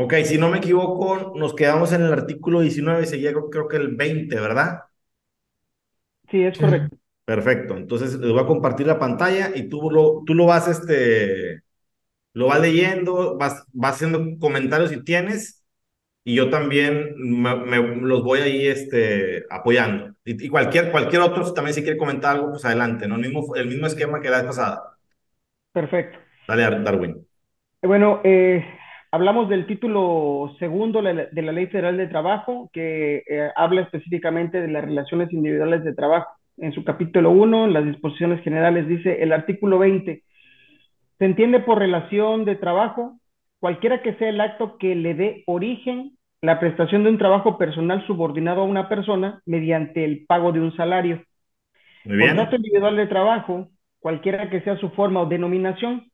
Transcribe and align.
Ok, 0.00 0.14
si 0.24 0.38
no 0.38 0.48
me 0.48 0.58
equivoco, 0.58 1.32
nos 1.36 1.54
quedamos 1.54 1.92
en 1.92 2.02
el 2.02 2.12
artículo 2.12 2.60
19, 2.60 3.04
seguía 3.04 3.32
creo, 3.32 3.50
creo 3.50 3.68
que 3.68 3.76
el 3.78 3.96
20, 3.96 4.36
¿verdad? 4.38 4.82
Sí, 6.30 6.44
es 6.44 6.56
correcto. 6.56 6.96
Perfecto, 7.24 7.76
entonces 7.76 8.14
les 8.14 8.30
voy 8.30 8.40
a 8.40 8.46
compartir 8.46 8.86
la 8.86 8.98
pantalla 8.98 9.50
y 9.54 9.68
tú 9.68 9.90
lo, 9.90 10.22
tú 10.24 10.34
lo 10.34 10.46
vas, 10.46 10.68
este, 10.68 11.62
lo 12.34 12.46
vas 12.48 12.60
leyendo, 12.60 13.36
vas, 13.38 13.64
vas 13.72 13.96
haciendo 13.96 14.38
comentarios 14.38 14.90
si 14.90 15.04
tienes 15.04 15.64
y 16.24 16.36
yo 16.36 16.50
también 16.50 17.14
me, 17.16 17.78
los 18.00 18.22
voy 18.22 18.40
ahí 18.40 18.66
este, 18.68 19.44
apoyando. 19.50 20.14
Y, 20.24 20.48
cualquier, 20.48 20.90
cualquier 20.92 21.22
otro 21.22 21.52
también 21.54 21.74
si 21.74 21.82
quiere 21.82 21.98
comentar 21.98 22.36
algo, 22.36 22.50
pues 22.52 22.64
adelante, 22.64 23.08
¿no? 23.08 23.16
El 23.16 23.22
mismo, 23.22 23.56
el 23.56 23.68
mismo 23.68 23.86
esquema 23.86 24.20
que 24.20 24.30
la 24.30 24.38
vez 24.38 24.46
pasada. 24.46 24.98
Perfecto. 25.72 26.18
Dale, 26.46 26.82
Darwin. 26.82 27.26
Bueno, 27.82 28.20
eh, 28.24 28.64
hablamos 29.10 29.48
del 29.48 29.66
título 29.66 30.54
segundo 30.58 31.02
de 31.02 31.42
la 31.42 31.52
Ley 31.52 31.66
Federal 31.66 31.96
de 31.96 32.06
Trabajo, 32.06 32.70
que 32.72 33.22
eh, 33.28 33.50
habla 33.56 33.82
específicamente 33.82 34.60
de 34.60 34.68
las 34.68 34.84
relaciones 34.84 35.32
individuales 35.32 35.84
de 35.84 35.94
trabajo 35.94 36.30
en 36.58 36.72
su 36.72 36.84
capítulo 36.84 37.30
1, 37.30 37.66
en 37.66 37.72
las 37.72 37.84
disposiciones 37.84 38.42
generales, 38.42 38.88
dice 38.88 39.22
el 39.22 39.32
artículo 39.32 39.78
20, 39.78 40.22
se 41.18 41.24
entiende 41.24 41.60
por 41.60 41.78
relación 41.78 42.44
de 42.44 42.56
trabajo 42.56 43.18
cualquiera 43.60 44.02
que 44.02 44.14
sea 44.14 44.28
el 44.28 44.40
acto 44.40 44.78
que 44.78 44.94
le 44.94 45.14
dé 45.14 45.42
origen 45.46 46.12
la 46.40 46.60
prestación 46.60 47.02
de 47.02 47.10
un 47.10 47.18
trabajo 47.18 47.58
personal 47.58 48.06
subordinado 48.06 48.60
a 48.60 48.64
una 48.64 48.88
persona 48.88 49.42
mediante 49.44 50.04
el 50.04 50.24
pago 50.26 50.52
de 50.52 50.60
un 50.60 50.76
salario. 50.76 51.22
Muy 52.04 52.20
Contrato 52.20 52.56
individual 52.56 52.96
de 52.96 53.06
trabajo, 53.06 53.68
cualquiera 53.98 54.48
que 54.48 54.60
sea 54.60 54.76
su 54.78 54.90
forma 54.90 55.20
o 55.20 55.26
denominación, 55.26 56.07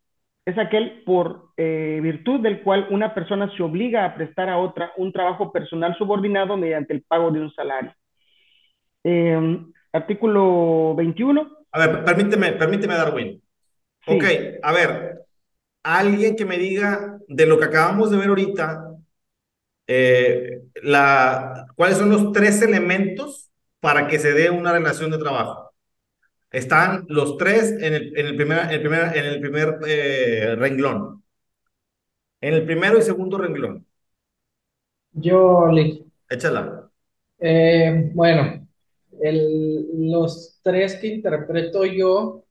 es 0.44 0.58
aquel 0.58 1.02
por 1.04 1.50
eh, 1.56 2.00
virtud 2.02 2.40
del 2.40 2.62
cual 2.62 2.86
una 2.90 3.14
persona 3.14 3.50
se 3.56 3.62
obliga 3.62 4.04
a 4.04 4.14
prestar 4.14 4.48
a 4.48 4.58
otra 4.58 4.92
un 4.96 5.12
trabajo 5.12 5.52
personal 5.52 5.96
subordinado 5.96 6.56
mediante 6.56 6.92
el 6.92 7.02
pago 7.02 7.30
de 7.30 7.40
un 7.40 7.52
salario. 7.54 7.94
Eh, 9.04 9.60
Artículo 9.94 10.94
21. 10.96 11.48
A 11.70 11.78
ver, 11.78 12.04
permíteme, 12.04 12.52
permíteme, 12.52 12.94
Darwin. 12.94 13.40
Ok, 14.06 14.24
a 14.60 14.72
ver, 14.72 15.20
alguien 15.84 16.34
que 16.34 16.44
me 16.44 16.58
diga 16.58 17.18
de 17.28 17.46
lo 17.46 17.58
que 17.58 17.66
acabamos 17.66 18.10
de 18.10 18.16
ver 18.16 18.28
ahorita, 18.28 18.90
eh, 19.86 20.62
la, 20.82 21.66
¿cuáles 21.76 21.96
son 21.96 22.10
los 22.10 22.32
tres 22.32 22.60
elementos 22.62 23.52
para 23.78 24.08
que 24.08 24.18
se 24.18 24.32
dé 24.32 24.50
una 24.50 24.72
relación 24.72 25.12
de 25.12 25.18
trabajo? 25.18 25.63
Están 26.54 27.04
los 27.08 27.36
tres 27.36 27.72
en 27.80 27.94
el, 27.94 28.16
en 28.16 28.26
el 28.26 28.36
primer, 28.36 28.72
el 28.72 28.80
primer, 28.80 29.16
en 29.16 29.26
el 29.26 29.40
primer 29.40 29.78
eh, 29.88 30.54
renglón. 30.56 31.20
En 32.40 32.54
el 32.54 32.64
primero 32.64 32.96
y 32.96 33.02
segundo 33.02 33.38
renglón. 33.38 33.84
Yo, 35.10 35.68
Échala. 36.28 36.88
Eh, 37.40 38.12
bueno, 38.14 38.68
el, 39.20 40.10
los 40.10 40.60
tres 40.62 40.94
que 40.94 41.08
interpreto 41.08 41.84
yo 41.84 42.44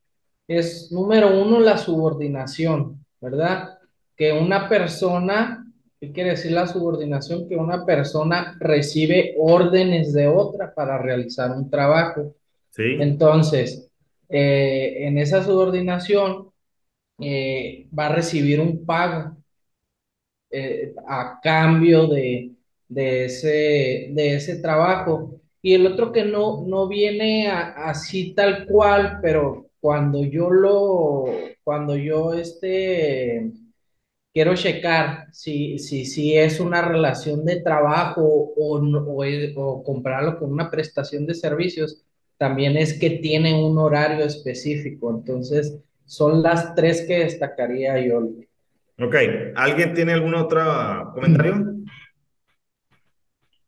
es, 0.46 0.92
número 0.92 1.40
uno, 1.40 1.60
la 1.60 1.78
subordinación, 1.78 3.02
¿verdad? 3.22 3.78
Que 4.14 4.34
una 4.34 4.68
persona, 4.68 5.66
¿qué 5.98 6.12
quiere 6.12 6.30
decir 6.30 6.52
la 6.52 6.66
subordinación? 6.66 7.48
Que 7.48 7.56
una 7.56 7.86
persona 7.86 8.54
recibe 8.60 9.34
órdenes 9.38 10.12
de 10.12 10.28
otra 10.28 10.74
para 10.74 10.98
realizar 10.98 11.52
un 11.52 11.70
trabajo. 11.70 12.34
Sí. 12.68 12.98
Entonces, 13.00 13.90
eh, 14.28 15.06
en 15.06 15.18
esa 15.18 15.42
subordinación 15.44 16.50
eh, 17.20 17.88
va 17.98 18.06
a 18.08 18.16
recibir 18.16 18.60
un 18.60 18.84
pago 18.86 19.36
eh, 20.50 20.94
a 21.06 21.40
cambio 21.42 22.06
de, 22.06 22.52
de, 22.88 23.24
ese, 23.26 24.08
de 24.12 24.34
ese 24.36 24.56
trabajo. 24.60 25.40
Y 25.62 25.74
el 25.74 25.86
otro 25.86 26.12
que 26.12 26.24
no, 26.24 26.64
no 26.66 26.88
viene 26.88 27.48
así 27.48 28.34
tal 28.34 28.66
cual, 28.66 29.18
pero 29.22 29.70
cuando 29.80 30.22
yo 30.24 30.50
lo, 30.50 31.24
cuando 31.64 31.96
yo 31.96 32.34
este, 32.34 33.50
quiero 34.34 34.54
checar 34.56 35.28
si, 35.32 35.78
si, 35.78 36.06
si 36.06 36.36
es 36.36 36.60
una 36.60 36.82
relación 36.82 37.44
de 37.44 37.62
trabajo 37.62 38.22
o, 38.22 38.80
o, 38.80 39.56
o 39.56 39.84
comprarlo 39.84 40.38
con 40.38 40.52
una 40.52 40.70
prestación 40.70 41.26
de 41.26 41.34
servicios, 41.34 42.04
también 42.36 42.76
es 42.76 42.98
que 42.98 43.10
tiene 43.10 43.54
un 43.54 43.78
horario 43.78 44.24
específico. 44.24 45.10
Entonces, 45.10 45.78
son 46.04 46.42
las 46.42 46.74
tres 46.74 47.04
que 47.06 47.20
destacaría 47.20 47.98
yo. 48.00 48.28
Ok, 49.00 49.16
¿alguien 49.56 49.94
tiene 49.94 50.12
algún 50.12 50.34
otro 50.34 51.12
comentario? 51.14 51.74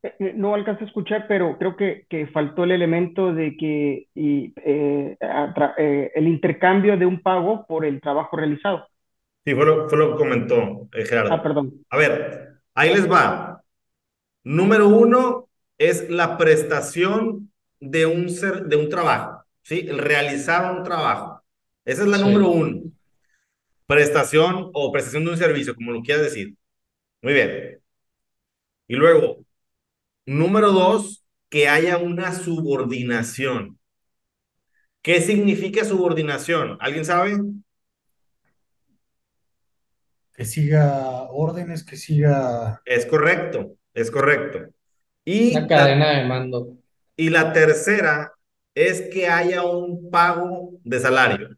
Eh, 0.03 0.33
no 0.37 0.55
alcanza 0.55 0.85
a 0.85 0.87
escuchar, 0.87 1.27
pero 1.27 1.59
creo 1.59 1.77
que, 1.77 2.07
que 2.09 2.27
faltó 2.29 2.65
el 2.65 2.71
elemento 2.71 3.33
de 3.35 3.57
que 3.57 4.07
y, 4.15 4.53
eh, 4.65 5.17
eh, 5.79 6.13
el 6.15 6.29
intercambio 6.29 6.97
de 6.97 7.07
un 7.07 7.21
pago 7.21 7.67
por 7.67 7.85
el 7.85 8.01
trabajo 8.01 8.37
realizado. 8.37 8.87
Sí, 9.45 9.55
fue 9.55 9.65
lo, 9.65 9.89
fue 9.89 9.99
lo 9.99 10.13
que 10.13 10.17
comentó 10.17 10.89
Gerardo. 10.93 11.33
Ah, 11.33 11.43
perdón. 11.43 11.73
A 11.91 11.97
ver, 11.97 12.59
ahí 12.75 12.91
les 12.93 13.11
va. 13.11 13.63
Número 14.45 14.89
uno 14.89 15.49
es 15.79 16.09
la 16.11 16.37
prestación 16.37 17.51
de 17.81 18.07
un, 18.07 18.29
ser, 18.31 18.65
de 18.65 18.77
un 18.77 18.89
trabajo, 18.89 19.45
¿sí? 19.63 19.87
El 19.89 19.99
realizar 19.99 20.77
un 20.77 20.85
trabajo. 20.85 21.43
Esa 21.85 22.03
es 22.03 22.09
la 22.09 22.19
número 22.19 22.51
uno. 22.51 22.83
Prestación 23.87 24.71
o 24.73 24.93
prestación 24.93 25.25
de 25.25 25.31
un 25.31 25.37
servicio, 25.39 25.75
como 25.75 25.93
lo 25.93 26.03
quieras 26.03 26.25
decir. 26.25 26.55
Muy 27.23 27.33
bien. 27.35 27.81
Y 28.89 28.97
luego, 28.97 29.47
Número 30.27 30.73
dos, 30.73 31.25
que 31.49 31.69
haya 31.69 31.99
una 31.99 32.33
subordinación. 32.33 33.79
¿Qué 35.01 35.21
significa 35.21 35.85
subordinación? 35.85 36.77
¿Alguien 36.81 37.05
sabe? 37.05 37.39
Que 40.35 40.45
siga 40.45 41.23
órdenes, 41.31 41.85
que 41.85 41.97
siga... 41.97 42.83
Es 42.85 43.07
correcto, 43.07 43.77
es 43.95 44.11
correcto. 44.11 44.69
Y 45.25 45.55
la 45.55 45.69
cadena 45.69 46.19
de 46.19 46.27
mando. 46.27 46.77
Y 47.17 47.31
la 47.31 47.53
tercera 47.53 48.33
es 48.75 49.03
que 49.13 49.29
haya 49.29 49.65
un 49.65 50.11
pago 50.11 50.73
de 50.85 51.01
salario. 51.01 51.57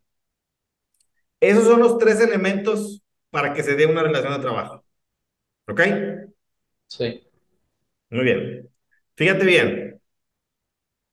Esos 1.40 1.64
son 1.64 1.80
los 1.80 1.98
tres 1.98 2.20
elementos 2.20 3.02
para 3.30 3.52
que 3.54 3.62
se 3.62 3.76
dé 3.76 3.86
una 3.86 4.02
relación 4.02 4.32
de 4.34 4.40
trabajo. 4.40 4.84
¿Ok? 5.68 5.80
Sí. 6.86 7.22
Muy 8.10 8.24
bien. 8.24 8.68
Fíjate 9.16 9.44
bien. 9.46 10.00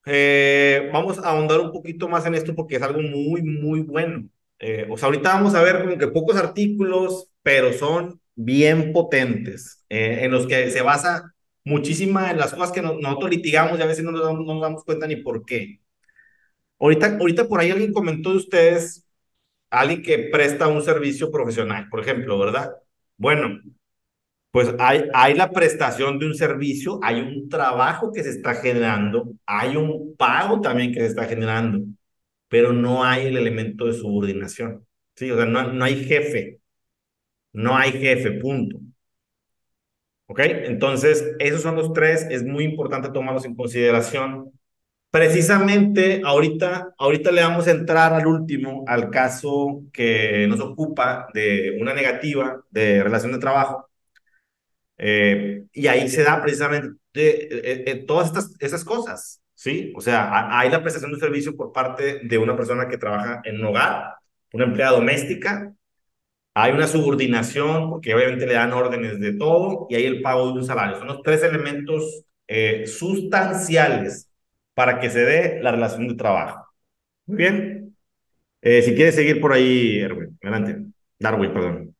Eh, 0.05 0.89
vamos 0.93 1.17
a 1.19 1.29
ahondar 1.29 1.59
un 1.61 1.71
poquito 1.71 2.07
más 2.07 2.25
en 2.25 2.35
esto 2.35 2.53
porque 2.55 2.75
es 2.75 2.81
algo 2.81 3.01
muy, 3.01 3.41
muy 3.41 3.81
bueno. 3.81 4.29
Eh, 4.59 4.87
o 4.89 4.97
sea, 4.97 5.07
ahorita 5.07 5.33
vamos 5.33 5.55
a 5.55 5.61
ver 5.63 5.81
como 5.83 5.97
que 5.97 6.07
pocos 6.07 6.35
artículos, 6.37 7.29
pero 7.41 7.73
son 7.73 8.21
bien 8.35 8.93
potentes, 8.93 9.83
eh, 9.89 10.19
en 10.23 10.31
los 10.31 10.45
que 10.47 10.69
se 10.71 10.81
basa 10.81 11.34
muchísimas 11.65 12.29
de 12.31 12.37
las 12.37 12.53
cosas 12.53 12.71
que 12.71 12.81
nosotros 12.81 13.29
litigamos 13.31 13.79
y 13.79 13.81
a 13.81 13.87
veces 13.87 14.03
no 14.05 14.11
nos, 14.11 14.23
damos, 14.23 14.45
no 14.45 14.53
nos 14.53 14.61
damos 14.61 14.83
cuenta 14.85 15.07
ni 15.07 15.17
por 15.17 15.45
qué. 15.45 15.81
Ahorita, 16.79 17.17
ahorita 17.19 17.47
por 17.47 17.59
ahí 17.59 17.71
alguien 17.71 17.93
comentó 17.93 18.31
de 18.31 18.37
ustedes, 18.37 19.07
alguien 19.69 20.03
que 20.03 20.29
presta 20.31 20.67
un 20.67 20.81
servicio 20.83 21.31
profesional, 21.31 21.89
por 21.89 22.01
ejemplo, 22.01 22.37
¿verdad? 22.39 22.71
Bueno, 23.17 23.59
pues 24.51 24.73
hay, 24.79 25.03
hay 25.13 25.33
la 25.35 25.51
prestación 25.51 26.19
de 26.19 26.27
un 26.27 26.35
servicio, 26.35 26.99
hay 27.03 27.19
un 27.21 27.49
trabajo 27.49 28.11
que 28.13 28.23
se 28.23 28.29
está 28.29 28.55
generando, 28.55 29.33
hay 29.45 29.75
un 29.75 30.15
pago 30.17 30.61
también 30.61 30.93
que 30.93 31.01
se 31.01 31.07
está 31.07 31.25
generando, 31.25 31.81
pero 32.47 32.71
no 32.73 33.03
hay 33.03 33.27
el 33.27 33.37
elemento 33.37 33.85
de 33.85 33.93
subordinación. 33.93 34.85
Sí, 35.15 35.31
o 35.31 35.35
sea, 35.37 35.45
no, 35.45 35.73
no 35.73 35.83
hay 35.85 36.05
jefe, 36.05 36.61
no 37.53 37.77
hay 37.77 37.91
jefe, 37.93 38.33
punto. 38.33 38.79
¿Ok? 40.27 40.39
Entonces, 40.39 41.35
esos 41.39 41.61
son 41.61 41.75
los 41.75 41.93
tres, 41.93 42.25
es 42.29 42.43
muy 42.43 42.63
importante 42.63 43.09
tomarlos 43.09 43.45
en 43.45 43.55
consideración. 43.55 44.51
Precisamente 45.11 46.21
ahorita, 46.25 46.93
ahorita 46.97 47.31
le 47.31 47.41
vamos 47.41 47.67
a 47.67 47.71
entrar 47.71 48.13
al 48.13 48.27
último, 48.27 48.83
al 48.87 49.09
caso 49.09 49.83
que 49.93 50.45
nos 50.47 50.59
ocupa 50.59 51.27
de 51.33 51.77
una 51.79 51.93
negativa 51.93 52.61
de 52.71 53.03
relación 53.03 53.31
de 53.31 53.39
trabajo 53.39 53.89
eh, 54.97 55.65
y 55.73 55.87
ahí 55.87 56.07
se 56.09 56.23
da 56.23 56.41
precisamente 56.41 56.99
eh, 57.13 57.83
eh, 57.87 58.05
todas 58.07 58.27
estas 58.27 58.55
esas 58.59 58.83
cosas, 58.85 59.41
¿sí? 59.53 59.93
O 59.95 60.01
sea, 60.01 60.57
hay 60.57 60.69
la 60.69 60.81
prestación 60.81 61.11
de 61.11 61.15
un 61.15 61.21
servicio 61.21 61.55
por 61.55 61.71
parte 61.73 62.21
de 62.23 62.37
una 62.37 62.55
persona 62.55 62.87
que 62.87 62.97
trabaja 62.97 63.41
en 63.43 63.59
un 63.59 63.65
hogar, 63.67 64.15
una 64.53 64.65
empleada 64.65 64.93
doméstica, 64.97 65.73
hay 66.55 66.71
una 66.73 66.87
subordinación, 66.87 67.89
porque 67.91 68.15
obviamente 68.15 68.47
le 68.47 68.53
dan 68.53 68.73
órdenes 68.73 69.19
de 69.19 69.33
todo, 69.33 69.87
y 69.89 69.95
hay 69.95 70.05
el 70.05 70.21
pago 70.21 70.47
de 70.47 70.53
un 70.53 70.65
salario. 70.65 70.97
Son 70.97 71.07
los 71.07 71.21
tres 71.21 71.43
elementos 71.43 72.25
sustanciales 72.87 74.31
para 74.73 74.99
que 74.99 75.09
se 75.09 75.25
dé 75.25 75.61
la 75.61 75.71
relación 75.71 76.07
de 76.07 76.15
trabajo. 76.15 76.65
Muy 77.27 77.37
bien. 77.37 77.95
si 78.61 78.95
quieres 78.95 79.15
seguir 79.15 79.41
por 79.41 79.53
ahí, 79.53 79.99
Erwin, 79.99 80.37
adelante. 80.41 80.85
Darwin, 81.19 81.53
perdón. 81.53 81.95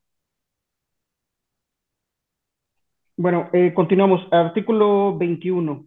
Bueno, 3.16 3.48
eh, 3.52 3.72
continuamos. 3.74 4.20
Artículo 4.30 5.16
21. 5.16 5.86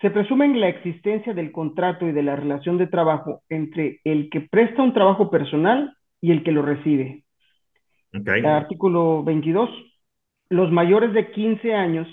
Se 0.00 0.10
presume 0.10 0.48
la 0.56 0.68
existencia 0.68 1.34
del 1.34 1.52
contrato 1.52 2.06
y 2.06 2.12
de 2.12 2.22
la 2.22 2.36
relación 2.36 2.78
de 2.78 2.86
trabajo 2.86 3.42
entre 3.48 4.00
el 4.04 4.30
que 4.30 4.40
presta 4.40 4.82
un 4.82 4.94
trabajo 4.94 5.30
personal 5.30 5.94
y 6.20 6.32
el 6.32 6.44
que 6.44 6.52
lo 6.52 6.62
recibe. 6.62 7.24
Okay. 8.14 8.44
Artículo 8.44 9.22
22. 9.22 9.70
Los 10.50 10.72
mayores 10.72 11.12
de 11.12 11.30
15 11.30 11.74
años 11.74 12.08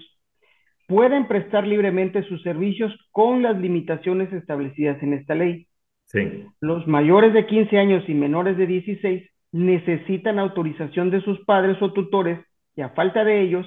pueden 0.87 1.27
prestar 1.27 1.65
libremente 1.65 2.23
sus 2.23 2.41
servicios 2.43 2.93
con 3.11 3.41
las 3.41 3.57
limitaciones 3.57 4.31
establecidas 4.33 5.01
en 5.01 5.13
esta 5.13 5.35
ley. 5.35 5.67
Sí. 6.05 6.45
Los 6.61 6.87
mayores 6.87 7.33
de 7.33 7.45
15 7.45 7.77
años 7.77 8.03
y 8.07 8.13
menores 8.13 8.57
de 8.57 8.67
16 8.67 9.29
necesitan 9.51 10.37
autorización 10.37 11.09
de 11.11 11.21
sus 11.21 11.39
padres 11.45 11.81
o 11.81 11.93
tutores 11.93 12.39
y 12.75 12.81
a 12.81 12.89
falta 12.89 13.23
de 13.23 13.41
ellos, 13.41 13.65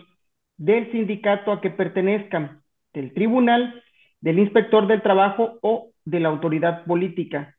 del 0.57 0.91
sindicato 0.93 1.51
a 1.51 1.61
que 1.61 1.71
pertenezcan, 1.71 2.61
del 2.93 3.15
tribunal, 3.15 3.83
del 4.21 4.39
inspector 4.39 4.87
del 4.87 5.03
trabajo 5.03 5.59
o 5.63 5.91
de 6.05 6.21
la 6.21 6.29
autoridad 6.29 6.85
política. 6.85 7.57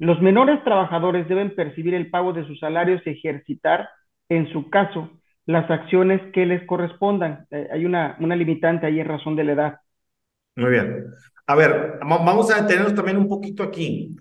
Los 0.00 0.22
menores 0.22 0.64
trabajadores 0.64 1.28
deben 1.28 1.54
percibir 1.54 1.92
el 1.92 2.08
pago 2.08 2.32
de 2.32 2.46
sus 2.46 2.58
salarios 2.58 3.02
y 3.04 3.10
ejercitar, 3.10 3.90
en 4.30 4.50
su 4.50 4.70
caso, 4.70 5.10
las 5.44 5.70
acciones 5.70 6.22
que 6.32 6.46
les 6.46 6.66
correspondan. 6.66 7.46
Eh, 7.50 7.68
hay 7.70 7.84
una, 7.84 8.16
limitante 8.18 8.86
ahí 8.86 8.98
en 8.98 9.06
razón 9.06 9.36
de 9.36 9.44
la 9.44 9.52
edad. 9.52 9.78
Muy 10.56 10.70
bien. 10.70 11.04
A 11.46 11.54
ver, 11.54 11.98
vamos 12.00 12.50
a 12.50 12.62
detenernos 12.62 12.94
también 12.94 13.18
un 13.18 13.28
poquito 13.28 13.62
aquí. 13.62 14.16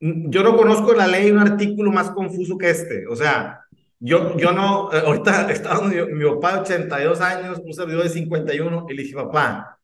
Yo 0.00 0.42
no 0.42 0.56
conozco 0.56 0.94
la 0.94 1.06
ley 1.06 1.30
un 1.30 1.38
artículo 1.38 1.92
más 1.92 2.10
confuso 2.10 2.58
que 2.58 2.70
este. 2.70 3.06
O 3.06 3.14
sea, 3.14 3.60
yo, 4.00 4.36
yo 4.36 4.50
no, 4.50 4.92
eh, 4.92 5.00
ahorita 5.06 5.48
estaba 5.52 5.86
mi, 5.86 5.94
mi 6.12 6.28
papá 6.28 6.54
de 6.54 6.60
82 6.62 7.20
años, 7.20 7.62
un 7.64 7.72
servidor 7.72 8.02
de 8.02 8.08
51, 8.08 8.86
y 8.88 8.94
le 8.94 9.02
dije, 9.04 9.14
papá, 9.14 9.78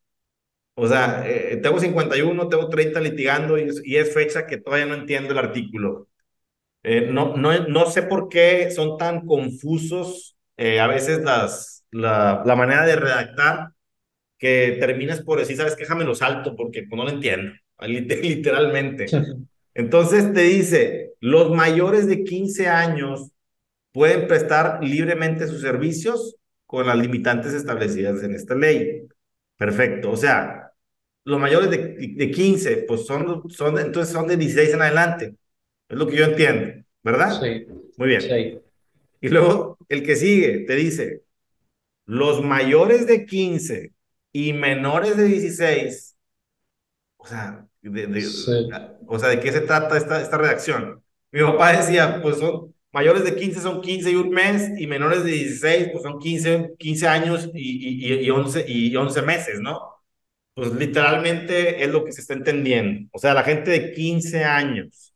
o 0.78 0.86
sea, 0.86 1.24
eh, 1.26 1.58
tengo 1.62 1.80
51, 1.80 2.48
tengo 2.48 2.68
30 2.68 3.00
litigando 3.00 3.58
y, 3.58 3.66
y, 3.84 3.96
es 3.96 4.12
fecha 4.12 4.46
que 4.46 4.58
todavía 4.58 4.86
no 4.86 4.94
entiendo 4.94 5.32
el 5.32 5.38
artículo. 5.38 6.08
Eh, 6.82 7.08
no, 7.10 7.36
no, 7.36 7.66
no 7.66 7.90
sé 7.90 8.02
por 8.02 8.28
qué 8.28 8.70
son 8.70 8.98
tan 8.98 9.26
confusos 9.26 10.36
eh, 10.56 10.80
a 10.80 10.86
veces 10.86 11.22
las, 11.22 11.84
la, 11.90 12.42
la, 12.44 12.56
manera 12.56 12.86
de 12.86 12.96
redactar 12.96 13.70
que 14.38 14.76
terminas 14.80 15.22
por 15.22 15.38
decir, 15.38 15.56
sabes, 15.56 15.76
déjame 15.76 16.04
lo 16.04 16.14
salto 16.14 16.54
porque 16.56 16.84
pues, 16.84 16.98
no 16.98 17.04
lo 17.04 17.10
entiendo, 17.10 17.54
literalmente. 17.80 19.06
Entonces 19.74 20.32
te 20.32 20.42
dice, 20.42 21.14
los 21.20 21.50
mayores 21.50 22.06
de 22.06 22.24
15 22.24 22.68
años 22.68 23.30
pueden 23.92 24.26
prestar 24.26 24.82
libremente 24.82 25.46
sus 25.46 25.60
servicios 25.60 26.36
con 26.66 26.86
las 26.86 26.96
limitantes 26.98 27.52
establecidas 27.52 28.22
en 28.22 28.34
esta 28.34 28.54
ley. 28.54 29.08
Perfecto. 29.56 30.10
O 30.10 30.16
sea, 30.16 30.65
los 31.26 31.40
mayores 31.40 31.70
de, 31.70 31.78
de 32.16 32.30
15, 32.30 32.78
pues 32.88 33.06
son, 33.06 33.50
son, 33.50 33.78
entonces 33.78 34.12
son 34.14 34.28
de 34.28 34.36
16 34.38 34.74
en 34.74 34.82
adelante. 34.82 35.36
Es 35.88 35.98
lo 35.98 36.06
que 36.06 36.16
yo 36.16 36.24
entiendo, 36.24 36.84
¿verdad? 37.02 37.40
Sí. 37.40 37.66
Muy 37.98 38.08
bien. 38.08 38.20
Sí. 38.22 38.58
Y 39.20 39.28
luego 39.28 39.76
el 39.88 40.02
que 40.04 40.16
sigue 40.16 40.60
te 40.66 40.76
dice, 40.76 41.22
los 42.06 42.42
mayores 42.44 43.06
de 43.06 43.26
15 43.26 43.92
y 44.32 44.52
menores 44.52 45.16
de 45.16 45.24
16, 45.24 46.16
o 47.16 47.26
sea, 47.26 47.66
de, 47.82 48.06
de 48.06 48.22
Sí. 48.22 48.68
o 49.06 49.18
sea, 49.18 49.28
¿de 49.30 49.40
qué 49.40 49.52
se 49.52 49.62
trata 49.62 49.96
esta, 49.96 50.20
esta 50.22 50.38
redacción? 50.38 51.02
Mi 51.32 51.40
papá 51.42 51.72
decía, 51.76 52.20
pues 52.22 52.38
son 52.38 52.74
mayores 52.92 53.24
de 53.24 53.34
15 53.36 53.60
son 53.60 53.80
15 53.80 54.10
y 54.10 54.14
un 54.14 54.30
mes, 54.30 54.70
y 54.78 54.86
menores 54.86 55.24
de 55.24 55.32
16, 55.32 55.88
pues 55.92 56.02
son 56.02 56.18
15, 56.18 56.74
15 56.78 57.08
años 57.08 57.50
y, 57.54 58.06
y, 58.08 58.26
y, 58.26 58.30
11, 58.30 58.64
y 58.68 58.96
11 58.96 59.22
meses, 59.22 59.60
¿no? 59.60 59.95
Pues 60.56 60.72
literalmente 60.74 61.84
es 61.84 61.90
lo 61.90 62.04
que 62.04 62.12
se 62.12 62.22
está 62.22 62.34
entendiendo. 62.34 63.08
O 63.12 63.18
sea, 63.20 63.34
la 63.34 63.44
gente 63.44 63.70
de 63.70 63.92
15 63.92 64.44
años 64.44 65.14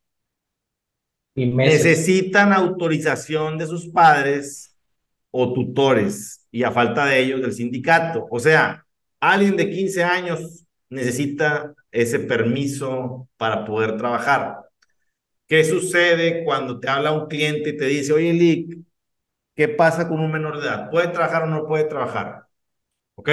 Y 1.35 1.45
necesitan 1.61 2.53
autorización 2.53 3.57
de 3.57 3.67
sus 3.67 3.87
padres 3.89 4.75
o 5.31 5.53
tutores, 5.53 6.47
y 6.51 6.63
a 6.63 6.71
falta 6.71 7.05
de 7.05 7.19
ellos 7.19 7.41
del 7.41 7.53
sindicato. 7.53 8.27
O 8.31 8.39
sea, 8.39 8.85
alguien 9.19 9.57
de 9.57 9.69
15 9.69 10.03
años 10.03 10.65
necesita 10.89 11.73
ese 11.91 12.19
permiso 12.19 13.29
para 13.37 13.65
poder 13.65 13.97
trabajar. 13.97 14.57
¿Qué 15.47 15.63
sucede 15.65 16.43
cuando 16.45 16.79
te 16.79 16.89
habla 16.89 17.13
un 17.13 17.27
cliente 17.27 17.71
y 17.71 17.77
te 17.77 17.85
dice, 17.85 18.13
oye, 18.13 18.33
Lick, 18.33 18.79
¿qué 19.55 19.69
pasa 19.69 20.07
con 20.09 20.19
un 20.21 20.31
menor 20.31 20.59
de 20.61 20.67
edad? 20.67 20.89
¿Puede 20.91 21.09
trabajar 21.09 21.43
o 21.43 21.47
no 21.47 21.67
puede 21.67 21.85
trabajar? 21.85 22.45
¿Ok? 23.15 23.29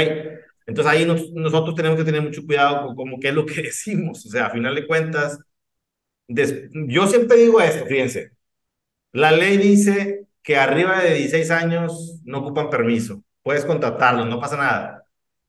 Entonces 0.68 0.92
ahí 0.92 1.06
nos, 1.06 1.32
nosotros 1.32 1.74
tenemos 1.76 1.98
que 1.98 2.04
tener 2.04 2.22
mucho 2.22 2.46
cuidado 2.46 2.86
con 2.86 2.96
cómo 2.96 3.20
qué 3.20 3.30
es 3.30 3.34
lo 3.34 3.46
que 3.46 3.62
decimos. 3.64 4.26
O 4.26 4.30
sea, 4.30 4.46
a 4.46 4.50
final 4.50 4.76
de 4.76 4.86
cuentas, 4.86 5.40
des, 6.28 6.70
yo 6.88 7.06
siempre 7.08 7.38
digo 7.38 7.60
esto, 7.60 7.86
fíjense, 7.86 8.32
la 9.12 9.32
ley 9.32 9.56
dice 9.58 10.26
que 10.42 10.56
arriba 10.56 11.00
de 11.02 11.14
16 11.14 11.50
años 11.50 12.20
no 12.24 12.38
ocupan 12.40 12.70
permiso, 12.70 13.22
puedes 13.42 13.64
contratarlos, 13.64 14.26
no 14.26 14.40
pasa 14.40 14.56
nada 14.56 14.98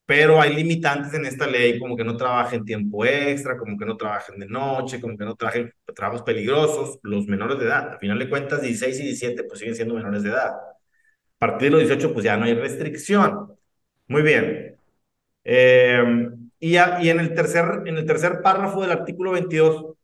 pero 0.06 0.42
hay 0.42 0.56
limitantes 0.56 1.14
en 1.14 1.26
esta 1.26 1.46
ley, 1.46 1.78
como 1.80 1.96
que 1.96 2.04
no 2.04 2.18
trabajen 2.18 2.66
tiempo 2.66 3.06
extra, 3.06 3.56
como 3.58 3.78
que 3.78 3.86
no 3.86 3.96
trabajen 3.96 4.40
de 4.40 4.48
noche, 4.48 5.00
como 5.00 5.16
que 5.16 5.24
no 5.24 5.36
trabajen 5.36 5.72
trabajos 5.96 6.24
peligrosos, 6.24 6.98
los 7.04 7.28
menores 7.28 7.60
de 7.60 7.66
edad. 7.66 7.94
Al 7.94 8.00
final 8.00 8.18
de 8.18 8.28
cuentas, 8.28 8.62
16 8.62 9.00
y 9.02 9.04
17 9.04 9.44
pues 9.44 9.60
siguen 9.60 9.76
siendo 9.76 9.94
menores 9.94 10.24
de 10.24 10.30
edad. 10.32 10.50
A 10.56 10.76
partir 11.40 11.68
de 11.68 11.72
los 11.72 11.82
18 11.82 12.14
pues 12.14 12.26
ya 12.26 12.38
no 12.38 12.46
hay 12.46 12.54
restricción. 12.56 13.54
Muy 14.08 14.22
bien. 14.24 14.69
Eh, 15.52 16.30
y, 16.60 16.76
en, 16.76 17.20
el 17.20 17.34
tercer, 17.34 17.82
en 17.88 17.98
el 17.98 18.06
tercer 18.06 18.42
párrafo 18.44 18.84
del 18.84 18.92
artículo 18.92 19.32
22 19.32 19.96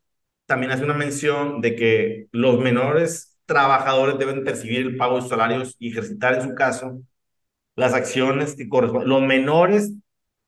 también 0.44 0.72
hace 0.72 0.82
una 0.82 0.94
mención 0.94 1.60
de 1.60 1.76
que 1.76 2.26
los 2.32 2.58
menores 2.58 3.38
trabajadores 3.46 4.18
deben 4.18 4.42
percibir 4.42 4.80
el 4.80 4.96
pago 4.96 5.20
de 5.20 5.28
salarios 5.28 5.76
y 5.78 5.92
ejercitar 5.92 6.34
en 6.34 6.42
su 6.42 6.54
caso 6.56 7.00
las 7.76 7.94
acciones 7.94 8.56
que 8.56 8.68
corresponden. 8.68 9.08
Los 9.08 9.22
menores 9.22 9.92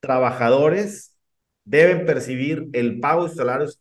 trabajadores 0.01 1.17
deben 1.65 2.05
percibir 2.05 2.69
el 2.73 2.99
pago 2.99 3.29
de 3.29 3.35
salarios 3.37 3.81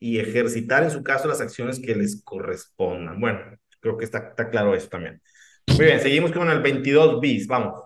y 0.00 0.18
ejercitar 0.18 0.82
en 0.82 0.90
su 0.90 1.04
caso 1.04 1.28
las 1.28 1.40
acciones 1.40 1.78
que 1.78 1.94
les 1.94 2.22
correspondan. 2.24 3.20
Bueno, 3.20 3.38
creo 3.78 3.96
que 3.96 4.04
está, 4.04 4.18
está 4.30 4.50
claro 4.50 4.74
eso 4.74 4.88
también. 4.88 5.22
Muy 5.68 5.86
bien, 5.86 6.00
seguimos 6.00 6.32
con 6.32 6.50
el 6.50 6.60
22 6.60 7.20
bis, 7.20 7.46
vamos. 7.46 7.85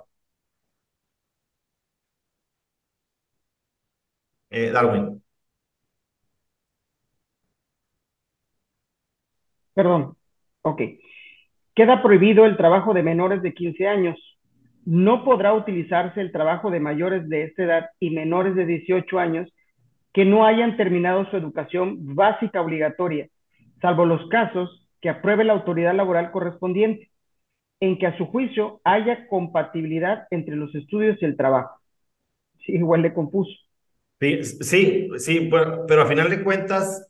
Eh, 4.51 4.71
Darwin. 4.71 5.23
Perdón. 9.75 10.17
Ok. 10.63 10.83
Queda 11.75 12.03
prohibido 12.03 12.45
el 12.45 12.57
trabajo 12.57 12.93
de 12.95 13.03
menores 13.03 13.43
de 13.43 13.55
15 13.55 13.87
años 13.89 14.19
no 14.85 15.25
podrá 15.25 15.53
utilizarse 15.55 16.21
el 16.21 16.33
trabajo 16.33 16.71
de 16.71 16.81
mayores 16.81 17.29
de 17.29 17.45
esta 17.45 17.63
edad 17.65 17.91
y 18.01 18.11
menores 18.11 18.55
de 18.55 18.67
18 18.67 19.19
años 19.19 19.49
que 20.13 20.25
no 20.25 20.45
hayan 20.45 20.77
terminado 20.77 21.31
su 21.31 21.37
educación 21.37 22.15
básica 22.17 22.61
obligatoria, 22.61 23.29
salvo 23.81 24.07
los 24.07 24.29
casos 24.29 24.89
que 25.01 25.09
apruebe 25.09 25.45
la 25.45 25.53
autoridad 25.53 25.95
laboral 25.95 26.33
correspondiente, 26.33 27.11
en 27.81 27.99
que 27.99 28.07
a 28.07 28.19
su 28.19 28.27
juicio 28.27 28.81
haya 28.85 29.29
compatibilidad 29.29 30.27
entre 30.31 30.57
los 30.57 30.75
estudios 30.75 31.17
y 31.23 31.25
el 31.25 31.37
trabajo. 31.37 31.79
Sí, 32.67 32.73
igual 32.73 33.03
de 33.03 33.15
confuso. 33.15 33.53
Sí, 34.21 35.09
sí, 35.19 35.51
pero, 35.51 36.03
a 36.03 36.07
final 36.07 36.29
de 36.29 36.45
cuentas, 36.45 37.09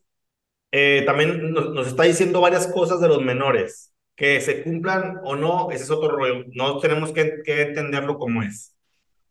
eh, 0.71 1.03
también 1.05 1.53
nos, 1.53 1.89
está 1.89 2.05
diciendo 2.05 2.41
varias 2.41 2.69
cosas 2.69 3.01
de 3.01 3.09
los 3.09 3.23
menores 3.23 3.93
que 4.15 4.41
se 4.41 4.63
cumplan 4.63 5.19
o 5.25 5.35
no, 5.35 5.71
ese 5.73 5.85
es 5.85 5.91
otro 5.91 6.11
rollo. 6.11 6.45
No 6.53 6.79
tenemos 6.79 7.13
que, 7.13 7.43
entenderlo 7.47 8.19
como 8.19 8.43
es. 8.43 8.77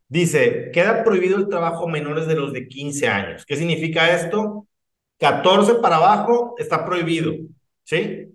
Dice, 0.08 0.70
queda 0.72 1.04
prohibido 1.04 1.38
el 1.38 1.48
trabajo 1.48 1.88
menores 1.88 2.26
de 2.26 2.34
los 2.34 2.52
de 2.52 2.68
15 2.68 3.08
años. 3.08 3.46
¿Qué 3.46 3.56
significa 3.56 4.14
esto? 4.14 4.66
14 5.18 5.76
para 5.76 5.96
abajo 5.96 6.56
está 6.58 6.84
prohibido, 6.84 7.32
¿sí? 7.84 8.26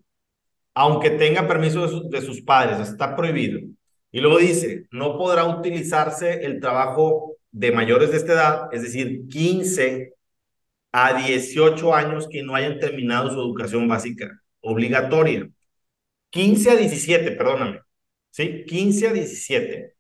Aunque 0.74 1.12
tenga 1.12 1.48
permiso 1.48 1.88
de, 1.88 2.20
de 2.20 2.26
sus 2.26 2.42
padres, 2.42 2.80
está 2.90 3.16
prohibido. 3.16 3.60
Y 4.12 4.22
luego 4.22 4.38
dice, 4.40 4.88
no 4.92 5.18
podrá 5.18 5.46
utilizarse 5.46 6.46
el 6.46 6.60
trabajo 6.60 7.35
de 7.56 7.72
mayores 7.72 8.12
de 8.12 8.18
esta 8.18 8.34
edad, 8.34 8.70
es 8.74 8.84
decir, 8.84 9.28
15 9.30 10.14
a 10.92 11.14
18 11.26 11.96
años 11.96 12.28
que 12.30 12.44
no 12.44 12.54
hayan 12.56 12.80
terminado 12.80 13.32
su 13.32 13.40
educación 13.40 13.88
básica 13.88 14.42
obligatoria. 14.60 15.50
15 16.32 16.72
a 16.72 16.76
17, 16.76 17.32
perdóname. 17.32 17.80
¿Sí? 18.32 18.66
15 18.66 19.08
a 19.08 19.14
17. 19.14 19.96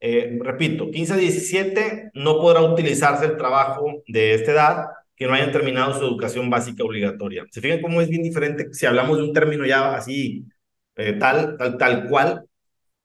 Eh, 0.00 0.38
repito, 0.42 0.90
15 0.90 1.12
a 1.14 1.16
17 1.16 2.10
no 2.14 2.38
podrá 2.40 2.62
utilizarse 2.62 3.26
el 3.26 3.36
trabajo 3.36 4.02
de 4.08 4.34
esta 4.34 4.52
edad 4.52 4.86
que 5.16 5.26
no 5.26 5.34
hayan 5.34 5.52
terminado 5.52 5.94
su 5.94 6.04
educación 6.04 6.50
básica 6.50 6.82
obligatoria. 6.84 7.44
¿Se 7.52 7.60
fijan 7.60 7.82
cómo 7.82 8.00
es 8.00 8.08
bien 8.08 8.22
diferente 8.22 8.72
si 8.72 8.86
hablamos 8.86 9.18
de 9.18 9.24
un 9.24 9.32
término 9.32 9.64
ya 9.64 9.94
así, 9.94 10.44
eh, 10.96 11.12
tal, 11.14 11.56
tal, 11.56 11.78
tal 11.78 12.08
cual? 12.08 12.47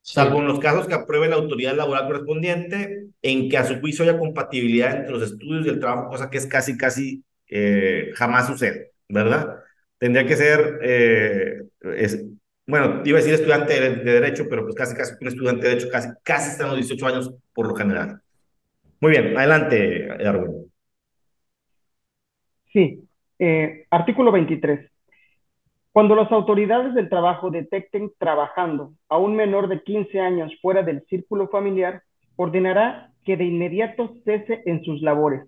Salvo 0.04 0.40
en 0.40 0.48
los 0.48 0.60
casos 0.60 0.86
que 0.86 0.94
apruebe 0.94 1.30
la 1.30 1.38
autoridad 1.38 1.76
laboral 1.76 2.06
correspondiente, 2.08 3.08
en 3.22 3.50
que 3.50 3.58
a 3.58 3.66
su 3.66 3.80
juicio 3.80 4.04
haya 4.04 4.20
compatibilidad 4.20 4.98
entre 4.98 5.14
los 5.14 5.24
estudios 5.24 5.66
y 5.66 5.70
el 5.70 5.80
trabajo, 5.80 6.10
cosa 6.10 6.30
que 6.30 6.38
es 6.38 6.46
casi, 6.46 6.78
casi 6.78 7.24
eh, 7.48 8.12
jamás 8.14 8.48
sucede, 8.48 8.92
¿verdad? 9.08 9.60
Tendría 9.98 10.26
que 10.28 10.36
ser, 10.36 10.80
eh, 10.84 11.64
es, 11.96 12.24
bueno, 12.68 13.02
iba 13.06 13.18
a 13.18 13.22
decir 13.22 13.34
estudiante 13.34 13.80
de, 13.80 13.96
de, 13.96 14.12
Derecho, 14.12 14.46
pero 14.50 14.64
pues 14.64 14.76
casi, 14.76 14.94
casi 14.94 15.14
un 15.20 15.28
estudiante 15.30 15.64
de 15.64 15.70
Derecho, 15.70 15.90
casi, 15.90 16.10
casi 16.22 16.52
está 16.52 16.64
en 16.64 16.70
los 16.72 16.78
18 16.80 17.08
años 17.08 17.34
por 17.54 17.68
lo 17.68 17.76
general. 17.76 18.22
Muy 19.00 19.12
bien, 19.12 19.38
adelante, 19.38 20.08
Darwin. 20.20 20.72
Sí, 22.74 23.08
eh, 23.40 23.86
artículo 23.90 24.32
23. 24.32 24.93
Cuando 25.94 26.16
las 26.16 26.32
autoridades 26.32 26.96
del 26.96 27.08
trabajo 27.08 27.52
detecten 27.52 28.12
trabajando 28.18 28.94
a 29.10 29.20
un 29.20 29.36
menor 29.36 29.68
de 29.68 29.84
15 29.84 30.20
años 30.20 30.52
fuera 30.60 30.82
del 30.82 31.04
círculo 31.06 31.50
familiar, 31.50 32.02
ordenará 32.36 33.12
que 33.24 33.38
de 33.38 33.46
inmediato 33.46 34.16
cese 34.26 34.64
en 34.66 34.84
sus 34.84 35.04
labores. 35.04 35.44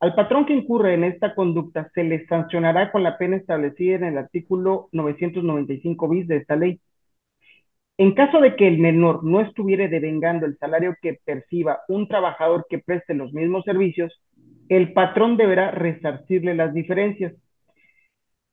Al 0.00 0.16
patrón 0.16 0.44
que 0.44 0.54
incurre 0.54 0.94
en 0.94 1.04
esta 1.04 1.36
conducta 1.36 1.88
se 1.94 2.02
le 2.02 2.26
sancionará 2.26 2.90
con 2.90 3.04
la 3.04 3.16
pena 3.16 3.36
establecida 3.36 3.94
en 3.94 4.04
el 4.04 4.18
artículo 4.18 4.88
995 4.90 6.08
bis 6.08 6.26
de 6.26 6.38
esta 6.38 6.56
ley. 6.56 6.80
En 7.96 8.14
caso 8.14 8.40
de 8.40 8.56
que 8.56 8.66
el 8.66 8.78
menor 8.78 9.22
no 9.22 9.40
estuviere 9.40 9.86
devengando 9.86 10.46
el 10.46 10.58
salario 10.58 10.96
que 11.00 11.20
perciba 11.24 11.82
un 11.86 12.08
trabajador 12.08 12.66
que 12.68 12.78
preste 12.80 13.14
los 13.14 13.32
mismos 13.32 13.64
servicios, 13.64 14.20
el 14.68 14.94
patrón 14.94 15.36
deberá 15.36 15.70
resarcirle 15.70 16.56
las 16.56 16.74
diferencias. 16.74 17.34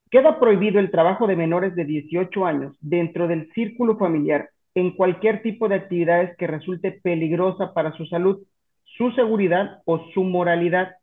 Queda 0.10 0.40
prohibido 0.40 0.80
el 0.80 0.90
trabajo 0.90 1.28
de 1.28 1.36
menores 1.36 1.76
de 1.76 1.84
18 1.84 2.46
años 2.46 2.78
dentro 2.80 3.28
del 3.28 3.52
círculo 3.54 3.98
familiar 3.98 4.50
en 4.74 4.92
cualquier 4.96 5.42
tipo 5.42 5.68
de 5.68 5.76
actividades 5.76 6.38
que 6.38 6.48
resulte 6.48 6.92
peligrosa 6.92 7.74
para 7.74 7.92
su 7.94 8.06
salud, 8.06 8.42
su 8.86 9.12
seguridad 9.12 9.82
o 9.86 10.00
su 10.14 10.24
moralidad, 10.24 10.96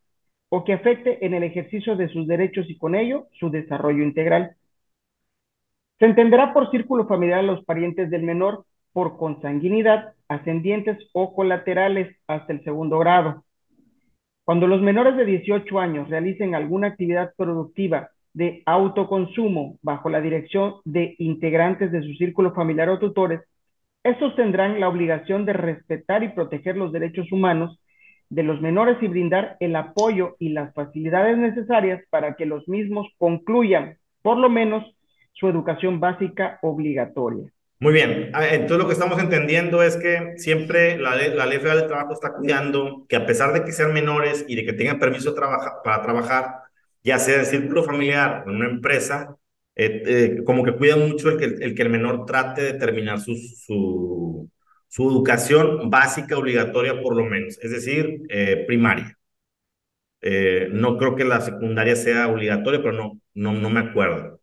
o 0.48 0.64
que 0.64 0.72
afecte 0.72 1.24
en 1.26 1.34
el 1.34 1.42
ejercicio 1.42 1.96
de 1.96 2.08
sus 2.08 2.26
derechos 2.26 2.70
y 2.70 2.78
con 2.78 2.94
ello 2.94 3.26
su 3.38 3.50
desarrollo 3.50 4.02
integral. 4.02 4.56
Se 5.98 6.06
entenderá 6.06 6.54
por 6.54 6.70
círculo 6.70 7.06
familiar 7.06 7.40
a 7.40 7.42
los 7.42 7.64
parientes 7.64 8.08
del 8.10 8.22
menor 8.22 8.64
por 8.92 9.18
consanguinidad, 9.18 10.14
ascendientes 10.28 10.96
o 11.12 11.34
colaterales 11.34 12.16
hasta 12.26 12.52
el 12.52 12.64
segundo 12.64 12.98
grado. 13.00 13.44
Cuando 14.44 14.66
los 14.66 14.80
menores 14.80 15.16
de 15.16 15.24
18 15.24 15.78
años 15.78 16.08
realicen 16.08 16.54
alguna 16.54 16.88
actividad 16.88 17.34
productiva 17.36 18.10
de 18.34 18.62
autoconsumo 18.66 19.78
bajo 19.82 20.10
la 20.10 20.20
dirección 20.20 20.74
de 20.84 21.14
integrantes 21.18 21.90
de 21.92 22.02
su 22.02 22.12
círculo 22.14 22.52
familiar 22.52 22.88
o 22.90 22.98
tutores, 22.98 23.40
estos 24.02 24.36
tendrán 24.36 24.80
la 24.80 24.88
obligación 24.88 25.46
de 25.46 25.54
respetar 25.54 26.22
y 26.22 26.28
proteger 26.28 26.76
los 26.76 26.92
derechos 26.92 27.32
humanos 27.32 27.80
de 28.28 28.42
los 28.42 28.60
menores 28.60 28.98
y 29.00 29.08
brindar 29.08 29.56
el 29.60 29.76
apoyo 29.76 30.36
y 30.38 30.50
las 30.50 30.74
facilidades 30.74 31.38
necesarias 31.38 32.02
para 32.10 32.34
que 32.34 32.44
los 32.44 32.68
mismos 32.68 33.06
concluyan, 33.16 33.96
por 34.22 34.36
lo 34.36 34.50
menos, 34.50 34.84
su 35.32 35.48
educación 35.48 36.00
básica 36.00 36.58
obligatoria. 36.62 37.50
Muy 37.80 37.92
bien, 37.92 38.30
entonces 38.50 38.78
lo 38.78 38.86
que 38.86 38.92
estamos 38.92 39.18
entendiendo 39.18 39.82
es 39.82 39.96
que 39.96 40.34
siempre 40.38 40.96
la, 40.96 41.16
ley, 41.16 41.34
la 41.34 41.44
federal 41.44 41.80
del 41.80 41.88
trabajo 41.88 42.12
está 42.12 42.32
cuidando 42.32 43.04
que 43.08 43.16
a 43.16 43.26
pesar 43.26 43.52
de 43.52 43.64
que 43.64 43.72
sean 43.72 43.92
menores 43.92 44.44
y 44.48 44.54
de 44.56 44.64
que 44.64 44.72
tengan 44.72 44.98
permiso 44.98 45.34
para 45.84 46.02
trabajar, 46.02 46.63
ya 47.04 47.18
sea 47.20 47.40
en 47.40 47.46
círculo 47.46 47.84
familiar 47.84 48.44
en 48.46 48.56
una 48.56 48.68
empresa, 48.70 49.36
eh, 49.76 50.02
eh, 50.06 50.44
como 50.44 50.64
que 50.64 50.76
cuida 50.76 50.96
mucho 50.96 51.30
el 51.30 51.38
que 51.38 51.44
el, 51.46 51.74
que 51.74 51.82
el 51.82 51.90
menor 51.90 52.26
trate 52.26 52.62
de 52.62 52.74
terminar 52.74 53.20
su, 53.20 53.34
su, 53.36 54.50
su, 54.88 55.10
educación 55.10 55.90
básica 55.90 56.38
obligatoria 56.38 57.00
por 57.02 57.16
lo 57.16 57.24
menos, 57.24 57.58
es 57.62 57.70
decir, 57.72 58.22
eh, 58.30 58.64
primaria. 58.66 59.18
Eh, 60.20 60.68
no 60.72 60.96
creo 60.96 61.14
que 61.16 61.24
la 61.24 61.40
secundaria 61.40 61.96
sea 61.96 62.28
obligatoria, 62.28 62.80
pero 62.82 62.92
no, 62.94 63.20
no, 63.34 63.52
no 63.52 63.70
me 63.70 63.80
acuerdo. 63.80 64.40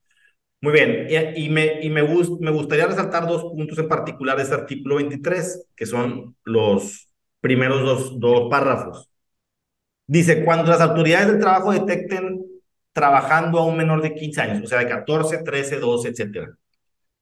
Muy 0.61 0.73
bien, 0.73 1.07
y, 1.37 1.49
me, 1.49 1.81
y 1.83 1.89
me, 1.91 2.03
me 2.03 2.51
gustaría 2.51 2.87
resaltar 2.87 3.27
dos 3.27 3.43
puntos 3.43 3.79
en 3.79 3.89
particular 3.89 4.37
de 4.37 4.43
este 4.43 4.55
artículo 4.55 4.97
23, 4.97 5.67
que 5.75 5.87
son 5.87 6.37
los 6.45 7.09
primeros 7.41 7.83
dos, 7.83 8.19
dos 8.19 8.49
párrafos. 8.51 9.10
Dice, 10.11 10.43
cuando 10.43 10.69
las 10.69 10.81
autoridades 10.81 11.27
del 11.27 11.39
trabajo 11.39 11.71
detecten 11.71 12.45
trabajando 12.91 13.59
a 13.59 13.65
un 13.65 13.77
menor 13.77 14.01
de 14.01 14.13
15 14.13 14.41
años, 14.41 14.61
o 14.61 14.67
sea, 14.67 14.79
de 14.79 14.87
14, 14.89 15.37
13, 15.37 15.79
12, 15.79 16.09
etcétera, 16.09 16.49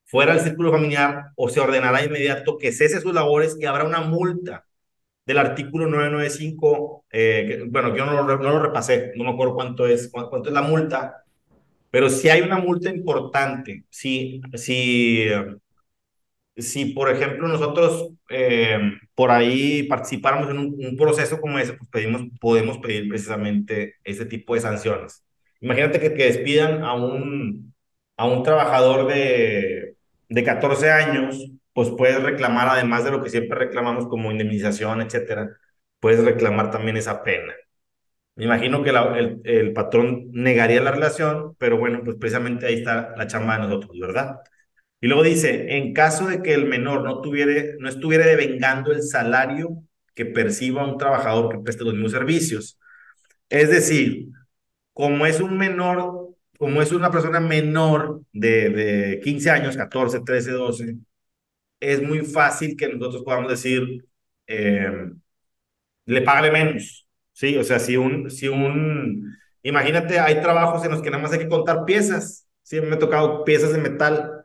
fuera 0.06 0.34
del 0.34 0.44
círculo 0.44 0.72
familiar, 0.72 1.26
o 1.36 1.50
se 1.50 1.60
ordenará 1.60 2.00
de 2.00 2.08
inmediato 2.08 2.58
que 2.58 2.72
cese 2.72 3.00
sus 3.00 3.14
labores 3.14 3.56
y 3.60 3.66
habrá 3.66 3.84
una 3.84 4.02
multa 4.02 4.66
del 5.24 5.38
artículo 5.38 5.86
995, 5.86 7.06
eh, 7.12 7.46
que, 7.48 7.64
bueno, 7.70 7.96
yo 7.96 8.08
no 8.08 8.14
lo, 8.24 8.38
no 8.40 8.50
lo 8.50 8.60
repasé, 8.60 9.12
no 9.16 9.24
me 9.26 9.32
acuerdo 9.34 9.54
cuánto 9.54 9.86
es, 9.86 10.10
cuánto 10.10 10.50
es 10.50 10.54
la 10.54 10.64
multa, 10.64 11.24
pero 11.92 12.10
si 12.10 12.28
hay 12.30 12.42
una 12.42 12.58
multa 12.58 12.90
importante, 12.90 13.84
si, 13.92 14.42
si, 14.56 15.28
si 16.58 16.86
por 16.86 17.12
ejemplo 17.12 17.48
nosotros 17.48 18.10
eh, 18.30 18.80
por 19.20 19.32
ahí 19.32 19.84
participáramos 19.84 20.50
en 20.50 20.60
un, 20.60 20.96
proceso 20.98 21.42
como 21.42 21.60
ese, 21.60 21.74
pues 21.74 21.90
pedimos, 21.90 22.22
podemos 22.40 22.78
pedir 22.78 23.10
precisamente 23.10 23.96
ese 24.06 24.26
tipo 24.26 24.56
de 24.56 24.62
sanciones. 24.62 25.26
Imagínate 25.60 26.00
que, 26.00 26.14
que 26.14 26.24
despidan 26.24 26.86
a 26.86 26.94
un, 26.94 27.76
a 28.16 28.26
un 28.26 28.44
trabajador 28.44 29.08
de, 29.08 29.98
de 30.30 30.44
14 30.46 30.92
años, 30.92 31.52
pues 31.74 31.90
puedes 31.98 32.24
reclamar, 32.24 32.70
además 32.70 33.04
de 33.04 33.12
lo 33.12 33.22
que 33.22 33.30
siempre 33.30 33.60
reclamamos 33.60 34.08
como 34.08 34.32
indemnización, 34.32 35.02
etcétera, 35.02 35.50
puedes 36.00 36.24
reclamar 36.24 36.72
también 36.72 36.96
esa 36.96 37.22
pena. 37.22 37.54
Me 38.36 38.46
imagino 38.46 38.84
que 38.84 38.92
el, 38.92 39.42
el, 39.44 39.74
patrón 39.74 40.30
negaría 40.32 40.82
la 40.82 40.92
relación, 40.92 41.56
pero 41.58 41.78
bueno, 41.78 42.02
pues 42.06 42.16
precisamente 42.18 42.68
ahí 42.68 42.76
está 42.76 43.14
la 43.18 43.28
chamba 43.28 43.56
de 43.58 43.64
nosotros, 43.68 44.00
¿verdad? 44.00 44.38
Y 45.02 45.08
luego 45.08 45.24
dice, 45.24 45.78
en 45.78 45.94
caso 45.94 46.28
de 46.28 46.42
que 46.42 46.54
el 46.54 46.66
menor 46.66 47.04
no, 47.04 47.22
tuviera, 47.22 47.54
no 47.80 47.88
estuviera 47.90 48.26
devengando 48.26 48.92
el 48.92 49.02
salario 49.04 49.84
que 50.14 50.26
perciba 50.26 50.86
un 50.86 50.98
trabajador 50.98 51.50
que 51.50 51.60
preste 51.64 51.84
los 51.86 51.94
mismos 51.94 52.12
servicios. 52.12 52.78
Es 53.50 53.70
decir, 53.70 54.28
como 54.94 55.26
es 55.26 55.42
un 55.42 55.58
menor, 55.58 56.30
como 56.58 56.82
es 56.82 56.92
una 56.94 57.12
persona 57.12 57.40
menor 57.40 58.24
de, 58.34 58.70
de 58.70 59.22
15 59.22 59.52
años, 59.52 59.78
14, 59.78 60.22
13, 60.22 60.52
12, 60.52 60.98
es 61.80 62.02
muy 62.04 62.22
fácil 62.26 62.78
que 62.78 62.90
nosotros 62.90 63.24
podamos 63.24 63.50
decir, 63.52 64.06
eh, 64.48 65.12
le 66.06 66.22
pague 66.22 66.52
menos, 66.52 67.06
Sí, 67.32 67.56
o 67.58 67.64
sea, 67.64 67.80
si 67.80 67.96
un, 67.96 68.30
si 68.30 68.50
un, 68.50 69.34
imagínate, 69.64 70.20
hay 70.20 70.42
trabajos 70.42 70.84
en 70.84 70.92
los 70.92 71.02
que 71.02 71.10
nada 71.10 71.24
más 71.24 71.32
hay 71.32 71.40
que 71.40 71.48
contar 71.48 71.86
piezas. 71.86 72.46
Sí, 72.64 72.82
me 72.82 72.96
ha 72.96 73.00
tocado 73.00 73.46
piezas 73.46 73.72
de 73.72 73.78
metal 73.80 74.39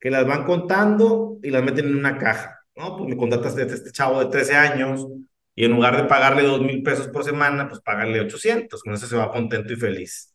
que 0.00 0.10
las 0.10 0.26
van 0.26 0.44
contando 0.44 1.38
y 1.42 1.50
las 1.50 1.62
meten 1.62 1.86
en 1.86 1.96
una 1.96 2.18
caja. 2.18 2.60
¿no? 2.76 2.96
Pues 2.96 3.08
me 3.08 3.16
contratas 3.16 3.56
a 3.56 3.62
este 3.62 3.92
chavo 3.92 4.20
de 4.20 4.30
13 4.30 4.54
años 4.54 5.06
y 5.54 5.64
en 5.64 5.72
lugar 5.72 5.96
de 5.96 6.04
pagarle 6.04 6.42
dos 6.44 6.60
mil 6.60 6.82
pesos 6.82 7.08
por 7.08 7.24
semana, 7.24 7.68
pues 7.68 7.80
pagarle 7.80 8.20
800. 8.20 8.82
Con 8.82 8.94
eso 8.94 9.06
se 9.06 9.16
va 9.16 9.32
contento 9.32 9.72
y 9.72 9.76
feliz. 9.76 10.34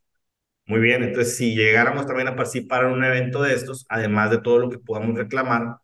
Muy 0.66 0.80
bien, 0.80 1.04
entonces 1.04 1.36
si 1.38 1.56
llegáramos 1.56 2.06
también 2.08 2.28
a 2.30 2.36
participar 2.36 2.86
en 2.86 2.92
un 2.94 3.04
evento 3.04 3.42
de 3.44 3.54
estos, 3.54 3.86
además 3.90 4.32
de 4.32 4.40
todo 4.40 4.60
lo 4.60 4.70
que 4.70 4.80
podamos 4.80 5.18
reclamar, 5.18 5.78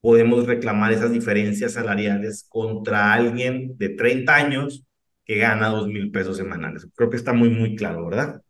podemos 0.00 0.46
reclamar 0.46 0.92
esas 0.92 1.12
diferencias 1.12 1.74
salariales 1.74 2.46
contra 2.48 3.12
alguien 3.12 3.76
de 3.78 3.90
30 3.90 4.34
años 4.34 4.84
que 5.24 5.36
gana 5.38 5.68
dos 5.68 5.86
mil 5.88 6.10
pesos 6.10 6.36
semanales. 6.36 6.86
Creo 6.94 7.10
que 7.10 7.16
está 7.16 7.32
muy, 7.32 7.50
muy 7.50 7.76
claro, 7.76 8.06
¿verdad? 8.06 8.42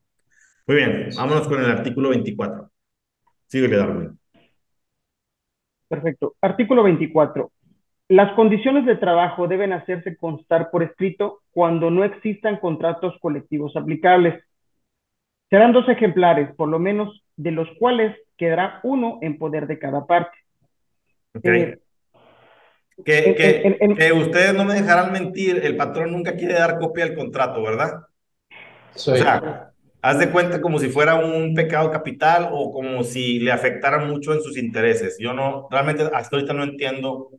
Muy 0.66 0.76
bien, 0.76 1.10
vámonos 1.16 1.48
con 1.48 1.62
el 1.62 1.70
artículo 1.70 2.10
24. 2.10 2.70
Síguele, 3.48 3.76
Darwin. 3.76 4.21
Perfecto. 5.92 6.36
Artículo 6.40 6.82
24. 6.84 7.52
Las 8.08 8.32
condiciones 8.32 8.86
de 8.86 8.96
trabajo 8.96 9.46
deben 9.46 9.74
hacerse 9.74 10.16
constar 10.16 10.70
por 10.70 10.82
escrito 10.82 11.42
cuando 11.50 11.90
no 11.90 12.02
existan 12.02 12.56
contratos 12.60 13.14
colectivos 13.20 13.76
aplicables. 13.76 14.42
Serán 15.50 15.74
dos 15.74 15.86
ejemplares, 15.90 16.50
por 16.56 16.70
lo 16.70 16.78
menos, 16.78 17.22
de 17.36 17.50
los 17.50 17.68
cuales 17.78 18.16
quedará 18.38 18.80
uno 18.84 19.18
en 19.20 19.36
poder 19.36 19.66
de 19.66 19.78
cada 19.78 20.06
parte. 20.06 20.38
Okay. 21.34 21.60
Eh, 21.60 21.78
que, 23.04 23.34
que, 23.34 23.94
que, 23.94 24.12
ustedes 24.14 24.54
no 24.54 24.64
me 24.64 24.72
dejarán 24.72 25.12
mentir, 25.12 25.60
el 25.62 25.76
patrón 25.76 26.12
nunca 26.12 26.36
quiere 26.36 26.54
dar 26.54 26.78
copia 26.78 27.04
del 27.04 27.16
contrato, 27.16 27.62
¿verdad? 27.62 28.06
Soy. 28.94 29.20
O 29.20 29.22
sea, 29.22 29.71
haz 30.02 30.18
de 30.18 30.30
cuenta 30.30 30.60
como 30.60 30.78
si 30.78 30.88
fuera 30.88 31.14
un 31.16 31.54
pecado 31.54 31.90
capital 31.90 32.50
o 32.52 32.72
como 32.72 33.04
si 33.04 33.38
le 33.40 33.52
afectara 33.52 34.04
mucho 34.04 34.34
en 34.34 34.42
sus 34.42 34.56
intereses. 34.58 35.16
Yo 35.18 35.32
no, 35.32 35.68
realmente 35.70 36.02
hasta 36.12 36.36
ahorita 36.36 36.52
no 36.54 36.64
entiendo. 36.64 37.30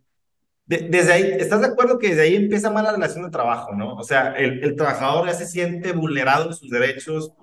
De, 0.66 0.78
desde 0.90 1.14
ahí, 1.14 1.24
¿estás 1.40 1.62
de 1.62 1.68
acuerdo 1.68 2.00
que 2.00 2.10
desde 2.10 2.24
ahí 2.24 2.36
empieza 2.36 2.72
mal 2.72 2.86
la 2.86 2.94
relación 2.94 3.26
de 3.26 3.32
trabajo, 3.32 3.74
no? 3.76 3.96
O 3.96 4.04
sea, 4.04 4.34
el, 4.34 4.64
el 4.64 4.76
trabajador 4.76 5.28
ya 5.28 5.34
se 5.34 5.46
siente 5.48 5.92
vulnerado 5.92 6.48
de 6.50 6.56
sus 6.56 6.70
derechos, 6.70 7.34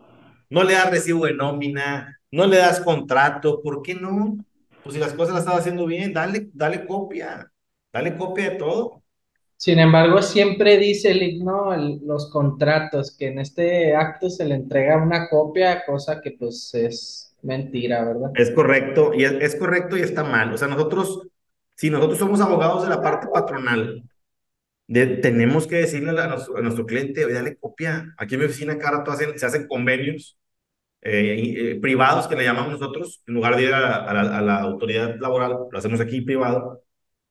no 0.48 0.64
le 0.64 0.74
das 0.74 0.90
recibo 0.90 1.26
de 1.26 1.34
nómina, 1.34 2.18
no 2.30 2.46
le 2.46 2.56
das 2.56 2.80
contrato, 2.80 3.62
¿por 3.62 3.82
qué 3.82 3.94
no? 3.94 4.38
pues 4.82 4.94
si 4.94 5.00
las 5.00 5.12
cosas 5.12 5.34
las 5.34 5.44
estás 5.44 5.60
haciendo 5.60 5.86
bien, 5.86 6.12
dale, 6.12 6.48
dale 6.52 6.86
copia, 6.86 7.50
dale 7.92 8.16
copia 8.16 8.50
de 8.50 8.56
todo. 8.56 9.02
Sin 9.60 9.78
embargo, 9.78 10.22
siempre 10.22 10.78
dice 10.78 11.10
el 11.10 11.44
¿no? 11.44 11.74
El- 11.74 12.00
los 12.06 12.30
contratos, 12.30 13.14
que 13.14 13.26
en 13.28 13.40
este 13.40 13.94
acto 13.94 14.30
se 14.30 14.46
le 14.46 14.54
entrega 14.54 14.96
una 14.96 15.28
copia, 15.28 15.84
cosa 15.84 16.18
que 16.22 16.30
pues 16.32 16.70
es 16.74 17.36
mentira, 17.42 18.02
¿verdad? 18.06 18.30
Es 18.34 18.50
correcto, 18.52 19.12
y 19.12 19.24
es, 19.24 19.32
es 19.32 19.56
correcto 19.56 19.98
y 19.98 20.00
está 20.00 20.24
mal. 20.24 20.54
O 20.54 20.56
sea, 20.56 20.66
nosotros, 20.66 21.28
si 21.76 21.90
nosotros 21.90 22.18
somos 22.18 22.40
abogados 22.40 22.84
de 22.84 22.88
la 22.88 23.02
parte 23.02 23.26
patronal, 23.32 24.02
de- 24.88 25.06
tenemos 25.18 25.66
que 25.66 25.76
decirle 25.76 26.18
a 26.20 26.24
a 26.34 26.62
nuestro 26.62 26.86
cliente, 26.86 27.24
oye, 27.24 27.34
dale 27.34 27.56
copia. 27.58 28.14
Aquí 28.18 28.34
en 28.34 28.40
mi 28.40 28.46
oficina 28.46 28.78
cada 28.78 28.98
rato 28.98 29.12
hacen, 29.12 29.38
se 29.38 29.46
hacen 29.46 29.68
convenios 29.68 30.38
eh, 31.02 31.72
eh, 31.74 31.80
privados 31.80 32.28
que 32.28 32.36
le 32.36 32.44
llamamos 32.44 32.72
nosotros, 32.72 33.22
en 33.26 33.34
lugar 33.34 33.56
de 33.56 33.64
ir 33.64 33.74
a, 33.74 33.96
a 34.04 34.14
la- 34.14 34.38
a 34.38 34.42
la 34.42 34.60
autoridad 34.60 35.16
laboral, 35.20 35.56
lo 35.70 35.78
hacemos 35.78 36.00
aquí 36.00 36.20
privado. 36.22 36.82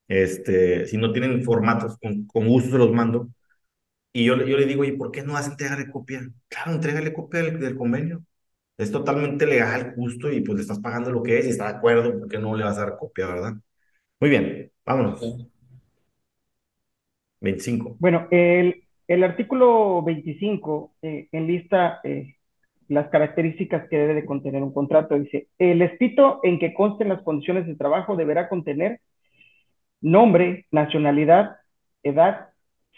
Este, 0.10 0.88
si 0.88 0.98
no 0.98 1.14
tienen 1.14 1.44
formatos, 1.46 1.98
con, 2.02 2.28
con 2.28 2.48
gusto 2.50 2.72
se 2.72 2.80
los 2.80 2.94
mando. 2.94 3.30
Y 4.14 4.26
yo, 4.26 4.36
le- 4.36 4.50
yo 4.50 4.58
le 4.58 4.66
digo, 4.66 4.84
¿y 4.86 4.94
por 4.98 5.12
qué 5.12 5.24
no 5.24 5.34
vas 5.34 5.48
a 5.48 5.52
entregarle 5.52 5.92
copia? 5.92 6.22
Claro, 6.50 6.74
entrégale 6.74 7.14
copia 7.14 7.42
del, 7.44 7.60
del 7.60 7.78
convenio. 7.78 8.24
Es 8.78 8.92
totalmente 8.92 9.46
legal, 9.48 9.94
justo, 9.96 10.32
y 10.32 10.42
pues 10.42 10.58
le 10.58 10.62
estás 10.64 10.80
pagando 10.80 11.12
lo 11.12 11.24
que 11.24 11.40
es 11.40 11.48
y 11.48 11.50
está 11.52 11.66
de 11.72 11.78
acuerdo, 11.78 12.20
¿por 12.20 12.30
qué 12.30 12.40
no 12.40 12.56
le 12.58 12.64
vas 12.66 12.78
a 12.78 12.82
dar 12.86 12.98
copia, 12.98 13.28
verdad? 13.28 13.54
Muy 14.22 14.30
bien, 14.32 14.72
vámonos. 14.86 15.22
Ok. 15.22 15.42
25. 17.42 17.98
Bueno, 17.98 18.28
el, 18.32 18.84
el 19.08 19.24
artículo 19.24 20.02
25 20.04 20.94
eh, 21.02 21.28
enlista 21.32 22.00
eh, 22.04 22.36
las 22.88 23.10
características 23.10 23.88
que 23.90 23.98
debe 23.98 24.14
de 24.16 24.26
contener 24.26 24.64
un 24.64 24.74
contrato. 24.74 25.16
Dice, 25.20 25.48
el 25.60 25.82
escrito 25.82 26.40
en 26.44 26.60
que 26.60 26.74
consten 26.74 27.10
las 27.10 27.22
condiciones 27.24 27.68
de 27.68 27.76
trabajo 27.76 28.16
deberá 28.16 28.50
contener 28.50 29.02
nombre, 30.02 30.66
nacionalidad, 30.72 31.58
edad, 32.04 32.50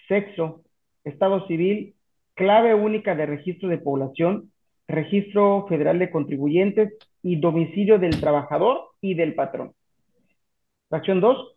sexo, 0.08 0.62
estado 1.04 1.48
civil, 1.48 1.96
clave 2.36 2.74
única 2.74 3.16
de 3.16 3.26
registro 3.26 3.70
de 3.70 3.78
población, 3.78 4.52
registro 4.88 5.66
federal 5.68 6.00
de 6.00 6.12
contribuyentes 6.12 6.94
y 7.24 7.38
domicilio 7.38 8.00
del 8.00 8.20
trabajador 8.20 8.90
y 9.00 9.14
del 9.14 9.36
patrón. 9.36 9.74
Fracción 10.90 11.22
2. 11.22 11.56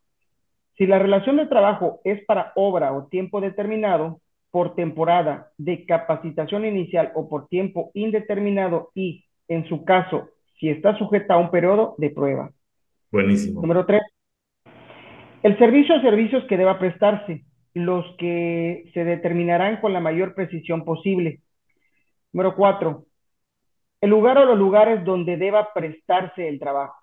Si 0.76 0.86
la 0.86 0.98
relación 0.98 1.36
de 1.36 1.46
trabajo 1.46 2.00
es 2.04 2.24
para 2.24 2.52
obra 2.56 2.92
o 2.92 3.06
tiempo 3.06 3.40
determinado, 3.40 4.20
por 4.54 4.76
temporada 4.76 5.50
de 5.58 5.84
capacitación 5.84 6.64
inicial 6.64 7.10
o 7.16 7.28
por 7.28 7.48
tiempo 7.48 7.90
indeterminado 7.92 8.90
y, 8.94 9.24
en 9.48 9.66
su 9.68 9.84
caso, 9.84 10.28
si 10.60 10.68
está 10.68 10.96
sujeta 10.96 11.34
a 11.34 11.38
un 11.38 11.50
periodo 11.50 11.96
de 11.98 12.10
prueba. 12.10 12.52
Buenísimo. 13.10 13.62
Número 13.62 13.84
3. 13.84 14.00
El 15.44 15.58
servicio 15.58 15.96
o 15.96 16.00
servicios 16.00 16.42
que 16.44 16.56
deba 16.56 16.78
prestarse, 16.78 17.44
los 17.74 18.16
que 18.16 18.90
se 18.94 19.04
determinarán 19.04 19.78
con 19.82 19.92
la 19.92 20.00
mayor 20.00 20.34
precisión 20.34 20.86
posible. 20.86 21.42
Número 22.32 22.56
4. 22.56 23.04
El 24.00 24.08
lugar 24.08 24.38
o 24.38 24.46
los 24.46 24.58
lugares 24.58 25.04
donde 25.04 25.36
deba 25.36 25.74
prestarse 25.74 26.48
el 26.48 26.58
trabajo. 26.58 26.96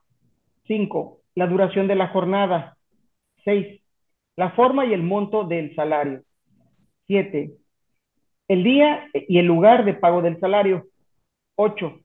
5. 0.66 1.20
La 1.36 1.46
duración 1.46 1.88
de 1.88 1.94
la 1.94 2.08
jornada. 2.08 2.78
6. 3.46 3.80
La 4.38 4.50
forma 4.54 4.88
y 4.88 4.94
el 4.94 5.04
monto 5.04 5.44
del 5.44 5.76
salario. 5.76 6.24
7. 7.06 7.52
El 8.48 8.64
día 8.64 9.08
y 9.14 9.38
el 9.38 9.46
lugar 9.46 9.86
de 9.86 9.94
pago 9.94 10.24
del 10.24 10.40
salario. 10.40 10.88
8. 11.58 12.00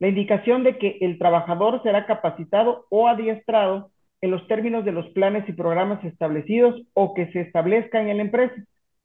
La 0.00 0.08
indicación 0.08 0.64
de 0.64 0.76
que 0.78 0.98
el 1.02 1.20
trabajador 1.20 1.80
será 1.84 2.04
capacitado 2.04 2.86
o 2.90 3.06
adiestrado 3.06 3.92
en 4.22 4.30
los 4.30 4.46
términos 4.46 4.84
de 4.84 4.92
los 4.92 5.08
planes 5.10 5.46
y 5.48 5.52
programas 5.52 6.02
establecidos 6.04 6.80
o 6.94 7.12
que 7.12 7.30
se 7.32 7.40
establezcan 7.40 8.08
en 8.08 8.18
la 8.18 8.22
empresa, 8.22 8.54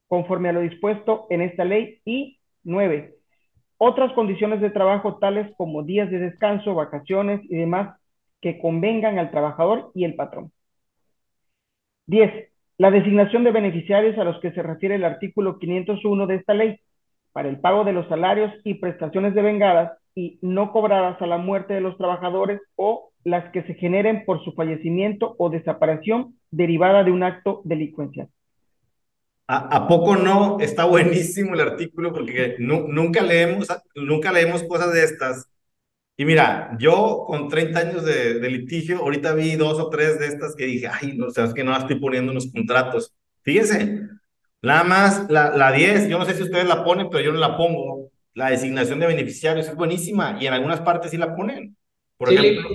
conforme 0.07 0.49
a 0.49 0.53
lo 0.53 0.61
dispuesto 0.61 1.25
en 1.29 1.41
esta 1.41 1.65
ley. 1.65 1.99
Y 2.05 2.39
9. 2.63 3.15
Otras 3.77 4.13
condiciones 4.13 4.61
de 4.61 4.69
trabajo 4.69 5.17
tales 5.17 5.51
como 5.57 5.83
días 5.83 6.09
de 6.11 6.19
descanso, 6.19 6.75
vacaciones 6.75 7.41
y 7.45 7.55
demás 7.55 7.99
que 8.41 8.59
convengan 8.59 9.17
al 9.17 9.31
trabajador 9.31 9.91
y 9.95 10.03
el 10.05 10.15
patrón. 10.15 10.51
10. 12.05 12.49
La 12.77 12.91
designación 12.91 13.43
de 13.43 13.51
beneficiarios 13.51 14.17
a 14.19 14.23
los 14.23 14.39
que 14.39 14.51
se 14.51 14.61
refiere 14.61 14.95
el 14.95 15.03
artículo 15.03 15.57
501 15.57 16.27
de 16.27 16.35
esta 16.35 16.53
ley 16.53 16.79
para 17.33 17.49
el 17.49 17.59
pago 17.59 17.83
de 17.83 17.93
los 17.93 18.07
salarios 18.07 18.53
y 18.63 18.75
prestaciones 18.75 19.33
devengadas 19.33 19.97
y 20.13 20.37
no 20.41 20.71
cobradas 20.71 21.21
a 21.21 21.27
la 21.27 21.37
muerte 21.37 21.73
de 21.73 21.81
los 21.81 21.97
trabajadores 21.97 22.61
o 22.75 23.11
las 23.23 23.51
que 23.51 23.63
se 23.63 23.75
generen 23.75 24.25
por 24.25 24.43
su 24.43 24.53
fallecimiento 24.53 25.35
o 25.37 25.49
desaparición 25.49 26.35
derivada 26.51 27.03
de 27.03 27.11
un 27.11 27.23
acto 27.23 27.61
delincuencial. 27.65 28.29
¿A, 29.47 29.77
a 29.77 29.87
poco 29.87 30.15
no? 30.17 30.59
Está 30.59 30.85
buenísimo 30.85 31.53
el 31.53 31.61
artículo 31.61 32.11
porque 32.13 32.55
nu- 32.59 32.87
nunca 32.89 33.21
leemos, 33.21 33.67
nunca 33.95 34.31
leemos 34.31 34.63
cosas 34.63 34.93
de 34.93 35.03
estas. 35.05 35.45
Y 36.17 36.25
mira, 36.25 36.77
yo 36.79 37.25
con 37.27 37.49
30 37.49 37.79
años 37.81 38.05
de, 38.05 38.39
de 38.39 38.49
litigio, 38.51 38.99
ahorita 38.99 39.33
vi 39.35 39.55
dos 39.55 39.79
o 39.79 39.89
tres 39.89 40.19
de 40.19 40.27
estas 40.27 40.55
que 40.55 40.65
dije, 40.65 40.87
ay, 40.89 41.17
no, 41.17 41.27
o 41.27 41.31
sea, 41.31 41.45
es 41.45 41.53
que 41.53 41.63
no 41.63 41.71
las 41.71 41.81
estoy 41.83 41.99
poniendo 41.99 42.31
en 42.31 42.35
los 42.35 42.51
contratos. 42.51 43.15
Fíjense, 43.43 44.01
nada 44.61 44.83
más 44.83 45.29
la, 45.29 45.51
la 45.57 45.71
10, 45.71 46.09
yo 46.09 46.19
no 46.19 46.25
sé 46.25 46.35
si 46.35 46.43
ustedes 46.43 46.67
la 46.67 46.83
ponen, 46.85 47.09
pero 47.09 47.23
yo 47.23 47.33
no 47.33 47.39
la 47.39 47.57
pongo. 47.57 48.11
La 48.35 48.49
designación 48.51 48.99
de 48.99 49.07
beneficiarios 49.07 49.67
es 49.67 49.75
buenísima 49.75 50.37
y 50.41 50.47
en 50.47 50.53
algunas 50.53 50.81
partes 50.81 51.11
sí 51.11 51.17
la 51.17 51.35
ponen. 51.35 51.77
Por 52.17 52.29
Sí, 52.29 52.37
ejemplo, 52.37 52.69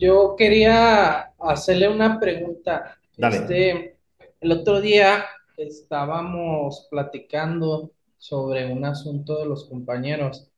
yo 0.00 0.34
quería 0.36 1.32
hacerle 1.38 1.88
una 1.88 2.18
pregunta. 2.18 2.98
Dale. 3.16 3.36
Este, 3.36 3.96
el 4.40 4.52
otro 4.52 4.80
día 4.80 5.24
estábamos 5.56 6.88
platicando 6.90 7.92
sobre 8.18 8.70
un 8.72 8.84
asunto 8.84 9.38
de 9.38 9.46
los 9.46 9.64
compañeros, 9.68 10.48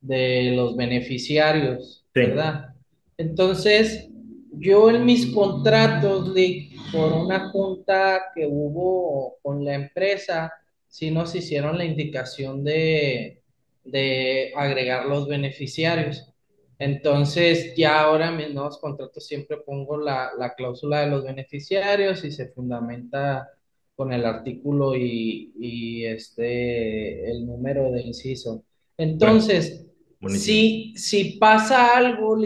de 0.00 0.52
los 0.56 0.76
beneficiarios, 0.76 2.06
Sí. 2.14 2.20
¿verdad? 2.20 2.74
Entonces, 3.16 4.08
yo 4.52 4.90
en 4.90 5.04
mis 5.04 5.32
contratos, 5.34 6.28
Lick, 6.34 6.72
por 6.92 7.12
una 7.12 7.50
junta 7.50 8.22
que 8.34 8.46
hubo 8.46 9.38
con 9.42 9.64
la 9.64 9.74
empresa, 9.74 10.52
sí 10.88 11.10
nos 11.10 11.34
hicieron 11.34 11.78
la 11.78 11.84
indicación 11.84 12.62
de, 12.64 13.42
de 13.84 14.52
agregar 14.56 15.06
los 15.06 15.26
beneficiarios. 15.28 16.33
Entonces, 16.78 17.74
ya 17.76 18.02
ahora 18.02 18.28
en 18.28 18.36
mis 18.36 18.52
nuevos 18.54 18.78
contratos 18.78 19.26
siempre 19.26 19.58
pongo 19.58 19.96
la, 19.96 20.30
la 20.38 20.54
cláusula 20.54 21.00
de 21.00 21.10
los 21.10 21.24
beneficiarios 21.24 22.24
y 22.24 22.32
se 22.32 22.48
fundamenta 22.48 23.48
con 23.94 24.12
el 24.12 24.24
artículo 24.26 24.96
y, 24.96 25.52
y 25.58 26.04
este, 26.04 27.30
el 27.30 27.46
número 27.46 27.92
de 27.92 28.02
inciso. 28.02 28.64
Entonces, 28.96 29.86
si, 30.26 30.92
si 30.96 31.38
pasa 31.38 31.96
algo, 31.96 32.36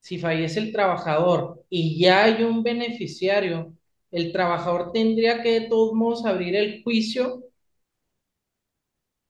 si 0.00 0.18
fallece 0.18 0.60
el 0.60 0.72
trabajador 0.72 1.64
y 1.70 1.98
ya 1.98 2.24
hay 2.24 2.42
un 2.42 2.62
beneficiario, 2.62 3.74
el 4.10 4.32
trabajador 4.32 4.92
tendría 4.92 5.42
que 5.42 5.60
de 5.60 5.68
todos 5.68 5.92
modos 5.94 6.24
abrir 6.26 6.54
el 6.56 6.82
juicio. 6.82 7.43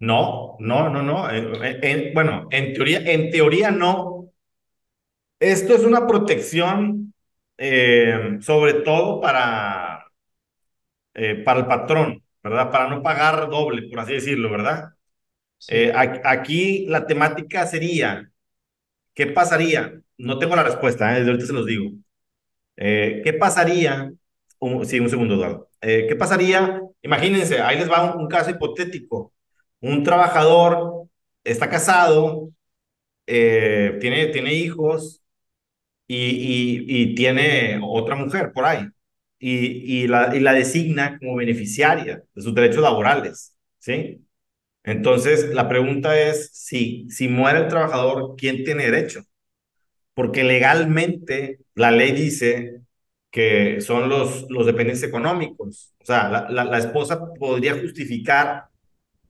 No, 0.09 0.57
no, 0.61 0.89
no, 0.91 1.03
no. 1.03 1.31
eh, 1.31 1.79
eh, 1.83 2.11
bueno, 2.15 2.49
en 2.51 2.73
teoría, 2.75 2.99
en 3.01 3.31
teoría 3.31 3.71
no. 3.71 4.31
Esto 5.41 5.75
es 5.75 5.85
una 5.85 6.07
protección, 6.07 7.13
eh, 7.59 8.39
sobre 8.41 8.75
todo 8.75 9.21
para, 9.21 10.07
eh, 11.15 11.43
para 11.45 11.61
el 11.61 11.67
patrón, 11.67 12.23
¿verdad? 12.43 12.71
Para 12.71 12.89
no 12.89 13.03
pagar 13.03 13.49
doble, 13.51 13.89
por 13.89 14.01
así 14.01 14.15
decirlo, 14.15 14.51
¿verdad? 14.51 14.95
Eh, 15.69 15.93
a- 15.95 16.23
aquí 16.31 16.87
la 16.89 17.07
temática 17.07 17.67
sería, 17.69 18.31
¿qué 19.15 19.29
pasaría? 19.29 20.01
No 20.19 20.39
tengo 20.41 20.57
la 20.57 20.65
respuesta, 20.65 21.13
desde 21.15 21.29
ahorita 21.31 21.47
se 21.49 21.55
los 21.55 21.67
digo. 21.67 21.93
¿qué 23.25 23.35
pasaría? 23.39 24.13
Un- 24.61 24.87
sí, 24.87 25.01
un 25.01 25.11
segundo, 25.11 25.35
Eduardo. 25.37 25.71
¿qué 25.83 26.17
pasaría? 26.19 26.81
Imagínense, 27.03 27.61
ahí 27.61 27.79
les 27.79 27.91
va 27.91 28.15
un, 28.15 28.23
un 28.23 28.29
caso 28.29 28.51
hipotético. 28.51 29.34
Un 29.91 30.03
trabajador 30.03 31.09
está 31.45 31.69
casado, 31.71 32.51
eh, 33.27 33.99
tiene, 34.01 34.29
tiene 34.29 34.55
hijos 34.55 35.23
y, 36.09 36.17
y, 36.87 37.03
y 37.13 37.15
tiene 37.17 37.81
otra 37.85 38.17
mujer 38.17 38.53
por 38.53 38.67
ahí 38.67 38.87
y, 39.39 40.05
y, 40.05 40.09
la, 40.09 40.37
y 40.37 40.41
la 40.41 40.53
designa 40.55 41.19
como 41.19 41.37
beneficiaria 41.37 42.23
de 42.35 42.43
sus 42.43 42.55
derechos 42.55 42.83
laborales, 42.83 43.57
¿sí? 43.79 44.27
Entonces, 44.85 45.55
la 45.55 45.69
pregunta 45.69 46.19
es, 46.21 46.51
si, 46.55 47.09
si 47.11 47.29
muere 47.29 47.61
el 47.61 47.69
trabajador, 47.69 48.37
¿quién 48.39 48.65
tiene 48.65 48.85
derecho? 48.91 49.23
Porque 50.15 50.45
legalmente 50.45 51.61
la 51.75 51.91
ley 51.91 52.13
dice 52.13 52.81
que 53.31 53.81
son 53.81 54.09
los, 54.09 54.47
los 54.51 54.67
dependientes 54.67 55.03
económicos. 55.09 55.95
O 56.01 56.05
sea, 56.07 56.29
la, 56.29 56.51
la, 56.51 56.65
la 56.65 56.79
esposa 56.79 57.33
podría 57.35 57.75
justificar 57.81 58.67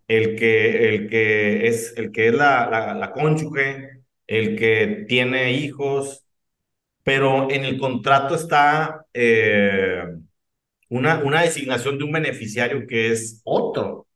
el 0.09 0.37
que, 0.37 0.95
el 0.95 1.09
que 1.09 1.67
es, 1.69 1.95
el 1.97 2.13
que 2.13 2.29
es 2.29 2.35
la, 2.35 2.69
la, 2.71 2.95
la 2.95 3.13
cónyuge, 3.13 4.03
el 4.27 4.57
que 4.59 5.07
tiene 5.09 5.53
hijos, 5.53 6.25
pero 7.05 7.51
en 7.51 7.65
el 7.65 7.79
contrato 7.79 8.35
está 8.35 9.07
eh, 9.15 10.05
una, 10.91 11.21
una 11.25 11.43
designación 11.43 11.99
de 11.99 12.05
un 12.05 12.13
beneficiario 12.13 12.87
que 12.87 13.13
es 13.13 13.41
otro 13.45 14.07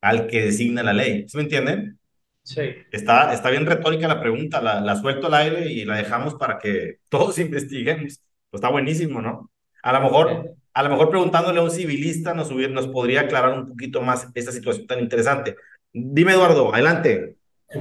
al 0.00 0.26
que 0.28 0.42
designa 0.46 0.82
la 0.82 0.92
ley. 0.94 1.26
¿Sí 1.28 1.36
me 1.36 1.44
entienden? 1.44 1.98
Sí. 2.42 2.88
Está, 2.90 3.32
está 3.34 3.50
bien 3.50 3.66
retórica 3.66 4.08
la 4.08 4.20
pregunta, 4.20 4.62
la, 4.62 4.80
la 4.80 4.96
suelto 4.96 5.26
al 5.26 5.34
aire 5.34 5.70
y 5.72 5.84
la 5.84 5.96
dejamos 5.98 6.34
para 6.36 6.58
que 6.58 6.98
todos 7.08 7.38
investiguemos. 7.38 8.20
Pues 8.50 8.60
está 8.62 8.70
buenísimo, 8.70 9.20
¿no? 9.20 9.50
A 9.82 9.92
lo 9.92 10.00
mejor, 10.00 10.54
a 10.78 10.82
lo 10.84 10.90
mejor 10.90 11.10
preguntándole 11.10 11.58
a 11.58 11.64
un 11.64 11.72
civilista 11.72 12.34
nos, 12.34 12.52
hubiera, 12.52 12.72
nos 12.72 12.86
podría 12.86 13.22
aclarar 13.22 13.58
un 13.58 13.66
poquito 13.66 14.00
más 14.00 14.28
esta 14.32 14.52
situación 14.52 14.86
tan 14.86 15.00
interesante. 15.00 15.56
Dime, 15.92 16.34
Eduardo, 16.34 16.72
adelante. 16.72 17.36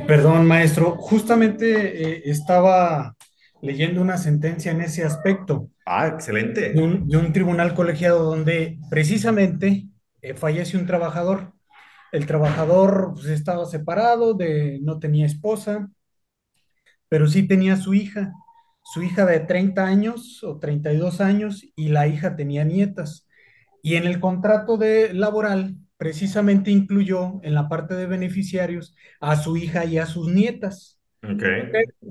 Perdón, 0.07 0.47
maestro, 0.47 0.95
justamente 0.97 2.15
eh, 2.15 2.21
estaba 2.25 3.15
leyendo 3.61 4.01
una 4.01 4.17
sentencia 4.17 4.71
en 4.71 4.81
ese 4.81 5.03
aspecto 5.03 5.69
Ah, 5.85 6.07
excelente. 6.07 6.73
de 6.73 6.81
un, 6.81 7.07
de 7.07 7.17
un 7.17 7.31
tribunal 7.33 7.75
colegiado 7.75 8.23
donde 8.23 8.79
precisamente 8.89 9.85
eh, 10.23 10.33
fallece 10.33 10.75
un 10.75 10.87
trabajador. 10.87 11.53
El 12.11 12.25
trabajador 12.25 13.11
pues, 13.13 13.27
estaba 13.27 13.67
separado, 13.67 14.33
de, 14.33 14.79
no 14.81 14.97
tenía 14.97 15.27
esposa, 15.27 15.87
pero 17.09 17.27
sí 17.27 17.47
tenía 17.47 17.75
su 17.75 17.93
hija, 17.93 18.33
su 18.93 19.03
hija 19.03 19.25
de 19.25 19.39
30 19.41 19.85
años 19.85 20.43
o 20.43 20.59
32 20.59 21.21
años 21.21 21.63
y 21.75 21.89
la 21.89 22.07
hija 22.07 22.35
tenía 22.35 22.63
nietas. 22.65 23.27
Y 23.81 23.95
en 23.95 24.05
el 24.07 24.19
contrato 24.19 24.77
de 24.77 25.13
laboral 25.13 25.75
precisamente 25.97 26.71
incluyó 26.71 27.39
en 27.43 27.53
la 27.55 27.69
parte 27.69 27.95
de 27.95 28.07
beneficiarios 28.07 28.95
a 29.19 29.35
su 29.35 29.57
hija 29.57 29.85
y 29.85 29.97
a 29.97 30.05
sus 30.05 30.29
nietas. 30.29 30.99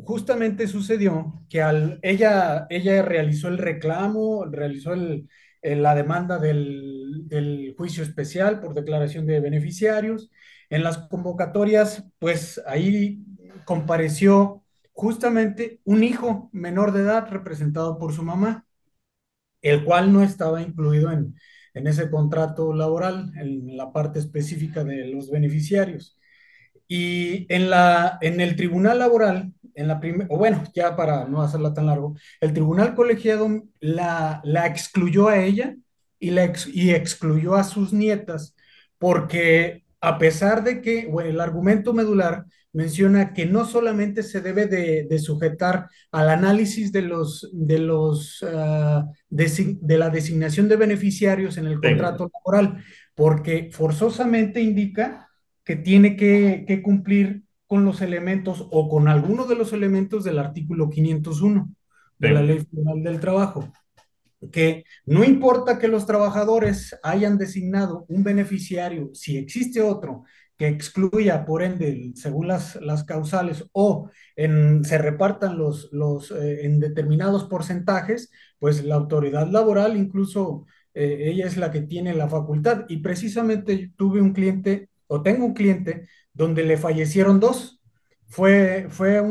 Justamente 0.05 0.67
sucedió 0.69 1.45
que 1.49 1.63
al, 1.63 1.99
ella, 2.03 2.67
ella 2.71 3.03
realizó 3.03 3.49
el 3.49 3.59
reclamo, 3.59 4.45
realizó 4.47 4.93
el- 4.95 5.29
el- 5.63 5.83
la 5.83 5.95
demanda 5.95 6.39
del, 6.39 7.23
del 7.29 7.75
juicio 7.77 8.03
especial 8.05 8.61
por 8.61 8.75
declaración 8.75 9.27
de 9.27 9.41
beneficiarios. 9.41 10.31
En 10.71 10.83
las 10.85 10.99
convocatorias, 11.09 12.05
pues 12.19 12.61
ahí 12.67 13.25
compareció 13.65 14.65
justamente 14.97 15.81
un 15.85 16.05
hijo 16.05 16.51
menor 16.55 16.93
de 16.93 17.03
edad 17.03 17.29
representado 17.31 17.99
por 18.01 18.15
su 18.15 18.25
mamá, 18.25 18.67
el 19.63 19.85
cual 19.85 20.13
no 20.13 20.23
estaba 20.23 20.63
incluido 20.63 21.13
en, 21.13 21.37
en 21.75 21.87
ese 21.87 22.11
contrato 22.11 22.73
laboral, 22.75 23.33
en 23.39 23.77
la 23.77 23.93
parte 23.93 24.19
específica 24.21 24.85
de 24.85 25.09
los 25.09 25.31
beneficiarios. 25.31 26.19
Y 26.89 27.53
en 27.55 27.71
la, 27.71 28.19
en 28.23 28.41
el 28.41 28.57
tribunal 28.57 29.01
laboral, 29.01 29.55
en 29.75 29.89
la 29.89 30.01
o 30.31 30.39
bueno, 30.39 30.65
ya 30.75 30.97
para 30.97 31.27
no 31.29 31.43
hacerla 31.43 31.75
tan 31.75 31.87
largo, 31.87 32.17
el 32.41 32.55
tribunal 32.55 32.95
colegiado 32.97 33.49
la, 33.81 34.43
la 34.45 34.67
excluyó 34.67 35.29
a 35.29 35.39
ella 35.45 35.77
y, 36.21 36.31
la 36.33 36.53
y 36.75 36.93
excluyó 36.93 37.57
a 37.57 37.65
sus 37.65 37.93
nietas, 37.95 38.57
porque 38.99 39.86
a 40.09 40.19
pesar 40.19 40.63
de 40.65 40.81
que, 40.83 41.07
bueno, 41.07 41.31
el 41.31 41.41
argumento 41.41 41.93
medular 41.93 42.45
menciona 42.73 43.33
que 43.33 43.47
no 43.47 43.65
solamente 43.65 44.23
se 44.23 44.41
debe 44.41 44.67
de, 44.67 45.07
de 45.11 45.19
sujetar 45.19 45.89
al 46.13 46.29
análisis 46.29 46.93
de 46.93 47.03
los, 47.03 47.51
de 47.53 47.79
los, 47.79 48.43
desi- 49.31 49.79
de 49.81 49.99
la 49.99 50.11
designación 50.11 50.69
de 50.69 50.77
beneficiarios 50.77 51.57
en 51.59 51.67
el 51.67 51.75
Sí. 51.75 51.81
contrato 51.89 52.31
laboral, 52.33 52.85
porque 53.15 53.71
forzosamente 53.73 54.61
indica 54.61 55.29
que 55.65 55.77
tiene 55.77 56.17
que, 56.17 56.65
que 56.69 56.83
cumplir 56.83 57.43
con 57.67 57.85
los 57.85 58.01
elementos 58.01 58.69
o 58.71 58.89
con 58.89 59.09
alguno 59.09 59.47
de 59.47 59.57
los 59.57 59.73
elementos 59.73 60.23
del 60.23 60.39
artículo 60.39 60.89
501 60.89 61.69
de 62.19 62.31
la. 62.31 62.43
Ley 62.43 62.61
Federal 62.71 63.03
del 63.03 63.19
Trabajo, 63.21 63.73
que 64.53 64.85
no 65.05 65.25
importa 65.25 65.79
que 65.79 65.89
los 65.89 66.07
trabajadores 66.07 66.97
hayan 67.03 67.39
designado 67.39 68.05
un 68.09 68.23
beneficiario, 68.23 69.11
si 69.15 69.37
existe 69.37 69.81
otro 69.81 70.25
que 70.57 70.69
excluya, 70.69 71.45
por 71.45 71.63
ende, 71.63 72.13
según 72.15 72.49
las, 72.49 72.77
las 72.77 73.05
causales 73.05 73.65
o 73.73 74.11
en, 74.37 74.85
se 74.85 74.99
repartan 74.99 75.59
los, 75.59 75.91
los 75.93 76.31
eh, 76.31 76.65
en 76.65 76.81
determinados 76.81 77.45
porcentajes, 77.45 78.31
pues 78.59 78.83
la 78.85 78.95
autoridad 78.95 79.49
laboral 79.51 79.97
incluso 79.97 80.67
eh, 80.95 81.29
ella 81.31 81.47
es 81.47 81.59
la 81.59 81.71
que 81.71 81.83
tiene 81.83 82.15
la 82.15 82.29
facultad. 82.29 82.87
Y 82.89 82.99
precisamente 82.99 83.93
tuve 83.97 84.21
un 84.23 84.33
cliente, 84.33 84.89
o 85.09 85.23
tengo 85.23 85.45
un 85.45 85.55
cliente, 85.55 86.09
donde 86.33 86.65
le 86.65 86.79
fallecieron 86.79 87.39
dos. 87.39 87.81
Fue, 88.29 88.87
fue 88.91 89.23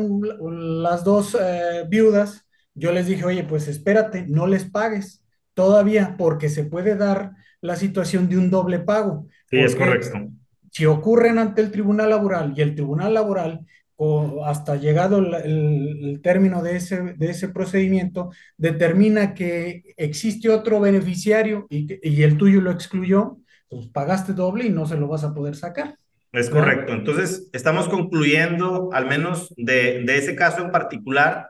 las 0.50 1.04
dos 1.04 1.36
eh, 1.38 1.84
viudas. 1.88 2.45
Yo 2.76 2.92
les 2.92 3.06
dije, 3.06 3.24
oye, 3.24 3.42
pues 3.42 3.66
espérate, 3.66 4.26
no 4.28 4.46
les 4.46 4.64
pagues 4.64 5.24
todavía, 5.54 6.14
porque 6.16 6.48
se 6.48 6.64
puede 6.64 6.94
dar 6.94 7.32
la 7.60 7.74
situación 7.74 8.28
de 8.28 8.36
un 8.38 8.50
doble 8.50 8.78
pago. 8.78 9.26
Sí, 9.50 9.58
es 9.58 9.74
correcto. 9.74 10.28
si 10.70 10.86
ocurren 10.86 11.38
ante 11.38 11.62
el 11.62 11.72
Tribunal 11.72 12.10
Laboral 12.10 12.52
y 12.56 12.60
el 12.60 12.74
Tribunal 12.74 13.14
Laboral, 13.14 13.66
o 13.98 14.44
hasta 14.44 14.76
llegado 14.76 15.18
el, 15.18 16.20
término 16.22 16.62
de 16.62 16.76
ese, 16.76 17.14
de 17.14 17.30
ese 17.30 17.48
procedimiento, 17.48 18.30
determina 18.58 19.32
que 19.32 19.94
existe 19.96 20.50
otro 20.50 20.80
beneficiario 20.80 21.66
y, 21.70 21.98
y 22.06 22.22
el 22.22 22.36
tuyo 22.36 22.60
lo 22.60 22.70
excluyó, 22.70 23.38
pues 23.68 23.86
pagaste 23.86 24.34
doble 24.34 24.66
y 24.66 24.70
no 24.70 24.84
se 24.84 24.98
lo 24.98 25.08
vas 25.08 25.24
a 25.24 25.32
poder 25.32 25.56
sacar. 25.56 25.96
Es 26.32 26.50
correcto. 26.50 26.92
Entonces, 26.92 27.48
estamos 27.54 27.88
concluyendo, 27.88 28.90
al 28.92 29.06
menos 29.06 29.54
de, 29.56 30.02
de 30.04 30.18
ese 30.18 30.36
caso 30.36 30.62
en 30.62 30.70
particular, 30.70 31.48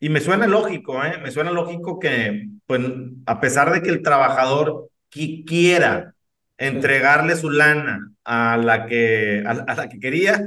y 0.00 0.08
me 0.10 0.20
suena 0.20 0.46
lógico, 0.46 1.02
¿eh? 1.04 1.18
Me 1.22 1.30
suena 1.30 1.50
lógico 1.52 1.98
que, 1.98 2.48
pues, 2.66 2.80
a 3.26 3.40
pesar 3.40 3.72
de 3.72 3.82
que 3.82 3.90
el 3.90 4.02
trabajador 4.02 4.90
qui- 5.10 5.44
quiera 5.46 6.14
entregarle 6.58 7.36
su 7.36 7.50
lana 7.50 8.12
a 8.24 8.56
la 8.58 8.86
que, 8.86 9.42
a, 9.46 9.50
a 9.52 9.74
la 9.74 9.88
que 9.88 9.98
quería, 10.00 10.40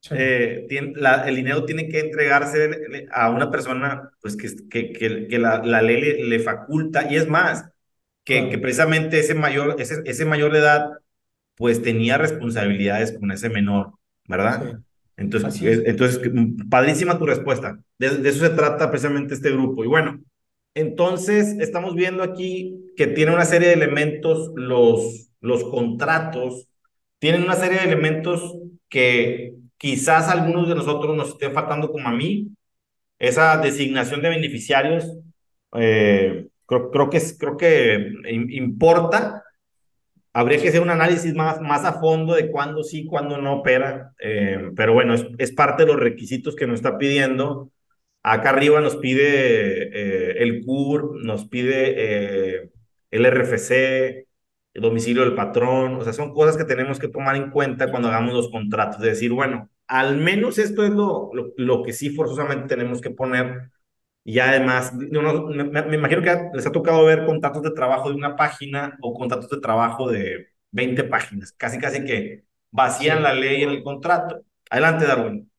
Sí, 0.00 0.14
eh, 0.14 0.66
tiene- 0.68 0.92
la- 0.96 1.28
el 1.28 1.36
dinero 1.36 1.64
tiene 1.64 1.88
que 1.88 2.00
entregarse 2.00 2.70
a 3.12 3.30
una 3.30 3.50
persona, 3.50 4.10
pues, 4.20 4.36
que, 4.36 4.48
que, 4.70 4.92
que, 4.92 5.28
que 5.28 5.38
la, 5.38 5.58
la 5.64 5.82
ley 5.82 6.00
le, 6.00 6.24
le 6.24 6.40
faculta, 6.40 7.10
y 7.12 7.16
es 7.16 7.28
más, 7.28 7.68
que, 8.24 8.48
que 8.50 8.58
precisamente 8.58 9.20
ese 9.20 9.34
mayor, 9.34 9.76
ese, 9.80 10.02
ese 10.06 10.24
mayor 10.26 10.52
de 10.52 10.58
edad 10.60 10.90
pues 11.56 11.82
tenía 11.82 12.18
responsabilidades 12.18 13.18
con 13.18 13.30
ese 13.32 13.50
menor, 13.50 13.94
¿verdad? 14.26 14.62
sí, 14.62 14.85
Entonces, 15.16 15.62
es. 15.62 15.82
entonces, 15.86 16.20
mm, 16.32 16.68
padrísima 16.68 17.18
tu 17.18 17.26
respuesta. 17.26 17.78
De, 17.98 18.10
de 18.18 18.28
eso 18.28 18.40
se 18.40 18.50
trata 18.50 18.90
precisamente 18.90 19.34
este 19.34 19.50
grupo. 19.52 19.84
Y 19.84 19.88
bueno, 19.88 20.20
entonces 20.74 21.56
estamos 21.60 21.94
viendo 21.94 22.22
aquí 22.22 22.78
que 22.96 23.06
tiene 23.06 23.32
una 23.34 23.44
serie 23.46 23.68
de 23.68 23.74
elementos, 23.74 24.52
los, 24.56 25.30
los 25.40 25.64
contratos, 25.64 26.68
tienen 27.18 27.42
una 27.44 27.54
serie 27.56 27.78
de 27.78 27.84
elementos 27.86 28.56
que 28.88 29.54
quizás 29.78 30.28
algunos 30.28 30.68
de 30.68 30.74
nosotros 30.74 31.16
nos 31.16 31.30
esté 31.30 31.50
faltando 31.50 31.90
como 31.90 32.08
a 32.08 32.12
mí, 32.12 32.48
esa 33.18 33.56
designación 33.58 34.22
de 34.22 34.28
beneficiarios, 34.30 35.04
eh, 35.74 36.48
creo, 36.66 36.90
creo 36.90 37.10
que, 37.10 37.16
es, 37.18 37.36
creo 37.38 37.56
que 37.56 37.96
im- 38.24 38.52
importa 38.54 39.42
Habría 40.36 40.60
que 40.60 40.68
hacer 40.68 40.82
un 40.82 40.90
análisis 40.90 41.34
más, 41.34 41.62
más 41.62 41.86
a 41.86 41.94
fondo 41.94 42.34
de 42.34 42.50
cuándo 42.50 42.82
sí, 42.84 43.06
cuándo 43.06 43.38
no 43.38 43.54
opera, 43.60 44.12
eh, 44.20 44.70
pero 44.76 44.92
bueno, 44.92 45.14
es, 45.14 45.52
parte 45.52 45.84
de 45.84 45.92
los 45.92 45.98
requisitos 45.98 46.54
que 46.54 46.66
nos 46.66 46.76
está 46.76 46.98
pidiendo. 46.98 47.70
Acá 48.22 48.50
arriba 48.50 48.82
nos 48.82 48.96
pide 48.96 49.84
eh, 49.94 50.42
el 50.42 50.62
CUR, 50.62 51.24
nos 51.24 51.46
pide 51.48 51.94
eh, 51.96 52.70
el 53.10 53.24
RFC, 53.24 54.26
el 54.74 54.82
domicilio 54.82 55.22
del 55.24 55.34
patrón, 55.34 55.96
o 55.96 56.04
sea, 56.04 56.12
son 56.12 56.34
cosas 56.34 56.58
que 56.58 56.64
tenemos 56.64 56.98
que 56.98 57.08
tomar 57.08 57.36
en 57.36 57.50
cuenta 57.50 57.90
cuando 57.90 58.08
hagamos 58.08 58.34
los 58.34 58.50
contratos, 58.50 59.00
de 59.00 59.08
decir, 59.08 59.32
bueno, 59.32 59.70
al 59.86 60.18
menos 60.18 60.58
esto 60.58 60.84
es 60.84 60.90
lo, 60.90 61.30
lo, 61.32 61.54
lo 61.56 61.82
que 61.82 61.94
sí 61.94 62.10
forzosamente 62.10 62.68
tenemos 62.68 63.00
que 63.00 63.10
poner 63.10 63.70
y 64.26 64.40
además, 64.40 64.92
no, 64.94 65.22
no, 65.22 65.46
me, 65.48 65.64
me 65.84 65.96
imagino 65.96 66.22
que 66.22 66.50
les 66.54 66.66
ha 66.66 66.72
tocado 66.72 67.04
ver 67.06 67.26
contratos 67.26 67.62
de 67.62 67.70
trabajo 67.72 68.10
de 68.10 68.16
una 68.16 68.36
página 68.36 68.98
o 69.02 69.14
contratos 69.14 69.50
de 69.50 69.60
trabajo 69.60 70.10
de 70.10 70.48
20 70.72 71.04
páginas, 71.04 71.52
casi 71.52 71.78
casi 71.78 72.04
que 72.04 72.44
vacían 72.72 73.22
la 73.22 73.34
ley 73.34 73.62
en 73.62 73.70
el 73.70 73.84
contrato. 73.84 74.42
Adelante, 74.70 75.06
Darwin. 75.06 75.50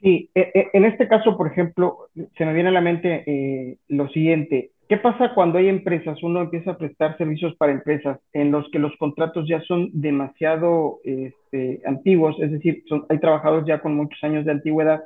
Sí, 0.00 0.30
e- 0.34 0.50
e- 0.54 0.68
en 0.72 0.84
este 0.84 1.08
caso, 1.08 1.36
por 1.36 1.46
ejemplo, 1.48 2.08
se 2.36 2.44
me 2.46 2.54
viene 2.54 2.70
a 2.70 2.72
la 2.72 2.80
mente 2.80 3.24
eh, 3.26 3.78
lo 3.88 4.08
siguiente. 4.08 4.72
¿Qué 4.88 4.96
pasa 4.96 5.34
cuando 5.34 5.58
hay 5.58 5.68
empresas, 5.68 6.22
uno 6.22 6.40
empieza 6.40 6.72
a 6.72 6.78
prestar 6.78 7.16
servicios 7.18 7.54
para 7.56 7.72
empresas 7.72 8.18
en 8.32 8.50
los 8.50 8.68
que 8.72 8.78
los 8.80 8.96
contratos 8.96 9.46
ya 9.48 9.60
son 9.62 9.90
demasiado 9.92 11.00
este, 11.04 11.80
antiguos, 11.86 12.36
es 12.40 12.50
decir, 12.50 12.82
son- 12.88 13.06
hay 13.08 13.18
trabajadores 13.20 13.66
ya 13.66 13.80
con 13.80 13.94
muchos 13.94 14.22
años 14.24 14.44
de 14.44 14.52
antigüedad 14.52 15.02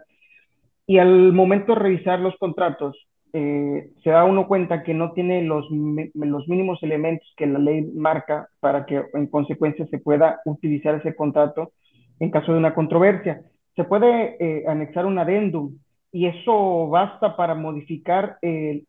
y 0.87 0.99
al 0.99 1.33
momento 1.33 1.75
de 1.75 1.81
revisar 1.81 2.21
los 2.21 2.37
contratos, 2.37 2.97
eh, 3.33 3.91
se 4.05 4.11
da 4.11 4.25
uno 4.25 4.47
cuenta 4.47 4.85
que 4.85 4.95
no 4.95 5.13
tiene 5.13 5.43
los, 5.43 5.67
los 5.71 6.49
mínimos 6.49 6.81
elementos 6.83 7.27
que 7.37 7.47
la 7.47 7.59
ley 7.59 7.83
marca 7.95 8.49
para 8.61 8.87
que 8.87 9.03
en 9.13 9.27
consecuencia 9.27 9.87
se 9.89 9.99
pueda 9.99 10.41
utilizar 10.45 10.95
ese 10.95 11.17
contrato 11.17 11.73
en 12.21 12.31
caso 12.31 12.53
de 12.53 12.59
una 12.59 12.75
controversia. 12.75 13.43
Se 13.75 13.85
puede 13.85 14.37
eh, 14.39 14.65
anexar 14.69 15.05
un 15.07 15.19
adendum 15.19 15.79
y 16.13 16.27
eso 16.27 16.89
basta 16.89 17.37
para 17.37 17.57
modificar 17.57 18.39
eh, 18.41 18.85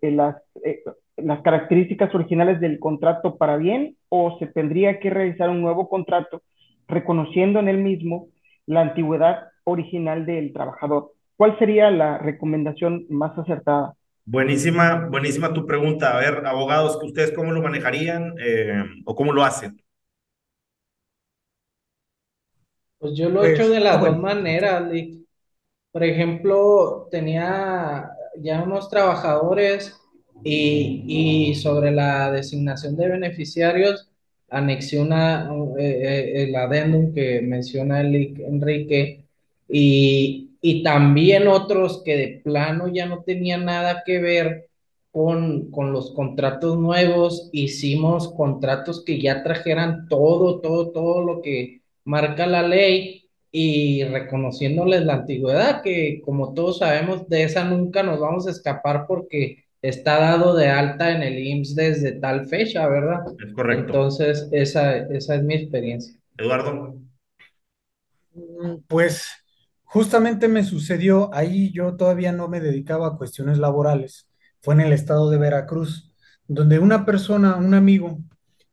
las, 0.00 0.36
las 1.16 1.40
características 1.42 2.12
originales 2.16 2.60
del 2.60 2.80
contrato 2.80 3.36
para 3.36 3.56
bien 3.56 3.96
o 4.08 4.36
se 4.40 4.48
tendría 4.48 4.98
que 4.98 5.10
realizar 5.10 5.50
un 5.50 5.60
nuevo 5.60 5.88
contrato 5.88 6.42
reconociendo 6.88 7.60
en 7.60 7.68
el 7.68 7.78
mismo 7.78 8.26
la 8.66 8.80
antigüedad 8.80 9.50
original 9.62 10.26
del 10.26 10.52
trabajador. 10.52 11.13
¿Cuál 11.36 11.58
sería 11.58 11.90
la 11.90 12.18
recomendación 12.18 13.06
más 13.08 13.36
acertada? 13.38 13.94
Buenísima, 14.26 15.06
buenísima 15.10 15.52
tu 15.54 15.66
pregunta. 15.66 16.14
A 16.16 16.18
ver, 16.20 16.46
abogados, 16.46 16.98
¿ustedes 17.02 17.32
cómo 17.32 17.52
lo 17.52 17.62
manejarían 17.62 18.34
o 19.04 19.14
cómo 19.14 19.32
lo 19.32 19.44
hacen? 19.44 19.80
Pues 22.98 23.16
yo 23.16 23.28
lo 23.28 23.44
he 23.44 23.52
hecho 23.52 23.64
pues, 23.64 23.70
de 23.70 23.80
las 23.80 24.00
dos 24.00 24.16
maneras, 24.18 24.90
Por 25.92 26.04
ejemplo, 26.04 27.08
tenía 27.10 28.10
ya 28.40 28.62
unos 28.62 28.88
trabajadores 28.90 29.96
y, 30.42 31.04
y 31.50 31.54
sobre 31.54 31.92
la 31.92 32.30
designación 32.32 32.96
de 32.96 33.08
beneficiarios, 33.08 34.10
anexé 34.50 35.00
una, 35.00 35.50
eh, 35.78 35.84
eh, 35.84 36.44
el 36.44 36.56
adendum 36.56 37.14
que 37.14 37.40
menciona 37.42 38.00
el 38.00 38.14
Enrique 38.46 39.24
y, 39.68 40.43
y 40.66 40.82
también 40.82 41.46
otros 41.46 42.00
que 42.02 42.16
de 42.16 42.40
plano 42.42 42.88
ya 42.88 43.04
no 43.04 43.22
tenían 43.22 43.66
nada 43.66 44.02
que 44.02 44.18
ver 44.18 44.70
con, 45.10 45.70
con 45.70 45.92
los 45.92 46.14
contratos 46.14 46.78
nuevos, 46.78 47.50
hicimos 47.52 48.32
contratos 48.32 49.04
que 49.04 49.20
ya 49.20 49.42
trajeran 49.42 50.08
todo, 50.08 50.62
todo, 50.62 50.90
todo 50.90 51.20
lo 51.22 51.42
que 51.42 51.82
marca 52.04 52.46
la 52.46 52.62
ley 52.62 53.28
y 53.52 54.04
reconociéndoles 54.04 55.04
la 55.04 55.16
antigüedad, 55.16 55.82
que 55.82 56.22
como 56.24 56.54
todos 56.54 56.78
sabemos, 56.78 57.28
de 57.28 57.42
esa 57.42 57.64
nunca 57.64 58.02
nos 58.02 58.18
vamos 58.18 58.46
a 58.46 58.50
escapar 58.50 59.04
porque 59.06 59.64
está 59.82 60.18
dado 60.18 60.56
de 60.56 60.68
alta 60.68 61.14
en 61.14 61.22
el 61.24 61.46
IMSS 61.46 61.74
desde 61.74 62.12
tal 62.12 62.46
fecha, 62.46 62.88
¿verdad? 62.88 63.18
Es 63.46 63.52
correcto. 63.52 63.84
Entonces, 63.84 64.48
esa, 64.50 64.96
esa 64.96 65.34
es 65.34 65.42
mi 65.42 65.56
experiencia. 65.56 66.18
Eduardo. 66.38 66.96
Pues 68.88 69.43
justamente 69.94 70.48
me 70.48 70.64
sucedió, 70.64 71.32
ahí 71.32 71.70
yo 71.70 71.94
todavía 71.94 72.32
no 72.32 72.48
me 72.48 72.58
dedicaba 72.58 73.06
a 73.06 73.16
cuestiones 73.16 73.58
laborales, 73.58 74.28
fue 74.60 74.74
en 74.74 74.80
el 74.80 74.92
estado 74.92 75.30
de 75.30 75.38
Veracruz, 75.38 76.12
donde 76.48 76.80
una 76.80 77.06
persona, 77.06 77.54
un 77.54 77.74
amigo, 77.74 78.18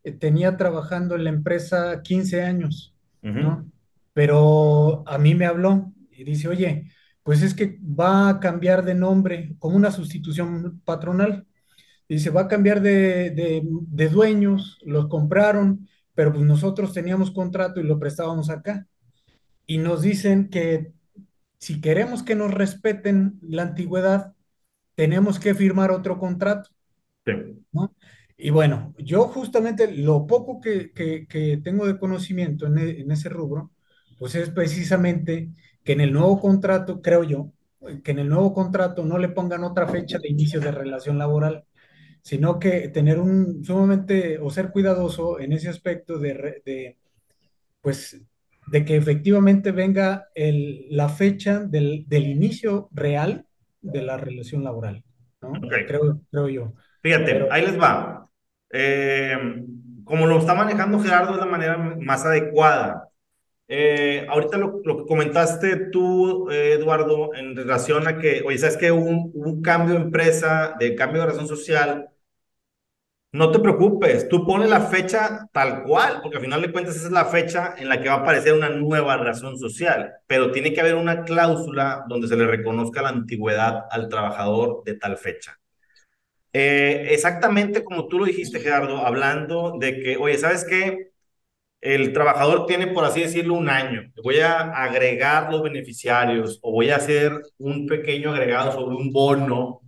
eh, 0.04 0.14
tenía 0.14 0.58
trabajando 0.58 1.14
en 1.14 1.26
la 1.26 1.30
empresa 1.30 2.02
15 2.02 2.42
años 2.42 2.96
¿no? 3.22 3.70
Pero 4.14 5.04
a 5.06 5.20
mí 5.20 5.36
me 5.36 5.46
habló 5.46 5.94
y 6.10 6.24
dice, 6.24 6.48
oye, 6.48 6.90
pues 7.22 7.44
es 7.44 7.54
que 7.54 7.78
va 7.84 8.30
a 8.30 8.40
cambiar 8.40 8.84
de 8.84 8.96
nombre 8.96 9.54
como 9.60 9.76
una 9.76 9.92
sustitución 9.92 10.82
patronal. 10.84 11.46
Dice, 12.10 12.32
va 12.32 12.42
a 12.42 12.48
cambiar 12.48 12.82
de, 12.82 13.62
dueños, 14.12 14.80
los 14.88 15.08
compraron, 15.08 15.88
pero 16.16 16.34
pues 16.34 16.44
nosotros 16.44 16.94
teníamos 16.94 17.30
contrato 17.30 17.80
y 17.80 17.84
lo 17.84 18.00
prestábamos 18.00 18.50
acá. 18.50 18.88
Y 19.68 19.78
nos 19.78 20.02
dicen 20.02 20.50
que 20.50 20.94
si 21.62 21.80
queremos 21.80 22.24
que 22.24 22.36
nos 22.36 22.52
respeten 22.54 23.39
la 23.41 23.62
antigüedad, 23.62 24.34
tenemos 24.95 25.39
que 25.39 25.54
firmar 25.54 25.91
otro 25.91 26.17
contrato. 26.19 26.71
¿no? 27.71 27.95
Y 28.36 28.50
bueno, 28.50 28.95
yo 28.97 29.26
justamente 29.26 29.95
lo 29.95 30.26
poco 30.26 30.60
que, 30.60 30.91
tengo 31.63 31.86
de 31.86 32.00
conocimiento 32.00 32.65
e, 32.65 33.02
en, 33.02 33.12
ese 33.12 33.30
rubro, 33.30 33.71
pues 34.17 34.34
es 34.36 34.50
precisamente 34.50 35.52
que 35.84 35.93
en 35.93 36.02
el 36.02 36.12
nuevo 36.12 36.41
contrato, 36.41 37.02
creo 37.02 37.24
yo, 37.24 37.54
que 38.04 38.12
en 38.12 38.19
el 38.19 38.30
nuevo 38.30 38.54
contrato 38.54 39.06
no 39.06 39.19
le 39.19 39.30
pongan 39.30 39.63
otra 39.63 39.88
fecha 39.88 40.17
de 40.17 40.30
inicio 40.30 40.60
de 40.60 40.71
relación 40.71 41.19
laboral, 41.19 41.65
sino 42.24 42.60
que 42.60 42.89
tener 42.89 43.19
un 43.19 43.63
sumamente 43.63 44.39
o 44.39 44.50
ser 44.50 44.71
cuidadoso 44.71 45.39
en 45.39 45.54
ese 45.54 45.69
aspecto 45.69 46.17
de, 46.17 46.97
pues, 47.82 48.19
de 48.72 48.86
que 48.86 48.96
efectivamente 48.96 49.74
venga 49.74 50.30
el, 50.34 50.86
la 50.90 51.10
fecha 51.10 51.60
del, 51.60 52.06
inicio 52.10 52.88
real 52.94 53.46
de 53.82 54.02
la 54.02 54.16
relación 54.16 54.64
laboral, 54.64 55.04
¿no? 55.42 55.52
Creo, 55.68 56.22
creo 56.32 56.48
yo. 56.48 56.74
Fíjate, 57.04 57.48
ahí 57.52 57.66
les 57.66 57.78
va. 57.78 58.30
Eh, 58.72 59.38
como 60.06 60.26
lo 60.26 60.38
está 60.38 60.54
manejando 60.54 61.02
Gerardo 61.02 61.34
es 61.34 61.40
la 61.40 61.46
manera 61.48 61.78
más 61.78 62.26
adecuada. 62.26 63.10
Eh, 63.68 64.26
ahorita 64.30 64.58
lo, 64.58 64.80
lo, 64.86 65.00
que 65.00 65.06
comentaste 65.06 65.90
tú, 65.92 66.50
Eduardo, 66.50 67.36
en 67.36 67.58
relación 67.58 68.08
a 68.08 68.20
que, 68.20 68.42
oye, 68.46 68.58
sabes 68.58 68.78
que 68.78 68.94
hubo 68.94 69.04
un, 69.04 69.32
un, 69.34 69.62
cambio 69.62 69.96
de 69.96 70.02
empresa, 70.02 70.76
de 70.80 70.96
cambio 70.96 71.22
de 71.22 71.28
razón 71.28 71.48
social. 71.50 72.08
No 73.34 73.50
te 73.52 73.60
preocupes, 73.60 74.28
tú 74.28 74.46
pones 74.46 74.70
la 74.70 74.82
fecha 74.82 75.48
tal 75.54 75.84
cual, 75.84 76.20
porque 76.22 76.36
al 76.38 76.44
final 76.44 76.62
de 76.62 76.72
cuentas 76.72 76.98
esa 76.98 77.06
es 77.06 77.12
la 77.13 77.24
fecha 77.26 77.76
en 77.78 77.88
la 77.88 78.02
que 78.02 78.10
va 78.10 78.15
a 78.15 78.17
aparecer 78.20 78.52
una 78.54 78.67
nueva 78.70 79.15
razón 79.15 79.58
social, 79.58 80.12
pero 80.28 80.52
tiene 80.52 80.74
que 80.74 80.82
haber 80.82 80.96
una 80.96 81.24
cláusula 81.24 82.04
donde 82.10 82.28
se 82.28 82.36
le 82.36 82.46
reconozca 82.46 83.02
la 83.02 83.08
antigüedad 83.10 83.86
al 83.89 84.10
trabajador 84.10 84.84
de 84.84 84.96
tal 84.96 85.17
fecha. 85.17 85.58
Eh, 86.54 87.08
exactamente 87.12 87.84
como 87.84 88.08
tú 88.08 88.20
lo 88.20 88.26
dijiste, 88.26 88.60
Gerardo, 88.60 88.98
hablando 89.06 89.76
de 89.80 90.02
que, 90.02 90.17
oye, 90.17 90.38
¿sabes 90.38 90.65
qué? 90.65 91.12
El 91.82 92.13
trabajador 92.13 92.65
tiene, 92.67 92.88
por 92.88 93.06
así 93.06 93.22
decirlo, 93.22 93.56
un 93.56 93.70
año. 93.70 94.12
Voy 94.24 94.39
a 94.41 94.62
agregar 94.84 95.52
los 95.52 95.63
beneficiarios 95.63 96.60
o 96.63 96.72
voy 96.74 96.91
a 96.91 96.98
hacer 96.98 97.34
un 97.60 97.88
pequeño 97.88 98.32
agregado 98.32 98.72
sobre 98.74 98.96
un 98.96 99.12
bono. 99.13 99.82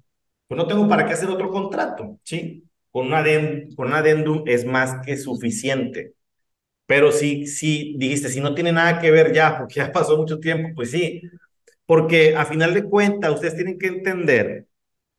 Pues 0.48 0.58
no 0.58 0.68
tengo 0.68 0.88
para 0.90 1.06
qué 1.08 1.14
hacer 1.14 1.30
otro 1.30 1.50
contrato, 1.52 2.20
¿sí? 2.24 2.63
Con 2.94 3.08
un, 3.08 3.94
adendum, 3.94 4.44
es 4.48 4.66
más 4.66 5.06
que 5.06 5.18
suficiente. 5.18 6.14
Pero 6.86 7.12
si, 7.12 7.48
si 7.48 7.96
dijiste, 7.98 8.30
si 8.30 8.42
no 8.42 8.56
tiene 8.56 8.72
nada 8.72 9.00
que 9.02 9.12
ver 9.12 9.34
ya, 9.34 9.58
porque 9.60 9.76
ya 9.76 9.92
pasó 9.92 10.18
mucho 10.18 10.40
tiempo, 10.40 10.70
pues 10.76 10.92
sí. 10.92 11.24
Porque 11.86 12.36
a 12.38 12.46
final 12.46 12.74
de 12.74 12.84
cuentas, 12.86 13.34
ustedes 13.34 13.56
tienen 13.56 13.80
que 13.80 13.88
entender 13.88 14.68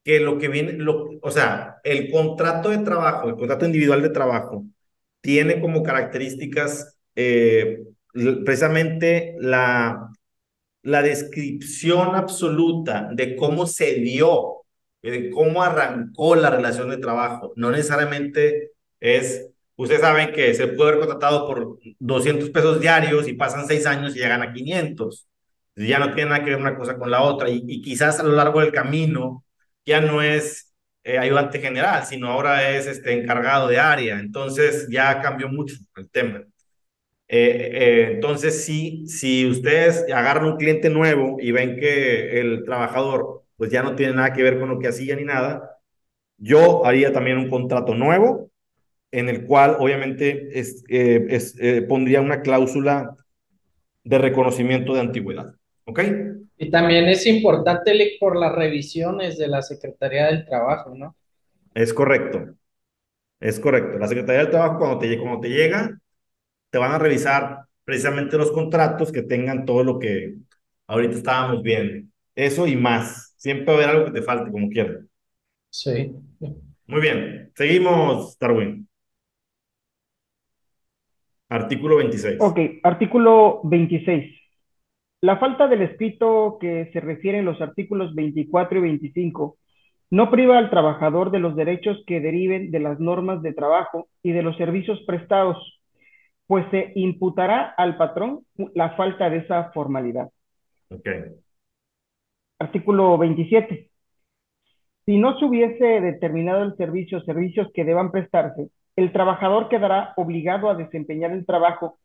que 0.05 0.21
lo 0.21 0.39
que 0.39 0.49
viene, 0.49 0.75
lo, 0.75 1.11
o 1.23 1.31
sea, 1.31 1.79
el 1.85 2.11
contrato 2.11 2.71
de 2.71 2.79
trabajo, 2.79 3.29
el 3.29 3.37
contrato 3.37 3.67
individual 3.67 4.03
de 4.03 4.11
trabajo, 4.11 4.65
tiene 5.21 5.61
como 5.61 5.83
características 5.83 6.99
eh, 7.17 7.85
precisamente 8.45 9.37
la, 9.41 10.11
la 10.83 11.03
descripción 11.03 12.15
absoluta 12.15 13.09
de 13.13 13.37
cómo 13.37 13.67
se 13.67 13.95
dio, 13.95 14.64
de 15.11 15.31
cómo 15.31 15.63
arrancó 15.63 16.35
la 16.37 16.51
relación 16.51 16.91
de 16.91 16.99
trabajo. 16.99 17.53
No 17.57 17.71
necesariamente 17.71 18.73
es, 19.01 19.51
ustedes 19.77 20.01
saben 20.01 20.33
que 20.33 20.55
se 20.55 20.69
puede 20.69 20.91
haber 20.91 21.01
contratado 21.07 21.47
por 21.47 21.79
200 21.99 22.51
pesos 22.51 22.81
diarios 22.81 23.29
y 23.29 23.35
pasan 23.35 23.67
seis 23.67 23.87
años 23.87 24.17
y 24.17 24.21
llegan 24.21 24.43
a 24.43 24.53
500. 24.53 25.29
Ya 25.77 25.99
no 25.99 26.15
tiene 26.15 26.31
nada 26.31 26.45
que 26.45 26.51
ver 26.51 26.61
una 26.61 26.77
cosa 26.77 26.97
con 26.99 27.11
la 27.11 27.23
otra 27.23 27.49
y, 27.51 27.63
y 27.67 27.83
quizás 27.83 28.21
a 28.21 28.23
lo 28.23 28.33
largo 28.33 28.61
del 28.61 28.73
camino 28.73 29.45
ya 29.85 30.01
no 30.01 30.23
es 30.23 30.75
eh, 31.05 31.19
ayudante 31.19 31.61
general, 31.61 32.05
sino 32.07 32.29
ahora 32.29 32.71
es 32.77 32.87
este, 32.87 33.13
encargado 33.13 33.69
de 33.69 33.79
área. 33.79 34.19
Entonces 34.21 34.89
ya 34.91 35.21
cambió 35.21 35.49
mucho 35.49 35.77
el 35.97 36.09
tema. 36.11 36.45
Eh, 37.29 37.71
eh, 37.75 38.13
entonces, 38.15 38.65
sí, 38.65 39.07
si 39.09 39.47
ustedes 39.47 40.05
agarran 40.13 40.47
un 40.47 40.57
cliente 40.57 40.91
nuevo 40.91 41.39
y 41.41 41.53
ven 41.53 41.77
que 41.77 42.41
el 42.41 42.65
trabajador 42.65 43.44
pues 43.57 43.71
ya 43.71 43.83
no 43.83 43.95
tiene 43.95 44.15
nada 44.15 44.33
que 44.33 44.43
ver 44.43 44.59
con 44.59 44.69
lo 44.69 44.79
que 44.79 44.89
hacía 44.89 45.17
ni 45.17 45.25
nada, 45.25 45.79
yo 46.37 46.85
haría 46.85 47.13
también 47.13 47.39
un 47.39 47.49
contrato 47.49 47.95
nuevo 47.95 48.51
en 49.11 49.29
el 49.29 49.47
cual 49.47 49.77
obviamente 49.79 50.59
es, 50.59 50.85
es 50.89 51.57
pondría 51.89 52.21
una 52.21 52.43
cláusula 52.43 53.17
de 54.03 54.19
reconocimiento 54.19 54.95
de 54.95 55.01
antigüedad. 55.01 55.55
¿Ok? 55.87 56.01
Y 56.57 56.71
también 56.71 57.07
es 57.07 57.27
importante 57.27 58.17
por 58.21 58.37
las 58.37 58.55
revisiones 58.55 59.39
de 59.39 59.49
la 59.49 59.63
Secretaría 59.63 60.27
del 60.27 60.47
Trabajo, 60.47 60.95
¿no? 60.95 61.17
Es 61.75 61.93
correcto. 61.93 62.55
Es 63.41 63.59
correcto. 63.59 63.99
La 63.99 64.07
Secretaría 64.07 64.43
del 64.43 64.51
Trabajo, 64.51 64.79
cuando 64.79 64.99
te, 64.99 65.19
cuando 65.19 65.41
te 65.41 65.49
llega, 65.49 65.99
te 66.71 66.79
van 66.79 66.93
a 66.93 66.99
revisar 66.99 67.65
precisamente 67.85 68.39
los 68.39 68.53
contratos 68.53 69.13
que 69.13 69.23
tengan 69.23 69.65
todo 69.65 69.83
lo 69.83 69.99
que 69.99 70.37
ahorita 70.87 71.17
estábamos 71.17 71.63
viendo. 71.63 72.09
Eso 72.35 72.67
y 72.67 72.77
más. 72.77 73.34
Siempre 73.45 73.67
va 73.67 73.73
a 73.73 73.75
haber 73.75 73.89
algo 73.91 74.05
que 74.07 74.21
te 74.21 74.23
falte, 74.23 74.51
como 74.51 74.71
quieras. 74.71 75.05
Sí. 75.69 76.11
Muy 76.87 77.01
bien. 77.03 77.53
Seguimos, 77.55 78.39
Darwin. 78.39 78.89
Artículo 81.51 81.97
26. 81.99 82.39
Ok, 82.41 82.59
artículo 82.83 83.61
26. 83.65 84.35
La 85.21 85.37
falta 85.37 85.69
del 85.69 85.83
escrito 85.83 86.57
que 86.59 86.89
se 86.95 87.01
refiere 87.01 87.41
en 87.41 87.45
los 87.45 87.61
artículos 87.61 88.15
24 88.15 88.79
y 88.79 88.81
25 88.81 89.59
no 90.09 90.31
priva 90.31 90.57
al 90.57 90.71
trabajador 90.71 91.31
de 91.31 91.41
los 91.41 91.55
derechos 91.55 92.03
que 92.07 92.21
deriven 92.21 92.71
de 92.71 92.81
las 92.81 92.99
normas 92.99 93.43
de 93.43 93.53
trabajo 93.53 94.09
y 94.23 94.33
de 94.33 94.43
los 94.43 94.57
servicios 94.57 95.03
prestados, 95.07 95.83
pues 96.47 96.65
se 96.71 96.93
imputará 96.95 97.75
al 97.77 97.99
patrón 97.99 98.47
la 98.75 98.97
falta 98.97 99.29
de 99.29 99.41
esa 99.41 99.71
formalidad. 99.73 100.31
Ok. 100.89 101.09
Artículo 102.59 103.19
27. 103.19 103.91
Si 105.07 105.19
no 105.19 105.39
se 105.39 105.45
hubiese 105.45 106.01
determinado 106.01 106.63
el 106.63 106.77
servicio 106.77 107.19
o 107.19 107.23
servicios 107.23 107.69
que 107.75 107.85
deban 107.85 108.11
prestarse, 108.11 108.69
el 108.97 109.13
trabajador 109.13 109.69
quedará 109.69 110.15
obligado 110.17 110.71
a 110.71 110.75
desempeñar 110.75 111.33
el 111.33 111.45
trabajo 111.45 111.99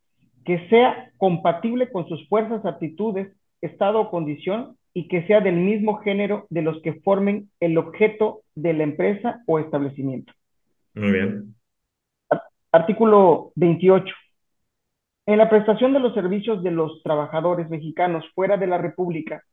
que 0.43 0.67
sea 0.69 1.12
compatible 1.17 1.91
con 1.91 2.07
sus 2.07 2.27
fuerzas, 2.27 2.65
aptitudes, 2.65 3.31
estado 3.62 4.01
o 4.01 4.09
condición 4.09 4.77
y 4.93 5.07
que 5.07 5.25
sea 5.27 5.41
del 5.41 5.55
mismo 5.55 5.97
género 5.99 6.47
de 6.49 6.62
los 6.62 6.81
que 6.81 6.93
formen 7.01 7.49
el 7.59 7.77
objeto 7.77 8.41
de 8.55 8.73
la 8.73 8.83
empresa 8.83 9.41
o 9.45 9.59
establecimiento. 9.59 10.33
Muy 10.95 11.12
bien. 11.12 11.55
Artículo 12.71 13.51
28. 13.55 14.13
En 15.27 15.38
la 15.38 15.49
prestación 15.49 15.93
de 15.93 15.99
los 15.99 16.13
servicios 16.13 16.63
de 16.63 16.71
los 16.71 17.03
trabajadores 17.03 17.69
mexicanos 17.69 18.25
fuera 18.33 18.57
de 18.57 18.67
la 18.67 18.79
República, 18.79 19.43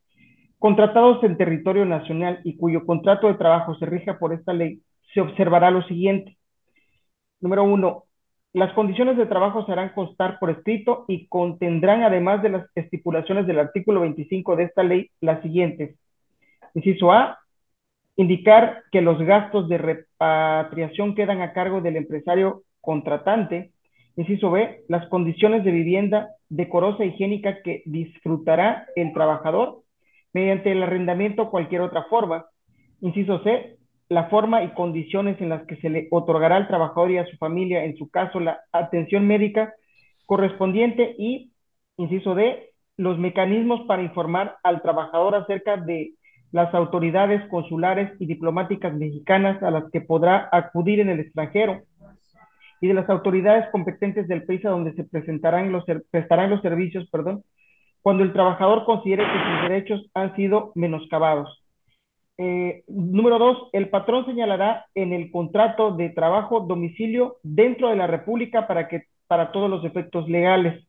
contratados 0.66 1.22
en 1.22 1.36
territorio 1.36 1.84
nacional 1.84 2.40
y 2.42 2.56
cuyo 2.56 2.84
contrato 2.84 3.28
de 3.28 3.34
trabajo 3.34 3.76
se 3.76 3.86
rija 3.86 4.18
por 4.18 4.32
esta 4.34 4.52
ley, 4.52 4.80
se 5.14 5.20
observará 5.20 5.70
lo 5.70 5.84
siguiente. 5.84 6.38
Número 7.40 7.62
uno, 7.62 8.06
las 8.52 8.72
condiciones 8.72 9.16
de 9.16 9.26
trabajo 9.26 9.64
se 9.64 9.70
harán 9.70 9.90
constar 9.90 10.40
por 10.40 10.50
escrito 10.50 11.04
y 11.06 11.28
contendrán, 11.28 12.02
además 12.02 12.42
de 12.42 12.48
las 12.48 12.66
estipulaciones 12.74 13.46
del 13.46 13.60
artículo 13.60 14.00
25 14.00 14.56
de 14.56 14.64
esta 14.64 14.82
ley, 14.82 15.08
las 15.20 15.40
siguientes. 15.40 16.00
Inciso 16.74 17.12
A, 17.12 17.38
indicar 18.16 18.82
que 18.90 19.02
los 19.02 19.22
gastos 19.22 19.68
de 19.68 19.78
repatriación 19.78 21.14
quedan 21.14 21.42
a 21.42 21.52
cargo 21.52 21.80
del 21.80 21.94
empresario 21.94 22.64
contratante. 22.80 23.70
Inciso 24.16 24.50
B, 24.50 24.82
las 24.88 25.06
condiciones 25.10 25.62
de 25.62 25.70
vivienda 25.70 26.30
decorosa 26.48 27.04
e 27.04 27.06
higiénica 27.06 27.62
que 27.62 27.84
disfrutará 27.86 28.88
el 28.96 29.12
trabajador 29.12 29.85
mediante 30.36 30.70
el 30.70 30.82
arrendamiento 30.82 31.44
o 31.44 31.50
cualquier 31.50 31.80
otra 31.80 32.02
forma. 32.10 32.44
Inciso 33.00 33.42
C, 33.42 33.78
la 34.10 34.24
forma 34.24 34.62
y 34.64 34.74
condiciones 34.74 35.40
en 35.40 35.48
las 35.48 35.64
que 35.66 35.76
se 35.76 35.88
le 35.88 36.08
otorgará 36.10 36.56
al 36.56 36.68
trabajador 36.68 37.10
y 37.10 37.16
a 37.16 37.24
su 37.24 37.38
familia, 37.38 37.86
en 37.86 37.96
su 37.96 38.10
caso, 38.10 38.38
la 38.38 38.60
atención 38.70 39.26
médica 39.26 39.72
correspondiente 40.26 41.14
y, 41.16 41.52
inciso 41.96 42.34
D, 42.34 42.70
los 42.98 43.18
mecanismos 43.18 43.86
para 43.86 44.02
informar 44.02 44.58
al 44.62 44.82
trabajador 44.82 45.36
acerca 45.36 45.78
de 45.78 46.12
las 46.52 46.74
autoridades 46.74 47.42
consulares 47.48 48.12
y 48.20 48.26
diplomáticas 48.26 48.92
mexicanas 48.92 49.62
a 49.62 49.70
las 49.70 49.90
que 49.90 50.02
podrá 50.02 50.50
acudir 50.52 51.00
en 51.00 51.08
el 51.08 51.20
extranjero 51.20 51.80
y 52.82 52.88
de 52.88 52.94
las 52.94 53.08
autoridades 53.08 53.70
competentes 53.72 54.28
del 54.28 54.44
país 54.44 54.62
a 54.66 54.70
donde 54.70 54.92
se 54.92 55.04
presentarán 55.04 55.72
los, 55.72 55.84
prestarán 56.10 56.50
los 56.50 56.60
servicios, 56.60 57.08
perdón, 57.08 57.42
cuando 58.06 58.22
el 58.22 58.32
trabajador 58.32 58.84
considere 58.84 59.24
que 59.24 59.32
sus 59.32 59.62
derechos 59.68 60.10
han 60.14 60.36
sido 60.36 60.70
menoscabados. 60.76 61.60
Eh, 62.38 62.84
número 62.86 63.36
dos, 63.36 63.68
el 63.72 63.88
patrón 63.88 64.24
señalará 64.26 64.86
en 64.94 65.12
el 65.12 65.32
contrato 65.32 65.90
de 65.90 66.10
trabajo 66.10 66.60
domicilio 66.60 67.38
dentro 67.42 67.88
de 67.88 67.96
la 67.96 68.06
República 68.06 68.68
para, 68.68 68.86
que, 68.86 69.06
para 69.26 69.50
todos 69.50 69.68
los 69.68 69.84
efectos 69.84 70.28
legales. 70.28 70.86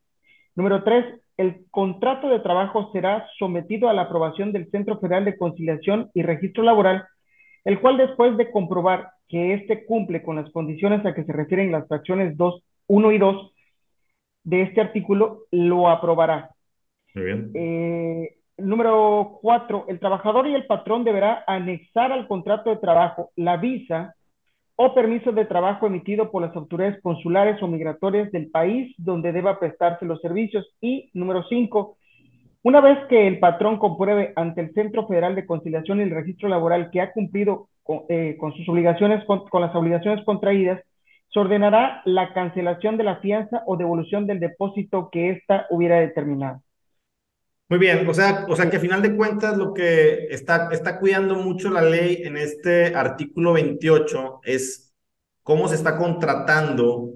Número 0.56 0.84
tres, 0.84 1.06
el 1.38 1.66
contrato 1.72 2.30
de 2.30 2.40
trabajo 2.40 2.92
será 2.94 3.28
sometido 3.40 3.90
a 3.90 3.94
la 3.94 4.04
aprobación 4.04 4.52
del 4.52 4.70
Centro 4.70 5.00
Federal 5.00 5.26
de 5.26 5.40
Conciliación 5.40 6.12
y 6.14 6.22
Registro 6.22 6.62
Laboral, 6.62 7.04
el 7.66 7.80
cual 7.80 7.98
después 7.98 8.38
de 8.38 8.52
comprobar 8.52 9.10
que 9.28 9.56
éste 9.56 9.88
cumple 9.88 10.22
con 10.22 10.36
las 10.36 10.52
condiciones 10.52 11.04
a 11.04 11.16
que 11.16 11.24
se 11.24 11.34
refieren 11.34 11.72
las 11.72 11.88
fracciones 11.88 12.38
2, 12.38 12.62
1 12.86 13.12
y 13.12 13.18
2 13.18 13.54
de 14.44 14.62
este 14.62 14.82
artículo, 14.82 15.46
lo 15.50 15.90
aprobará. 15.90 16.52
Muy 17.18 17.26
bien. 17.26 17.52
Eh, 17.54 18.38
Número 18.58 19.38
cuatro, 19.40 19.86
el 19.88 20.00
trabajador 20.00 20.48
y 20.48 20.56
el 20.56 20.66
patrón 20.66 21.04
deberá 21.04 21.44
anexar 21.46 22.12
al 22.12 22.28
contrato 22.28 22.72
de 22.72 22.78
trabajo 22.78 23.30
la 23.36 23.58
visa 23.58 24.16
o 24.76 24.96
permiso 24.96 25.32
de 25.32 25.46
trabajo 25.46 25.86
emitido 25.86 26.32
por 26.32 26.42
las 26.42 26.56
autoridades 26.56 27.00
consulares 27.04 27.62
o 27.62 27.68
migratorias 27.68 28.32
del 28.32 28.50
país 28.50 28.96
donde 28.98 29.32
deba 29.32 29.60
prestarse 29.60 30.06
los 30.06 30.20
servicios. 30.22 30.68
Y 30.82 31.12
número 31.14 31.44
cinco, 31.48 31.98
una 32.64 32.82
vez 32.82 32.98
que 33.10 33.28
el 33.28 33.38
patrón 33.38 33.78
compruebe 33.78 34.34
ante 34.36 34.62
el 34.62 34.74
Centro 34.74 35.06
Federal 35.08 35.36
de 35.36 35.46
Conciliación 35.46 36.00
y 36.00 36.04
el 36.04 36.12
Registro 36.12 36.50
Laboral 36.50 36.90
que 36.90 37.02
ha 37.02 37.12
cumplido 37.12 37.70
con, 37.84 38.06
eh, 38.10 38.38
sus 38.56 38.68
obligaciones, 38.70 39.24
con, 39.26 39.48
con 39.50 39.62
las 39.62 39.76
obligaciones 39.76 40.26
contraídas, 40.26 40.82
se 41.30 41.40
ordenará 41.40 42.02
la 42.06 42.34
cancelación 42.34 42.98
de 42.98 43.04
la 43.04 43.18
fianza 43.18 43.62
o 43.68 43.78
devolución 43.78 44.26
del 44.26 44.40
depósito 44.40 45.10
que 45.12 45.30
ésta 45.30 45.68
hubiera 45.70 46.00
determinado. 46.00 46.62
Muy 47.70 47.80
bien, 47.80 48.08
o 48.08 48.14
sea, 48.14 48.46
o 48.48 48.56
sea 48.56 48.70
que 48.70 48.78
a 48.78 48.80
final 48.80 49.02
de 49.02 49.16
cuentas 49.16 49.58
lo 49.58 49.74
que 49.74 50.28
está, 50.30 50.70
está 50.72 51.00
cuidando 51.00 51.36
mucho 51.36 51.70
la 51.70 51.82
ley 51.82 52.22
en 52.24 52.38
este 52.38 52.96
artículo 52.96 53.54
28 53.54 54.40
es 54.44 54.94
cómo 55.44 55.68
se 55.68 55.76
está 55.76 55.98
contratando 55.98 57.14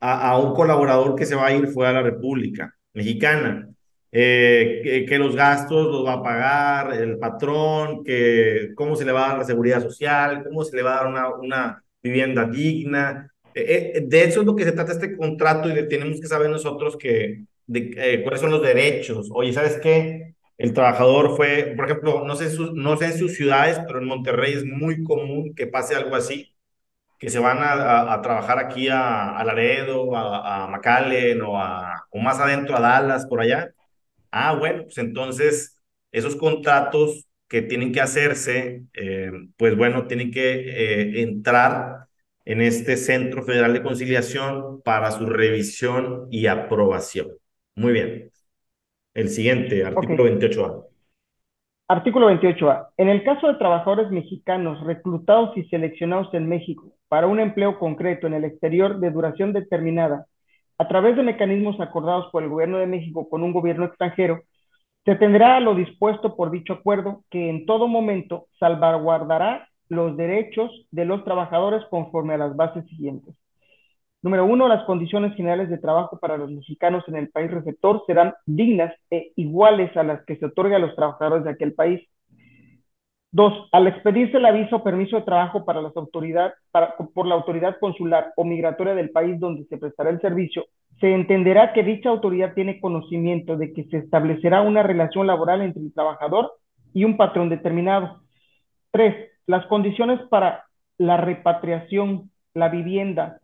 a, 0.00 0.30
a 0.30 0.38
un 0.38 0.54
colaborador 0.54 1.14
que 1.14 1.26
se 1.26 1.36
va 1.36 1.46
a 1.46 1.52
ir 1.52 1.68
fuera 1.68 1.90
de 1.90 1.96
la 1.96 2.02
República 2.02 2.74
Mexicana. 2.94 3.68
Eh, 4.16 5.04
que, 5.08 5.18
los 5.18 5.34
gastos 5.34 5.86
los 5.90 6.06
va 6.06 6.12
a 6.14 6.22
pagar 6.22 6.94
el 6.94 7.18
patrón, 7.18 8.04
que 8.04 8.70
cómo 8.76 8.94
se 8.94 9.04
le 9.04 9.10
va 9.10 9.24
a 9.24 9.28
dar 9.30 9.38
la 9.38 9.44
seguridad 9.44 9.82
social, 9.82 10.44
cómo 10.44 10.62
se 10.62 10.76
le 10.76 10.84
va 10.84 10.92
a 10.92 10.96
dar 10.98 11.06
una, 11.08 11.28
una 11.34 11.84
vivienda 12.00 12.44
digna. 12.44 13.28
Eh, 13.52 13.92
eh, 13.96 14.04
de 14.06 14.24
eso 14.24 14.40
es 14.40 14.46
lo 14.46 14.54
que 14.54 14.62
se 14.62 14.70
trata 14.70 14.92
este 14.92 15.16
contrato 15.16 15.68
y 15.68 15.88
tenemos 15.88 16.20
que 16.20 16.28
saber 16.28 16.48
nosotros 16.48 16.96
que, 16.96 17.44
de 17.66 17.92
eh, 17.96 18.22
cuáles 18.22 18.40
son 18.40 18.50
los 18.50 18.62
derechos. 18.62 19.28
Oye, 19.32 19.52
¿sabes 19.52 19.78
qué? 19.82 20.34
El 20.58 20.72
trabajador 20.72 21.36
fue, 21.36 21.74
por 21.76 21.86
ejemplo, 21.86 22.24
no 22.24 22.36
sé, 22.36 22.56
no 22.74 22.96
sé 22.96 23.06
en 23.06 23.18
sus 23.18 23.34
ciudades, 23.34 23.80
pero 23.86 23.98
en 23.98 24.06
Monterrey 24.06 24.54
es 24.54 24.64
muy 24.64 25.02
común 25.02 25.54
que 25.54 25.66
pase 25.66 25.96
algo 25.96 26.14
así, 26.16 26.54
que 27.18 27.30
se 27.30 27.38
van 27.38 27.58
a, 27.60 28.12
a, 28.12 28.22
trabajar 28.22 28.58
aquí 28.58 28.88
a, 28.88 29.36
a 29.38 29.44
Laredo, 29.44 30.16
a, 30.16 30.64
a 30.64 30.68
McAllen 30.68 31.42
o, 31.42 31.60
a, 31.60 32.06
o 32.10 32.18
más 32.20 32.38
adentro 32.40 32.76
a 32.76 32.80
Dallas, 32.80 33.26
por 33.26 33.40
allá. 33.40 33.72
Ah, 34.30 34.54
bueno, 34.56 34.84
pues 34.84 34.98
entonces 34.98 35.78
esos 36.12 36.36
contratos 36.36 37.26
que 37.48 37.62
tienen 37.62 37.92
que 37.92 38.00
hacerse, 38.00 38.84
eh, 38.94 39.30
pues 39.56 39.76
bueno, 39.76 40.06
tienen 40.06 40.30
que 40.30 40.54
eh, 40.54 41.22
entrar 41.22 42.08
en 42.44 42.60
este 42.62 42.96
Centro 42.96 43.42
Federal 43.44 43.72
de 43.72 43.82
Conciliación 43.82 44.82
para 44.82 45.10
su 45.12 45.26
revisión 45.26 46.26
y 46.30 46.46
aprobación. 46.46 47.28
Muy 47.76 47.92
bien. 47.92 48.30
El 49.14 49.28
siguiente, 49.28 49.84
artículo 49.84 50.24
28A. 50.24 50.84
Artículo 51.88 52.30
28A. 52.30 52.88
En 52.96 53.08
el 53.08 53.22
caso 53.24 53.46
de 53.46 53.54
trabajadores 53.54 54.10
mexicanos 54.10 54.80
reclutados 54.84 55.56
y 55.56 55.64
seleccionados 55.64 56.32
en 56.34 56.48
México 56.48 56.92
para 57.08 57.26
un 57.26 57.40
empleo 57.40 57.78
concreto 57.78 58.26
en 58.26 58.34
el 58.34 58.44
exterior 58.44 58.98
de 59.00 59.10
duración 59.10 59.52
determinada, 59.52 60.26
a 60.78 60.88
través 60.88 61.16
de 61.16 61.22
mecanismos 61.22 61.78
acordados 61.80 62.30
por 62.32 62.42
el 62.42 62.48
Gobierno 62.48 62.78
de 62.78 62.86
México 62.86 63.28
con 63.28 63.42
un 63.42 63.52
gobierno 63.52 63.84
extranjero, 63.84 64.42
se 65.04 65.14
tendrá 65.16 65.60
lo 65.60 65.74
dispuesto 65.74 66.34
por 66.34 66.50
dicho 66.50 66.72
acuerdo 66.72 67.22
que 67.30 67.50
en 67.50 67.66
todo 67.66 67.86
momento 67.86 68.46
salvaguardará 68.58 69.68
los 69.88 70.16
derechos 70.16 70.70
de 70.90 71.04
los 71.04 71.24
trabajadores 71.24 71.84
conforme 71.90 72.34
a 72.34 72.38
las 72.38 72.56
bases 72.56 72.86
siguientes. 72.86 73.34
Número 74.24 74.46
uno, 74.46 74.68
las 74.68 74.84
condiciones 74.84 75.36
generales 75.36 75.68
de 75.68 75.76
trabajo 75.76 76.18
para 76.18 76.38
los 76.38 76.50
mexicanos 76.50 77.04
en 77.08 77.16
el 77.16 77.28
país 77.28 77.50
receptor 77.50 78.02
serán 78.06 78.32
dignas 78.46 78.94
e 79.10 79.32
iguales 79.36 79.94
a 79.98 80.02
las 80.02 80.24
que 80.24 80.38
se 80.38 80.46
otorga 80.46 80.76
a 80.76 80.78
los 80.78 80.96
trabajadores 80.96 81.44
de 81.44 81.50
aquel 81.50 81.74
país. 81.74 82.00
Dos, 83.30 83.68
al 83.70 83.86
expedirse 83.86 84.38
el 84.38 84.46
aviso 84.46 84.76
o 84.76 84.82
permiso 84.82 85.16
de 85.16 85.26
trabajo 85.26 85.66
para 85.66 85.82
por 85.90 87.26
la 87.26 87.34
autoridad 87.34 87.76
consular 87.78 88.32
o 88.36 88.46
migratoria 88.46 88.94
del 88.94 89.10
país 89.10 89.38
donde 89.38 89.66
se 89.66 89.76
prestará 89.76 90.08
el 90.08 90.22
servicio, 90.22 90.64
se 91.00 91.12
entenderá 91.12 91.74
que 91.74 91.82
dicha 91.82 92.08
autoridad 92.08 92.54
tiene 92.54 92.80
conocimiento 92.80 93.58
de 93.58 93.74
que 93.74 93.84
se 93.90 93.98
establecerá 93.98 94.62
una 94.62 94.82
relación 94.82 95.26
laboral 95.26 95.60
entre 95.60 95.82
el 95.82 95.92
trabajador 95.92 96.50
y 96.94 97.04
un 97.04 97.18
patrón 97.18 97.50
determinado. 97.50 98.22
Tres, 98.90 99.32
las 99.46 99.66
condiciones 99.66 100.18
para 100.30 100.64
la 100.96 101.18
repatriación, 101.18 102.30
la 102.54 102.70
vivienda, 102.70 103.40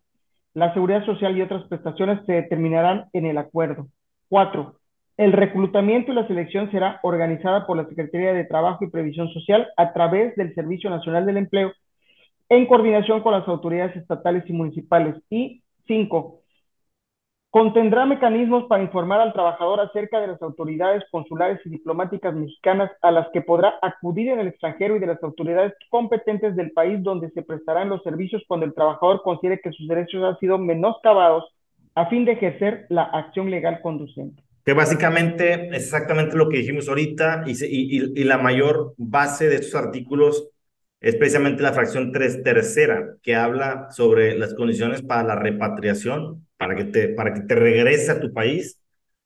la 0.55 0.73
seguridad 0.75 1.05
social 1.05 1.37
y 1.37 1.43
otras 1.43 1.65
prestaciones 1.69 2.25
se 2.27 2.33
determinarán 2.33 3.07
en 3.13 3.27
el 3.27 3.39
acuerdo. 3.39 3.87
Cuatro, 4.29 4.77
el 5.17 5.33
reclutamiento 5.33 6.13
y 6.13 6.15
la 6.15 6.27
selección 6.27 6.71
será 6.71 6.99
organizada 7.03 7.67
por 7.67 7.77
la 7.77 7.87
Secretaría 7.87 8.33
de 8.33 8.45
Trabajo 8.45 8.85
y 8.85 8.91
Previsión 8.91 9.29
Social 9.29 9.69
a 9.77 9.93
través 9.93 10.35
del 10.37 10.55
Servicio 10.55 10.89
Nacional 10.91 11.27
del 11.27 11.37
Empleo 11.37 11.73
en 12.49 12.67
coordinación 12.67 13.23
con 13.23 13.33
las 13.33 13.47
autoridades 13.47 13.97
estatales 13.97 14.45
y 14.49 14.53
municipales. 14.53 15.17
Y 15.31 15.63
cinco, 15.87 16.40
Contendrá 17.51 18.07
mecanismos 18.07 18.67
para 18.69 18.85
informar 18.85 19.21
al 19.21 19.33
trabajador 19.33 19.81
acerca 19.81 20.21
de 20.21 20.29
las 20.29 20.41
autoridades 20.41 21.03
consulares 21.11 21.59
y 21.65 21.71
diplomáticas 21.71 22.33
mexicanas 22.33 22.93
a 23.03 23.11
las 23.11 23.27
que 23.33 23.41
podrá 23.41 23.75
acudir 23.83 24.29
en 24.29 24.39
el 24.39 24.47
extranjero 24.47 24.95
y 24.95 25.01
de 25.01 25.09
las 25.09 25.23
autoridades 25.25 25.73
competentes 25.91 26.55
del 26.55 26.71
país 26.71 27.03
donde 27.03 27.29
se 27.31 27.43
prestarán 27.43 27.89
los 27.89 28.05
servicios 28.05 28.45
cuando 28.47 28.67
el 28.67 28.75
trabajador 28.75 29.23
considere 29.23 29.61
que 29.61 29.73
sus 29.73 29.89
derechos 29.89 30.23
han 30.23 30.39
sido 30.39 30.59
menoscabados 30.59 31.45
a 31.97 32.07
fin 32.07 32.25
de 32.25 32.33
ejercer 32.33 32.87
la 32.89 33.03
acción 33.03 33.51
legal 33.51 33.81
conducente. 33.83 34.41
que 34.65 34.73
básicamente 34.73 35.55
es 35.71 35.83
exactamente 35.83 36.37
lo 36.37 36.49
que 36.49 36.59
dijimos 36.59 36.89
ahorita 36.89 37.43
y, 37.47 38.21
y, 38.21 38.25
la 38.25 38.39
mayor 38.39 38.95
base 38.97 39.49
de 39.49 39.57
estos 39.57 39.75
artículos 39.75 40.51
es 41.01 41.17
precisamente 41.17 41.63
la 41.63 41.73
fracción 41.73 42.13
tres, 42.13 42.43
tercera, 42.43 43.17
que 43.23 43.35
habla 43.35 43.89
sobre 43.91 44.37
las 44.39 44.55
condiciones 44.55 45.03
para 45.03 45.25
la 45.25 45.37
repatriación, 45.37 46.47
para 46.59 46.77
que 46.77 46.85
te, 46.85 47.09
para 47.09 47.33
que 47.33 47.41
te 47.41 47.55
regrese 47.55 48.13
a 48.13 48.21
tu 48.21 48.33
país, 48.33 48.79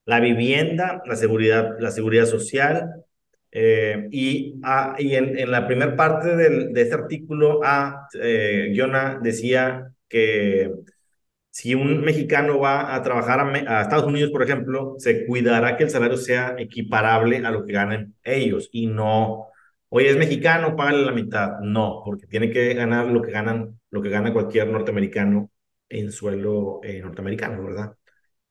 la 0.06 0.20
vivienda, 0.20 1.02
la 1.06 1.16
seguridad, 1.16 1.76
la 1.80 1.90
seguridad 1.90 2.26
social. 2.26 3.04
Eh, 3.50 4.08
y 4.10 4.60
ah, 4.64 4.96
y 4.98 5.14
en, 5.14 5.38
en, 5.38 5.50
la 5.50 5.66
primera 5.66 5.96
parte 5.96 6.36
del, 6.36 6.72
de 6.72 6.82
este 6.82 6.94
artículo, 6.94 7.60
A, 7.64 8.08
eh, 8.20 8.70
Giona 8.72 9.20
decía 9.22 9.92
que 10.08 10.72
si 11.50 11.74
un 11.74 12.00
mexicano 12.02 12.58
va 12.58 12.94
a 12.94 13.02
trabajar 13.02 13.40
a, 13.40 13.78
a, 13.78 13.82
Estados 13.82 14.06
Unidos, 14.06 14.30
por 14.32 14.42
ejemplo, 14.42 14.96
se 14.98 15.26
cuidará 15.26 15.76
que 15.76 15.84
el 15.84 15.90
salario 15.90 16.16
sea 16.16 16.56
equiparable 16.58 17.38
a 17.38 17.50
lo 17.50 17.64
que 17.64 17.72
ganan 17.72 18.14
ellos 18.24 18.68
y 18.72 18.86
no 18.88 19.48
oye, 19.94 20.10
es 20.10 20.16
mexicano, 20.16 20.74
págale 20.74 21.04
la 21.04 21.12
mitad. 21.12 21.60
No, 21.60 22.02
porque 22.04 22.26
tiene 22.26 22.50
que 22.50 22.74
ganar 22.74 23.06
lo 23.06 23.22
que 23.22 23.30
ganan, 23.30 23.78
lo 23.90 24.02
que 24.02 24.08
gana 24.08 24.32
cualquier 24.32 24.66
norteamericano 24.66 25.50
en 25.88 26.10
suelo 26.10 26.80
eh, 26.82 27.00
norteamericano, 27.00 27.62
¿verdad? 27.62 27.96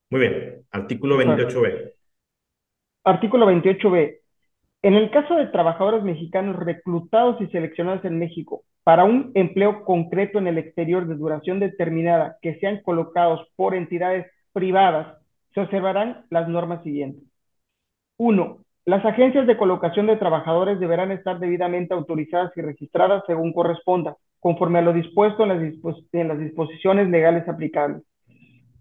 Muy 0.09 0.21
bien, 0.21 0.65
artículo 0.71 1.17
28b. 1.17 1.91
Artículo 3.03 3.45
28b. 3.47 4.19
En 4.83 4.93
el 4.93 5.11
caso 5.11 5.35
de 5.35 5.47
trabajadores 5.47 6.03
mexicanos 6.03 6.55
reclutados 6.55 7.41
y 7.41 7.47
seleccionados 7.47 8.05
en 8.05 8.19
México 8.19 8.63
para 8.85 9.03
un 9.03 9.31
empleo 9.33 9.83
concreto 9.83 10.39
en 10.39 10.47
el 10.47 10.57
exterior 10.57 11.05
de 11.07 11.15
duración 11.15 11.59
determinada 11.59 12.37
que 12.41 12.57
sean 12.59 12.81
colocados 12.83 13.45
por 13.57 13.75
entidades 13.75 14.27
privadas, 14.53 15.17
se 15.53 15.59
observarán 15.59 16.25
las 16.29 16.47
normas 16.47 16.83
siguientes. 16.83 17.23
Uno, 18.15 18.62
las 18.85 19.05
agencias 19.05 19.47
de 19.47 19.55
colocación 19.55 20.07
de 20.07 20.17
trabajadores 20.17 20.79
deberán 20.79 21.11
estar 21.11 21.39
debidamente 21.39 21.93
autorizadas 21.93 22.51
y 22.57 22.61
registradas 22.61 23.23
según 23.27 23.53
corresponda, 23.53 24.17
conforme 24.41 24.79
a 24.79 24.81
lo 24.81 24.91
dispuesto 24.91 25.43
en 25.43 26.27
las, 26.27 26.39
disposiciones 26.39 27.09
legales 27.09 27.47
aplicables. 27.47 28.03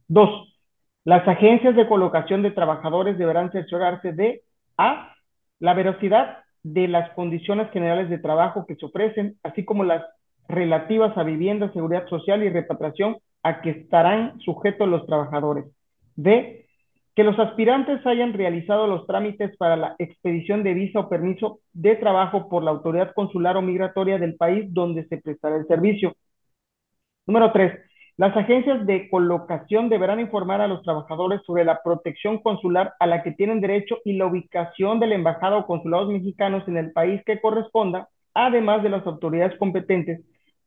Dos, 0.09 0.59
las 1.05 1.27
agencias 1.29 1.77
de 1.77 1.87
colocación 1.87 2.43
de 2.43 2.51
trabajadores 2.51 3.17
deberán 3.17 3.53
cerciorarse 3.53 4.13
de 4.13 4.43
A, 4.77 5.15
la 5.61 5.75
veracidad 5.75 6.39
de 6.65 6.89
las 6.89 7.11
condiciones 7.11 7.71
generales 7.71 8.11
de 8.11 8.19
trabajo 8.19 8.67
que 8.67 8.75
se 8.75 8.87
ofrecen, 8.87 9.37
así 9.45 9.65
como 9.65 9.85
las 9.85 10.03
relativas 10.49 11.17
a 11.17 11.23
vivienda, 11.23 11.73
seguridad 11.73 12.09
social 12.09 12.43
y 12.43 12.49
repatriación 12.49 13.19
a 13.45 13.61
que 13.61 13.71
estarán 13.71 14.41
sujetos 14.41 14.89
los 14.89 15.07
trabajadores. 15.07 15.67
B, 16.17 16.67
que 17.15 17.25
los 17.25 17.39
aspirantes 17.39 18.05
hayan 18.07 18.33
realizado 18.33 18.87
los 18.87 19.07
trámites 19.07 19.57
para 19.57 19.77
la 19.77 19.95
expedición 19.99 20.63
de 20.63 20.75
visa 20.75 21.01
o 21.01 21.09
permiso 21.09 21.61
de 21.73 21.97
trabajo 21.97 22.49
por 22.49 22.63
la 22.63 22.71
autoridad 22.71 23.13
consular 23.15 23.57
o 23.57 23.63
migratoria 23.63 24.19
del 24.19 24.37
país 24.37 24.67
donde 24.73 25.07
se 25.09 25.19
prestará 25.19 25.57
el 25.57 25.67
servicio. 25.67 26.15
Número 27.27 27.53
tres, 27.53 27.79
las 28.17 28.37
agencias 28.37 28.87
de 28.87 29.09
colocación 29.11 29.89
deberán 29.89 30.21
informar 30.21 30.61
a 30.61 30.69
los 30.69 30.83
trabajadores 30.83 31.41
sobre 31.47 31.65
la 31.65 31.83
protección 31.83 32.39
consular 32.39 32.95
a 33.01 33.07
la 33.07 33.23
que 33.23 33.33
tienen 33.33 33.61
derecho 33.61 33.99
y 34.05 34.15
la 34.15 34.27
ubicación 34.27 35.01
de 35.01 35.07
la 35.07 35.15
embajada 35.15 35.57
o 35.57 35.67
consulados 35.67 36.11
mexicanos 36.11 36.67
en 36.69 36.77
el 36.77 36.93
país 36.93 37.23
que 37.25 37.41
corresponda, 37.41 38.09
además 38.35 38.83
de 38.83 38.91
las 38.91 39.07
autoridades 39.07 39.59
competentes 39.59 40.21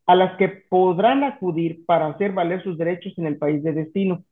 a 0.07 0.15
las 0.15 0.37
que 0.37 0.49
podrán 0.69 1.23
acudir 1.23 1.85
para 1.85 2.07
hacer 2.07 2.31
valer 2.31 2.63
sus 2.63 2.77
derechos 2.77 3.17
en 3.17 3.25
el 3.25 3.37
país 3.37 3.63
de 3.63 3.73
destino. 3.73 4.23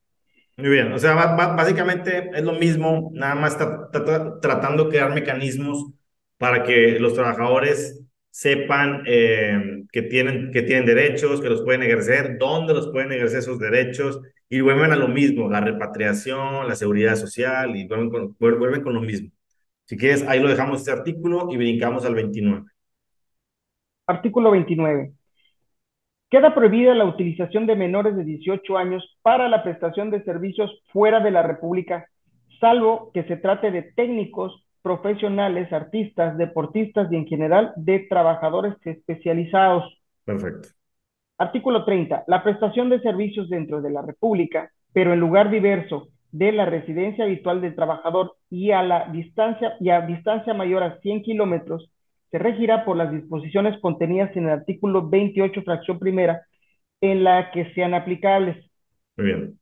Muy 0.55 0.69
bien, 0.69 0.91
o 0.93 0.99
sea, 0.99 1.15
básicamente 1.15 2.29
es 2.33 2.43
lo 2.43 2.53
mismo, 2.53 3.09
nada 3.13 3.33
más 3.33 3.53
está, 3.53 3.89
tratando 4.39 4.83
de 4.83 4.89
crear 4.91 5.13
mecanismos 5.13 5.89
para 6.37 6.63
que 6.63 6.99
los 6.99 7.15
trabajadores 7.15 8.03
sepan 8.29 9.03
eh, 9.07 9.83
que, 9.91 10.03
tienen, 10.03 10.51
que 10.51 10.61
tienen 10.61 10.85
derechos, 10.85 11.41
que 11.41 11.49
los 11.49 11.63
pueden 11.63 11.81
ejercer, 11.81 12.37
dónde 12.37 12.73
los 12.73 12.89
pueden 12.89 13.11
ejercer 13.11 13.39
esos 13.39 13.57
derechos, 13.57 14.21
y 14.47 14.61
vuelven 14.61 14.91
a 14.91 14.95
lo 14.95 15.07
mismo, 15.07 15.49
la 15.49 15.61
repatriación, 15.61 16.67
la 16.67 16.75
seguridad 16.75 17.15
social, 17.15 17.75
y 17.75 17.87
vuelven 17.87 18.09
con, 18.11 18.35
vuelven 18.39 18.83
con 18.83 18.93
lo 18.93 19.01
mismo. 19.01 19.31
Si 19.85 19.97
quieres, 19.97 20.23
ahí 20.27 20.39
lo 20.39 20.49
dejamos 20.49 20.79
este 20.79 20.91
artículo 20.91 21.47
y 21.51 21.57
brincamos 21.57 22.05
al 22.05 22.13
29. 22.13 22.65
Artículo 24.05 24.51
29. 24.51 25.13
Queda 26.33 26.55
prohibida 26.55 26.95
la 26.95 27.05
utilización 27.05 27.67
de 27.67 27.75
menores 27.75 28.15
de 28.15 28.23
18 28.23 28.75
años 28.75 29.07
para 29.21 29.47
la 29.49 29.61
prestación 29.61 30.09
de 30.09 30.23
servicios 30.23 30.71
fuera 30.91 31.19
de 31.19 31.29
la 31.29 31.43
República, 31.43 32.07
salvo 32.59 33.11
que 33.13 33.21
se 33.25 33.37
trate 33.37 33.69
de 33.69 33.83
técnicos, 33.83 34.65
profesionales, 34.81 35.71
artistas, 35.71 36.35
deportistas 36.39 37.11
y 37.11 37.17
en 37.17 37.27
general 37.27 37.71
de 37.75 37.99
trabajadores 38.09 38.73
especializados. 38.83 39.83
Perfecto. 40.25 40.69
Artículo 41.37 41.85
30. 41.85 42.23
La 42.25 42.43
prestación 42.43 42.89
de 42.89 42.99
servicios 43.01 43.47
dentro 43.47 43.83
de 43.83 43.91
la 43.91 44.01
República, 44.01 44.71
pero 44.91 45.13
en 45.13 45.19
lugar 45.19 45.51
diverso 45.51 46.07
de 46.31 46.51
la 46.51 46.65
residencia 46.65 47.25
habitual 47.25 47.61
del 47.61 47.75
trabajador 47.75 48.37
y 48.49 48.71
a 48.71 48.81
la 48.81 49.07
distancia 49.11 49.75
y 49.79 49.91
a 49.91 50.01
distancia 50.01 50.55
mayor 50.55 50.81
a 50.81 50.99
100 50.99 51.21
kilómetros 51.21 51.91
se 52.33 52.39
regirá 52.39 52.83
por 52.83 52.97
las 52.97 53.11
disposiciones 53.11 53.79
contenidas 53.79 54.35
en 54.35 54.45
el 54.45 54.49
artículo 54.49 55.07
28, 55.07 55.61
fracción 55.61 55.99
primera, 55.99 56.41
en 56.99 57.23
la 57.23 57.51
que 57.51 57.71
sean 57.75 57.93
aplicables. 57.93 58.57
Muy 59.17 59.27
bien. 59.27 59.59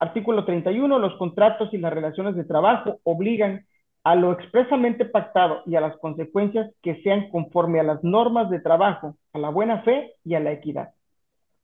Artículo 0.00 0.44
31. 0.44 0.98
Los 0.98 1.16
contratos 1.16 1.72
y 1.72 1.78
las 1.78 1.92
relaciones 1.92 2.34
de 2.34 2.42
trabajo 2.42 2.98
obligan 3.04 3.64
a 4.02 4.16
lo 4.16 4.32
expresamente 4.32 5.04
pactado 5.04 5.62
y 5.64 5.76
a 5.76 5.80
las 5.80 5.96
consecuencias 5.98 6.68
que 6.82 7.00
sean 7.02 7.30
conforme 7.30 7.78
a 7.78 7.84
las 7.84 8.02
normas 8.02 8.50
de 8.50 8.58
trabajo, 8.58 9.16
a 9.32 9.38
la 9.38 9.50
buena 9.50 9.82
fe 9.82 10.14
y 10.24 10.34
a 10.34 10.40
la 10.40 10.50
equidad. 10.50 10.88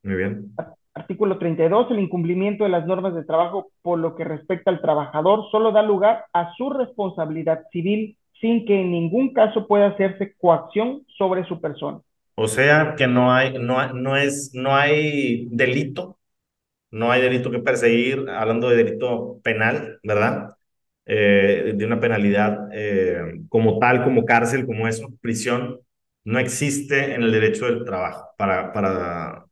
Muy 0.03 0.15
bien. 0.15 0.53
Artículo 0.93 1.37
32. 1.37 1.91
El 1.91 1.99
incumplimiento 1.99 2.63
de 2.63 2.69
las 2.69 2.85
normas 2.85 3.13
de 3.13 3.25
trabajo 3.25 3.71
por 3.81 3.99
lo 3.99 4.15
que 4.15 4.23
respecta 4.23 4.71
al 4.71 4.79
trabajador 4.79 5.51
solo 5.51 5.73
da 5.73 5.81
lugar 5.81 6.23
a 6.31 6.53
su 6.53 6.69
responsabilidad 6.69 7.63
civil 7.73 8.17
sin 8.41 8.65
que 8.65 8.81
en 8.81 8.91
ningún 8.91 9.33
caso 9.33 9.67
pueda 9.67 9.87
hacerse 9.87 10.35
coacción 10.37 11.05
sobre 11.17 11.45
su 11.45 11.59
persona. 11.61 12.01
O 12.35 12.47
sea 12.47 12.95
que 12.97 13.07
no 13.07 13.33
hay, 13.33 13.57
no, 13.59 13.93
no 13.93 14.17
es, 14.17 14.51
no 14.53 14.75
hay 14.75 15.47
delito, 15.51 16.19
no 16.91 17.11
hay 17.11 17.21
delito 17.21 17.51
que 17.51 17.59
perseguir, 17.59 18.29
hablando 18.29 18.69
de 18.69 18.77
delito 18.83 19.39
penal, 19.43 19.99
¿verdad? 20.03 20.57
Eh, 21.05 21.73
de 21.77 21.85
una 21.85 21.99
penalidad 22.01 22.69
eh, 22.73 23.41
como 23.49 23.79
tal, 23.79 24.03
como 24.03 24.25
cárcel, 24.25 24.65
como 24.65 24.87
eso, 24.87 25.09
prisión, 25.21 25.81
no 26.25 26.39
existe 26.39 27.15
en 27.15 27.23
el 27.23 27.31
derecho 27.31 27.65
del 27.67 27.85
trabajo 27.85 28.29
para, 28.37 28.73
para, 28.73 29.45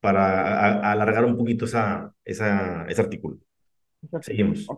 para 0.00 0.92
alargar 0.92 1.24
un 1.26 1.36
poquito 1.38 1.66
esa, 1.66 2.14
esa, 2.24 2.86
ese 2.88 3.00
artículo. 3.02 3.38
Seguimos. 4.20 4.74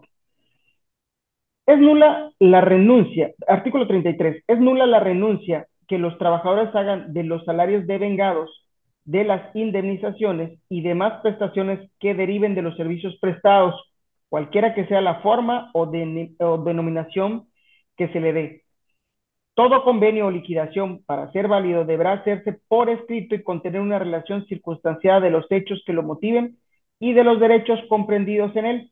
Es 1.71 1.79
nula 1.79 2.33
la 2.41 2.61
renuncia, 2.61 3.31
artículo 3.47 3.87
33, 3.87 4.43
es 4.45 4.59
nula 4.59 4.87
la 4.87 4.99
renuncia 4.99 5.69
que 5.87 5.99
los 5.99 6.19
trabajadores 6.19 6.75
hagan 6.75 7.13
de 7.13 7.23
los 7.23 7.45
salarios 7.45 7.87
devengados, 7.87 8.67
de 9.05 9.23
las 9.23 9.55
indemnizaciones 9.55 10.59
y 10.69 10.81
demás 10.81 11.21
prestaciones 11.23 11.89
que 12.01 12.15
deriven 12.15 12.57
de 12.57 12.63
los 12.63 12.77
servicios 12.77 13.17
prestados, 13.21 13.81
cualquiera 14.29 14.75
que 14.75 14.85
sea 14.87 15.01
la 15.01 15.21
forma 15.21 15.71
o, 15.73 15.87
denominación 15.87 17.47
que 17.97 18.09
se 18.09 18.19
le 18.19 18.33
dé. 18.33 18.63
Todo 19.55 19.85
convenio 19.85 20.27
o 20.27 20.33
liquidación 20.33 21.05
para 21.05 21.31
ser 21.31 21.47
válido 21.47 21.85
deberá 21.85 22.15
hacerse 22.15 22.59
por 22.67 22.91
escrito 22.91 23.37
y 23.37 23.45
contener 23.45 23.81
una 23.81 24.01
relación 24.01 24.45
circunstanciada 24.47 25.21
de 25.21 25.31
los 25.31 25.47
hechos 25.53 25.85
que 25.87 25.93
lo 25.93 26.03
motiven 26.03 26.57
y 26.99 27.13
de 27.13 27.23
los 27.23 27.39
derechos 27.39 27.79
comprendidos 27.89 28.57
en 28.57 28.67
él 28.67 28.91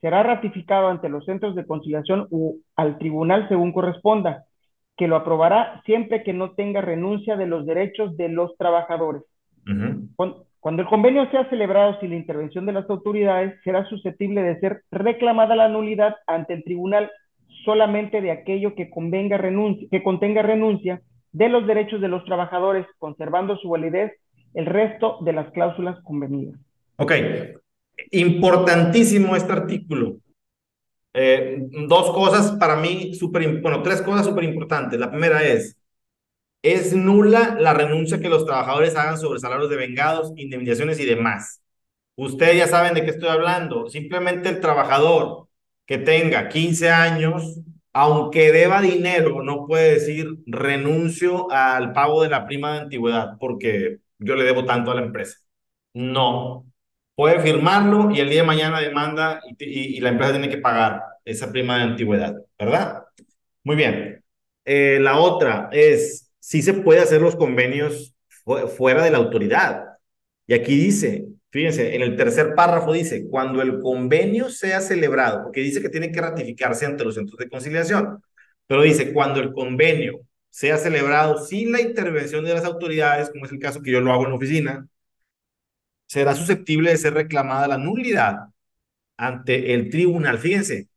será 0.00 0.22
ratificado 0.22 0.88
ante 0.88 1.08
los 1.08 1.24
centros 1.24 1.54
de 1.54 1.66
conciliación 1.66 2.26
o 2.30 2.54
al 2.76 2.98
tribunal 2.98 3.48
según 3.48 3.72
corresponda, 3.72 4.44
que 4.96 5.08
lo 5.08 5.16
aprobará 5.16 5.82
siempre 5.84 6.22
que 6.22 6.32
no 6.32 6.52
tenga 6.52 6.80
renuncia 6.80 7.36
de 7.36 7.46
los 7.46 7.66
derechos 7.66 8.16
de 8.16 8.28
los 8.28 8.56
trabajadores. 8.56 9.22
cuando, 10.16 10.46
cuando, 10.58 10.82
el 10.82 10.88
convenio 10.88 11.30
sea 11.30 11.48
celebrado 11.48 11.98
sin 12.00 12.10
la 12.10 12.16
intervención 12.16 12.66
de 12.66 12.72
las 12.72 12.88
autoridades, 12.88 13.58
será 13.62 13.84
susceptible 13.86 14.42
de 14.42 14.58
ser 14.60 14.82
reclamada 14.90 15.56
la 15.56 15.68
nulidad 15.68 16.16
ante 16.26 16.54
el 16.54 16.64
tribunal 16.64 17.10
solamente 17.64 18.20
de 18.20 18.30
aquello 18.30 18.74
que, 18.74 18.90
convenga 18.90 19.38
renuncia, 19.38 19.86
que 19.90 20.02
contenga 20.02 20.42
renuncia 20.42 21.00
de 21.32 21.48
los 21.48 21.66
derechos 21.66 22.00
de 22.00 22.08
los 22.08 22.24
trabajadores, 22.24 22.86
conservando 22.98 23.56
su 23.56 23.68
validez 23.68 24.12
el 24.54 24.66
resto 24.66 25.18
de 25.20 25.32
las 25.32 25.50
cláusulas 25.52 26.02
convenidas. 26.02 26.58
Ok, 26.96 27.12
Importantísimo 28.10 29.36
este 29.36 29.52
artículo. 29.52 30.18
Eh, 31.12 31.58
dos 31.88 32.12
cosas 32.12 32.52
para 32.52 32.76
mí 32.76 33.14
súper, 33.14 33.60
bueno, 33.60 33.82
tres 33.82 34.02
cosas 34.02 34.26
súper 34.26 34.44
importantes. 34.44 34.98
La 34.98 35.10
primera 35.10 35.42
es, 35.44 35.76
es 36.62 36.94
nula 36.94 37.56
la 37.58 37.74
renuncia 37.74 38.20
que 38.20 38.28
los 38.28 38.46
trabajadores 38.46 38.96
hagan 38.96 39.18
sobre 39.18 39.40
salarios 39.40 39.70
de 39.70 39.76
vengados, 39.76 40.32
indemnizaciones 40.36 41.00
y 41.00 41.06
demás. 41.06 41.62
Ustedes 42.16 42.56
ya 42.58 42.66
saben 42.68 42.94
de 42.94 43.04
qué 43.04 43.10
estoy 43.10 43.28
hablando. 43.30 43.88
Simplemente 43.88 44.48
el 44.50 44.60
trabajador 44.60 45.48
que 45.86 45.98
tenga 45.98 46.48
15 46.48 46.90
años, 46.90 47.60
aunque 47.92 48.52
deba 48.52 48.80
dinero, 48.82 49.42
no 49.42 49.66
puede 49.66 49.94
decir 49.94 50.28
renuncio 50.46 51.50
al 51.50 51.92
pago 51.92 52.22
de 52.22 52.28
la 52.28 52.46
prima 52.46 52.74
de 52.74 52.80
antigüedad 52.80 53.36
porque 53.40 53.98
yo 54.18 54.36
le 54.36 54.44
debo 54.44 54.64
tanto 54.64 54.90
a 54.90 54.94
la 54.94 55.02
empresa. 55.02 55.38
No. 55.94 56.66
Puede 57.20 57.38
firmarlo 57.40 58.10
y 58.10 58.18
el 58.20 58.30
día 58.30 58.40
de 58.40 58.46
mañana 58.46 58.80
demanda 58.80 59.42
y, 59.58 60.00
la 60.00 60.08
empresa 60.08 60.32
tiene 60.32 60.48
que 60.48 60.56
pagar 60.56 61.02
esa 61.22 61.52
prima 61.52 61.76
de 61.76 61.82
antigüedad, 61.82 62.34
¿verdad? 62.58 63.02
Muy 63.62 63.76
bien. 63.76 64.24
Eh, 64.64 64.98
la 65.02 65.18
otra 65.18 65.68
es, 65.70 66.32
si 66.38 66.62
se 66.62 66.72
puede 66.72 67.00
hacer 67.00 67.20
los 67.20 67.36
convenios 67.36 68.14
fuera 68.74 69.04
de 69.04 69.10
la 69.10 69.18
autoridad. 69.18 69.84
Y 70.46 70.54
aquí 70.54 70.74
dice, 70.74 71.26
fíjense, 71.50 71.94
en 71.94 72.00
el 72.00 72.16
tercer 72.16 72.54
párrafo 72.54 72.94
dice, 72.94 73.28
cuando 73.28 73.60
el 73.60 73.80
convenio 73.80 74.48
sea 74.48 74.80
celebrado, 74.80 75.42
porque 75.42 75.60
dice 75.60 75.82
que 75.82 75.90
tiene 75.90 76.10
que 76.12 76.22
ratificarse 76.22 76.86
ante 76.86 77.04
los 77.04 77.16
centros 77.16 77.36
de 77.36 77.50
conciliación, 77.50 78.22
pero 78.66 78.80
dice, 78.80 79.12
cuando 79.12 79.40
el 79.40 79.52
convenio 79.52 80.20
sea 80.48 80.78
celebrado 80.78 81.36
sin 81.44 81.70
la 81.70 81.82
intervención 81.82 82.46
de 82.46 82.54
las 82.54 82.64
autoridades, 82.64 83.28
como 83.28 83.44
es 83.44 83.52
el 83.52 83.58
caso 83.58 83.82
que 83.82 83.90
yo 83.90 84.00
lo 84.00 84.10
hago 84.10 84.24
en 84.24 84.30
la 84.30 84.36
oficina, 84.36 84.88
será 86.10 86.34
susceptible 86.34 86.90
de 86.90 86.96
ser 86.96 87.14
reclamada 87.14 87.68
la 87.68 87.78
nulidad 87.78 88.48
ante 89.16 89.74
el 89.74 89.90
tribunal. 89.90 90.40
Fíjense, 90.40 90.88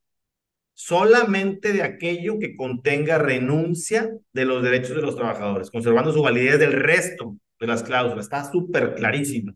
solamente 0.74 1.72
de 1.72 1.84
aquello 1.84 2.40
que 2.40 2.56
contenga 2.56 3.20
renuncia 3.20 4.10
de 4.34 4.46
los 4.46 4.64
derechos 4.64 4.96
de 4.96 5.04
los 5.04 5.16
trabajadores, 5.16 5.70
conservando 5.70 6.12
su 6.12 6.24
validez 6.24 6.58
del 6.58 6.74
resto 6.74 7.38
de 7.60 7.68
las 7.68 7.84
cláusulas. 7.84 8.26
Está 8.26 8.44
súper 8.52 8.96
clarísimo. 8.96 9.54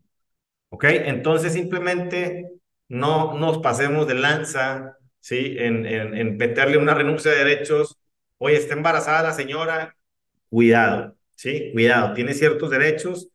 ¿Ok? 0.68 0.84
Entonces 0.84 1.52
simplemente 1.54 2.48
no 2.86 3.36
nos 3.36 3.58
pasemos 3.58 4.06
de 4.06 4.14
lanza, 4.14 4.96
¿sí? 5.18 5.56
En, 5.58 5.86
en, 5.86 6.16
en 6.16 6.36
meterle 6.36 6.78
una 6.78 6.94
renuncia 6.94 7.32
de 7.32 7.38
derechos. 7.44 7.98
Oye, 8.36 8.58
está 8.58 8.74
embarazada 8.74 9.24
la 9.24 9.32
señora, 9.32 9.96
cuidado, 10.50 11.16
¿sí? 11.34 11.70
Cuidado, 11.72 12.14
tiene 12.14 12.32
ciertos 12.32 12.70
derechos 12.70 13.28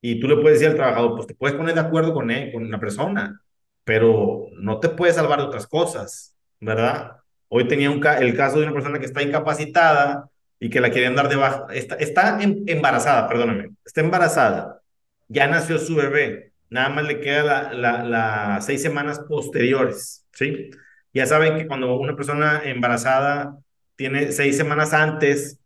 y 0.00 0.20
tú 0.20 0.28
le 0.28 0.36
puedes 0.36 0.58
decir 0.58 0.68
al 0.68 0.76
trabajador, 0.76 1.14
pues 1.14 1.26
te 1.26 1.34
puedes 1.34 1.56
poner 1.56 1.74
de 1.74 1.80
acuerdo 1.80 2.14
con 2.14 2.30
él, 2.30 2.52
con 2.52 2.70
la 2.70 2.78
persona, 2.78 3.40
pero 3.84 4.48
no 4.58 4.80
te 4.80 4.88
puedes 4.90 5.16
salvar 5.16 5.38
de 5.38 5.46
otras 5.46 5.66
cosas, 5.66 6.34
¿verdad? 6.60 7.18
Hoy 7.48 7.68
tenía 7.68 7.90
un 7.90 8.04
el 8.04 8.36
caso 8.36 8.58
de 8.58 8.64
una 8.64 8.72
persona 8.72 8.98
que 8.98 9.06
está 9.06 9.22
incapacitada 9.22 10.28
y 10.58 10.70
que 10.70 10.80
la 10.80 10.90
quieren 10.90 11.14
dar 11.14 11.28
de 11.28 11.36
baja. 11.36 11.66
Está, 11.72 11.96
está 11.96 12.42
em, 12.42 12.64
embarazada, 12.66 13.28
perdóname. 13.28 13.70
Está 13.84 14.00
embarazada. 14.00 14.82
Ya 15.28 15.46
nació 15.46 15.78
su 15.78 15.94
bebé. 15.96 16.52
Nada 16.70 16.88
más 16.88 17.04
le 17.04 17.20
queda 17.20 17.72
las 17.72 18.06
la, 18.06 18.58
seis 18.60 18.82
semanas 18.82 19.20
posteriores, 19.20 20.26
¿sí? 20.32 20.70
Ya 21.12 21.26
saben 21.26 21.56
que 21.56 21.66
cuando 21.66 21.96
una 21.96 22.16
persona 22.16 22.62
embarazada 22.64 23.56
tiene 23.94 24.32
seis 24.32 24.56
semanas 24.56 24.92
antes 24.92 25.60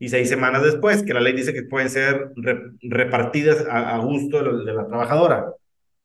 y 0.00 0.08
seis 0.08 0.30
semanas 0.30 0.62
después, 0.62 1.02
que 1.04 1.14
la 1.14 1.20
ley 1.20 1.34
dice 1.34 1.52
que 1.52 1.62
pueden 1.62 1.90
ser 1.90 2.32
repartidas 2.80 3.64
a, 3.68 3.98
gusto 3.98 4.42
de 4.42 4.72
la, 4.72 4.86
trabajadora. 4.86 5.52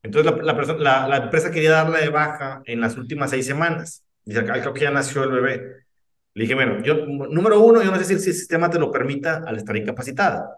Entonces 0.03 0.31
la, 0.31 0.43
la, 0.43 0.55
persona, 0.55 0.79
la, 0.79 1.07
la 1.07 1.17
empresa 1.17 1.49
quería 1.49 1.71
darla 1.71 1.99
de 1.99 2.09
baja 2.09 2.61
en 2.65 2.81
las 2.81 2.97
últimas 2.97 3.31
seis 3.31 3.45
semanas. 3.45 4.03
Dice, 4.25 4.43
creo 4.43 4.73
que 4.73 4.81
ya 4.81 4.91
nació 4.91 5.23
el 5.23 5.31
bebé. 5.31 5.85
Le 6.33 6.41
dije, 6.43 6.55
bueno, 6.55 6.83
yo, 6.83 7.05
número 7.05 7.61
uno, 7.61 7.81
yo 7.81 7.89
no 7.89 7.97
sé 7.97 8.03
si 8.03 8.13
el 8.13 8.19
sistema 8.19 8.69
te 8.69 8.79
lo 8.79 8.91
permita 8.91 9.43
al 9.47 9.55
estar 9.55 9.77
incapacitada. 9.77 10.57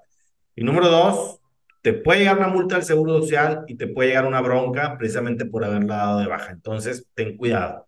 Y 0.55 0.63
número 0.63 0.89
dos, 0.89 1.39
te 1.83 1.93
puede 1.93 2.21
llegar 2.21 2.39
una 2.39 2.47
multa 2.47 2.75
del 2.75 2.85
Seguro 2.85 3.21
Social 3.21 3.63
y 3.67 3.75
te 3.75 3.88
puede 3.88 4.09
llegar 4.09 4.25
una 4.25 4.41
bronca 4.41 4.97
precisamente 4.97 5.45
por 5.45 5.63
haberla 5.63 5.97
dado 5.97 6.19
de 6.21 6.27
baja. 6.27 6.51
Entonces, 6.51 7.05
ten 7.13 7.38
cuidado. 7.38 7.86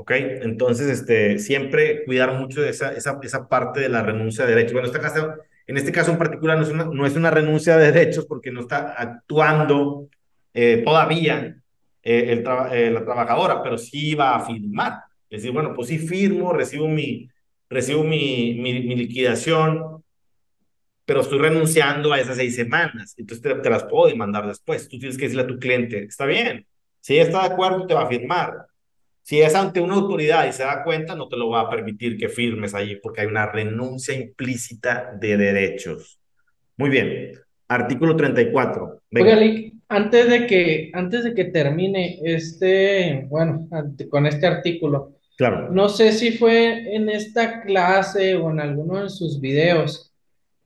¿Ok? 0.00 0.12
Entonces, 0.12 0.88
este, 0.88 1.38
siempre 1.38 2.04
cuidar 2.06 2.32
mucho 2.32 2.62
de 2.62 2.70
esa, 2.70 2.94
esa, 2.94 3.18
esa 3.22 3.48
parte 3.48 3.80
de 3.80 3.90
la 3.90 4.02
renuncia 4.02 4.46
de 4.46 4.52
derechos. 4.54 4.72
Bueno, 4.72 4.88
en 4.88 4.94
este 4.94 5.02
caso, 5.02 5.34
en 5.66 5.76
este 5.76 5.92
caso 5.92 6.10
en 6.10 6.16
particular 6.16 6.56
no 6.56 6.64
es 6.64 6.70
una, 6.70 6.84
no 6.86 7.04
es 7.04 7.16
una 7.16 7.30
renuncia 7.30 7.76
de 7.76 7.92
derechos 7.92 8.24
porque 8.24 8.50
no 8.50 8.60
está 8.60 8.94
actuando 8.94 10.08
eh, 10.54 10.80
todavía 10.82 11.54
eh, 12.02 12.32
el 12.32 12.38
eh, 12.72 12.90
la 12.90 13.04
trabajadora, 13.04 13.62
pero 13.62 13.76
sí 13.76 14.14
va 14.14 14.36
a 14.36 14.46
firmar. 14.46 15.02
Es 15.28 15.42
decir, 15.42 15.52
bueno, 15.52 15.74
pues 15.74 15.88
sí 15.88 15.98
firmo, 15.98 16.54
recibo 16.54 16.88
mi, 16.88 17.28
recibo 17.68 18.02
mi, 18.02 18.54
mi, 18.54 18.96
liquidación, 18.96 20.02
pero 21.04 21.20
estoy 21.20 21.40
renunciando 21.40 22.14
a 22.14 22.20
esas 22.20 22.38
seis 22.38 22.56
semanas. 22.56 23.14
Entonces 23.18 23.42
te, 23.42 23.54
te, 23.56 23.68
las 23.68 23.84
puedo 23.84 24.08
demandar 24.08 24.46
después. 24.46 24.88
Tú 24.88 24.98
tienes 24.98 25.18
que 25.18 25.24
decirle 25.24 25.42
a 25.42 25.46
tu 25.46 25.58
cliente, 25.58 26.04
está 26.04 26.24
bien, 26.24 26.66
si 27.00 27.14
ella 27.14 27.24
está 27.24 27.40
de 27.46 27.52
acuerdo, 27.52 27.86
te 27.86 27.94
va 27.94 28.04
a 28.04 28.08
firmar. 28.08 28.69
Si 29.30 29.40
es 29.40 29.54
ante 29.54 29.80
una 29.80 29.94
autoridad 29.94 30.48
y 30.48 30.52
se 30.52 30.64
da 30.64 30.82
cuenta, 30.82 31.14
no 31.14 31.28
te 31.28 31.36
lo 31.36 31.50
va 31.50 31.60
a 31.60 31.70
permitir 31.70 32.18
que 32.18 32.28
firmes 32.28 32.74
allí 32.74 32.96
porque 32.96 33.20
hay 33.20 33.28
una 33.28 33.46
renuncia 33.46 34.12
implícita 34.12 35.16
de 35.20 35.36
derechos. 35.36 36.18
Muy 36.76 36.90
bien. 36.90 37.30
Artículo 37.68 38.16
34. 38.16 39.02
Venga. 39.08 39.38
Oiga, 39.38 39.70
antes 39.88 40.28
de 40.28 40.48
que, 40.48 40.90
antes 40.94 41.22
de 41.22 41.32
que 41.32 41.44
termine 41.44 42.18
este, 42.24 43.24
bueno, 43.28 43.68
con 44.10 44.26
este 44.26 44.48
artículo, 44.48 45.12
claro. 45.36 45.70
no 45.70 45.88
sé 45.88 46.10
si 46.10 46.32
fue 46.32 46.92
en 46.92 47.08
esta 47.08 47.62
clase 47.62 48.34
o 48.34 48.50
en 48.50 48.58
alguno 48.58 49.04
de 49.04 49.10
sus 49.10 49.40
videos, 49.40 50.12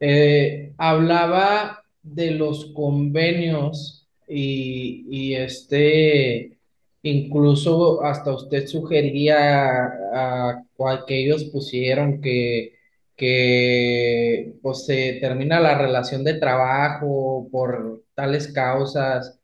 eh, 0.00 0.72
hablaba 0.78 1.84
de 2.02 2.30
los 2.30 2.72
convenios 2.72 4.08
y, 4.26 5.04
y 5.10 5.34
este, 5.34 6.56
incluso 7.04 8.02
hasta 8.02 8.34
usted 8.34 8.66
sugería 8.66 9.84
a, 10.12 10.50
a 10.50 11.04
que 11.06 11.20
ellos 11.20 11.44
pusieron 11.44 12.20
que 12.20 12.74
que 13.16 14.54
pues 14.62 14.86
se 14.86 15.18
termina 15.20 15.60
la 15.60 15.78
relación 15.78 16.24
de 16.24 16.34
trabajo 16.34 17.48
por 17.50 18.04
tales 18.14 18.48
causas. 18.48 19.38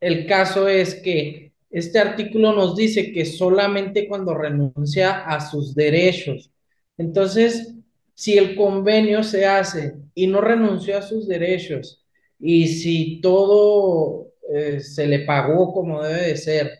El 0.00 0.26
caso 0.26 0.68
es 0.68 0.94
que 0.94 1.52
este 1.70 1.98
artículo 1.98 2.52
nos 2.52 2.76
dice 2.76 3.12
que 3.12 3.24
solamente 3.24 4.08
cuando 4.08 4.34
renuncia 4.34 5.24
a 5.26 5.40
sus 5.40 5.74
derechos. 5.74 6.50
Entonces, 6.96 7.74
si 8.14 8.38
el 8.38 8.56
convenio 8.56 9.22
se 9.22 9.46
hace 9.46 9.96
y 10.14 10.26
no 10.26 10.40
renunció 10.40 10.98
a 10.98 11.02
sus 11.02 11.28
derechos 11.28 12.04
y 12.40 12.68
si 12.68 13.20
todo 13.20 14.28
eh, 14.52 14.80
se 14.80 15.06
le 15.06 15.20
pagó 15.20 15.72
como 15.72 16.02
debe 16.02 16.28
de 16.28 16.36
ser, 16.36 16.78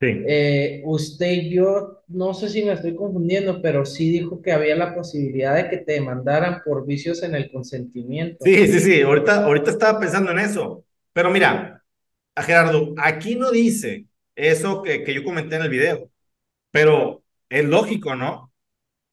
eh, 0.00 0.82
usted 0.84 1.42
yo, 1.50 2.02
no 2.08 2.32
sé 2.32 2.48
si 2.48 2.64
me 2.64 2.72
estoy 2.72 2.94
confundiendo, 2.94 3.60
pero 3.60 3.84
sí 3.84 4.10
dijo 4.10 4.40
que 4.40 4.52
había 4.52 4.74
la 4.74 4.94
posibilidad 4.94 5.54
de 5.56 5.68
que 5.68 5.78
te 5.78 5.92
demandaran 5.92 6.62
por 6.64 6.86
vicios 6.86 7.22
en 7.22 7.34
el 7.34 7.50
consentimiento. 7.50 8.44
Sí, 8.44 8.66
sí, 8.66 8.80
sí, 8.80 9.02
ahorita, 9.02 9.44
ahorita 9.44 9.70
estaba 9.70 10.00
pensando 10.00 10.30
en 10.30 10.38
eso. 10.38 10.84
Pero 11.12 11.30
mira, 11.30 11.82
a 12.34 12.42
Gerardo, 12.42 12.94
aquí 12.96 13.34
no 13.34 13.50
dice 13.50 14.06
eso 14.34 14.82
que, 14.82 15.04
que 15.04 15.12
yo 15.12 15.22
comenté 15.22 15.56
en 15.56 15.62
el 15.62 15.68
video, 15.68 16.10
pero 16.70 17.22
es 17.48 17.64
lógico, 17.64 18.14
¿no? 18.14 18.52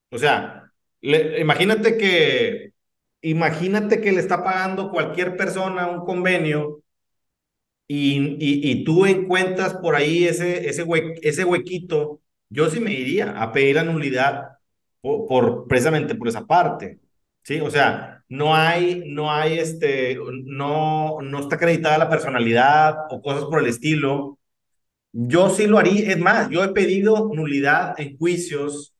O 0.09 0.17
sea, 0.17 0.71
imagínate 1.01 1.97
que, 1.97 2.71
imagínate 3.21 3.99
que 3.99 4.11
le 4.11 4.21
está 4.21 4.43
pagando 4.43 4.89
cualquier 4.91 5.35
persona 5.35 5.89
un 5.89 6.05
convenio 6.05 6.81
y, 7.87 8.37
y, 8.39 8.83
tú 8.83 9.05
encuentras 9.05 9.75
por 9.75 9.95
ahí 9.95 10.25
ese, 10.25 10.67
ese, 10.69 10.85
ese 11.21 11.43
huequito, 11.45 12.21
yo 12.49 12.69
sí 12.69 12.79
me 12.79 12.93
iría 12.93 13.41
a 13.41 13.51
pedir 13.53 13.75
la 13.75 13.83
nulidad 13.83 14.57
por, 15.01 15.67
precisamente 15.67 16.15
por 16.15 16.27
esa 16.27 16.45
parte. 16.45 16.99
¿sí? 17.43 17.61
O 17.61 17.69
sea, 17.71 18.23
no 18.29 18.55
hay, 18.55 19.03
no 19.07 19.31
hay 19.31 19.59
este, 19.59 20.17
no, 20.45 21.21
no 21.21 21.39
está 21.39 21.55
acreditada 21.55 21.97
la 21.97 22.09
personalidad 22.09 22.95
o 23.09 23.21
cosas 23.21 23.45
por 23.45 23.59
el 23.61 23.67
estilo. 23.67 24.39
Yo 25.11 25.49
sí 25.49 25.67
lo 25.67 25.79
haría, 25.79 26.11
es 26.11 26.19
más, 26.19 26.49
yo 26.49 26.63
he 26.63 26.69
pedido 26.73 27.31
nulidad 27.33 27.99
en 27.99 28.17
juicios, 28.17 28.95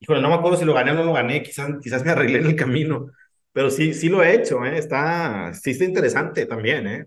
híjole, 0.00 0.22
no 0.22 0.28
me 0.30 0.34
acuerdo 0.36 0.58
si 0.58 0.64
lo 0.64 0.74
gané 0.74 0.92
o 0.92 0.94
no 0.94 1.04
lo 1.04 1.12
gané, 1.12 1.42
quizás, 1.42 1.70
quizás 1.82 2.04
me 2.04 2.12
arreglé 2.12 2.40
en 2.40 2.46
el 2.46 2.56
camino, 2.56 3.10
pero 3.52 3.70
sí, 3.70 3.94
sí 3.94 4.08
lo 4.08 4.22
he 4.22 4.34
hecho, 4.34 4.64
¿eh? 4.64 4.78
está, 4.78 5.52
sí 5.54 5.72
está 5.72 5.84
interesante 5.84 6.46
también, 6.46 6.86
¿eh? 6.88 7.06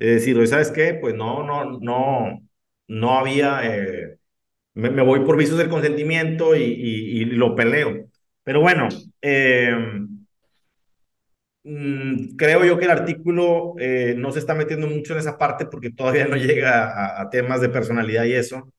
Es 0.00 0.14
decir, 0.14 0.46
¿sabes 0.48 0.70
qué? 0.70 0.94
Pues 0.94 1.14
no, 1.14 1.44
no, 1.44 1.78
no, 1.80 2.40
no 2.88 3.18
había, 3.18 3.60
eh, 3.64 4.18
me, 4.74 5.02
voy 5.02 5.20
por 5.26 5.36
vicios 5.36 5.58
del 5.58 5.68
consentimiento 5.68 6.56
y, 6.56 6.62
y, 6.62 7.24
lo 7.26 7.54
peleo. 7.54 8.08
Pero 8.44 8.60
bueno, 8.62 8.88
eh, 9.22 9.74
mm, 11.64 12.36
creo 12.36 12.64
yo 12.64 12.78
que 12.78 12.84
el 12.86 12.90
artículo 12.90 13.74
eh, 13.78 14.14
no 14.16 14.32
se 14.32 14.38
está 14.38 14.54
metiendo 14.54 14.86
mucho 14.88 15.12
en 15.12 15.20
esa 15.20 15.38
parte 15.38 15.66
porque 15.66 15.90
todavía 15.90 16.26
no 16.26 16.36
llega 16.36 17.20
a, 17.20 17.30
temas 17.30 17.60
de 17.60 17.68
personalidad 17.68 18.24
y 18.24 18.34
eso. 18.34 18.72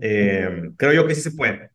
creo 0.00 0.92
yo 0.92 1.06
que 1.06 1.14
sí 1.14 1.22
se 1.22 1.32
puede. 1.32 1.70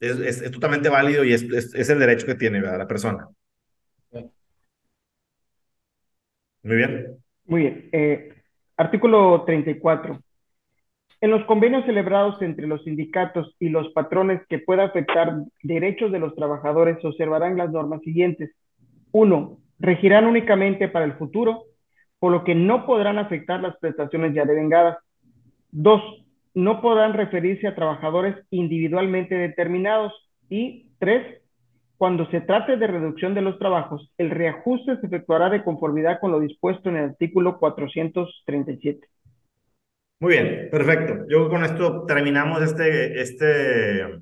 Es, 0.00 0.18
es, 0.42 0.50
totalmente 0.52 0.88
válido 0.88 1.24
y 1.24 1.32
es, 1.34 1.42
es, 1.42 1.90
el 1.90 1.98
derecho 1.98 2.26
que 2.26 2.34
tiene 2.36 2.60
la 2.60 2.86
persona. 2.88 3.28
Muy 6.62 6.76
bien. 6.76 7.20
Muy 7.50 7.62
bien. 7.62 7.88
Eh, 7.90 8.32
artículo 8.76 9.42
34. 9.44 10.20
En 11.20 11.30
los 11.32 11.44
convenios 11.46 11.84
celebrados 11.84 12.40
entre 12.42 12.68
los 12.68 12.84
sindicatos 12.84 13.56
y 13.58 13.70
los 13.70 13.88
patrones 13.92 14.40
que 14.48 14.60
pueda 14.60 14.84
afectar 14.84 15.34
derechos 15.64 16.12
de 16.12 16.20
los 16.20 16.36
trabajadores 16.36 16.98
se 17.00 17.08
observarán 17.08 17.56
las 17.56 17.72
normas 17.72 18.02
siguientes. 18.02 18.52
Uno, 19.10 19.58
regirán 19.80 20.26
únicamente 20.26 20.86
para 20.86 21.04
el 21.04 21.14
futuro, 21.14 21.64
por 22.20 22.30
lo 22.30 22.44
que 22.44 22.54
no 22.54 22.86
podrán 22.86 23.18
afectar 23.18 23.60
las 23.60 23.76
prestaciones 23.78 24.32
ya 24.32 24.44
devengadas. 24.44 24.98
Dos, 25.72 26.00
no 26.54 26.80
podrán 26.80 27.14
referirse 27.14 27.66
a 27.66 27.74
trabajadores 27.74 28.36
individualmente 28.50 29.34
determinados. 29.34 30.12
Y 30.48 30.92
tres, 31.00 31.39
cuando 32.00 32.24
se 32.30 32.40
trate 32.40 32.78
de 32.78 32.86
reducción 32.86 33.34
de 33.34 33.42
los 33.42 33.58
trabajos, 33.58 34.10
el 34.16 34.30
reajuste 34.30 34.96
se 34.98 35.06
efectuará 35.06 35.50
de 35.50 35.62
conformidad 35.62 36.18
con 36.18 36.32
lo 36.32 36.40
dispuesto 36.40 36.88
en 36.88 36.96
el 36.96 37.10
artículo 37.10 37.58
437. 37.58 39.06
Muy 40.18 40.32
bien, 40.32 40.68
perfecto. 40.70 41.26
Yo 41.28 41.50
con 41.50 41.62
esto 41.62 42.06
terminamos 42.06 42.62
este, 42.62 43.20
este, 43.20 44.18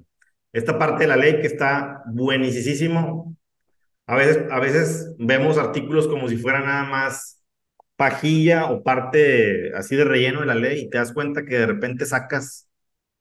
esta 0.53 0.77
parte 0.77 1.05
de 1.05 1.09
la 1.09 1.17
ley 1.17 1.41
que 1.41 1.47
está 1.47 2.03
buenísimo. 2.07 3.37
A 4.09 4.17
veces, 4.17 4.51
a 4.51 4.59
veces 4.59 5.15
vemos 5.21 5.57
artículos 5.57 6.09
como 6.09 6.27
si 6.27 6.37
fuera 6.37 6.59
nada 6.59 6.83
más 6.83 7.45
pajilla 7.95 8.73
o 8.73 8.83
parte 8.83 9.73
así 9.77 9.95
de 9.95 10.03
relleno 10.03 10.41
de 10.41 10.47
la 10.47 10.57
ley 10.57 10.81
y 10.81 10.91
te 10.91 10.99
das 10.99 11.13
cuenta 11.13 11.45
que 11.45 11.59
de 11.61 11.67
repente 11.67 12.07
sacas 12.07 12.69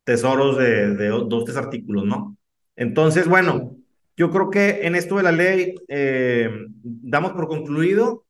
tesoros 0.03 0.57
de, 0.57 0.95
de 0.95 1.09
dos, 1.09 1.45
tres 1.45 1.57
artículos, 1.57 2.05
¿no? 2.05 2.35
Entonces, 2.75 3.27
bueno, 3.27 3.77
yo 4.17 4.31
creo 4.31 4.49
que 4.49 4.85
en 4.85 4.95
esto 4.95 5.15
de 5.17 5.23
la 5.23 5.31
ley 5.31 5.75
eh, 5.87 6.49
damos 6.83 7.31
por 7.31 7.47
concluido 7.47 8.26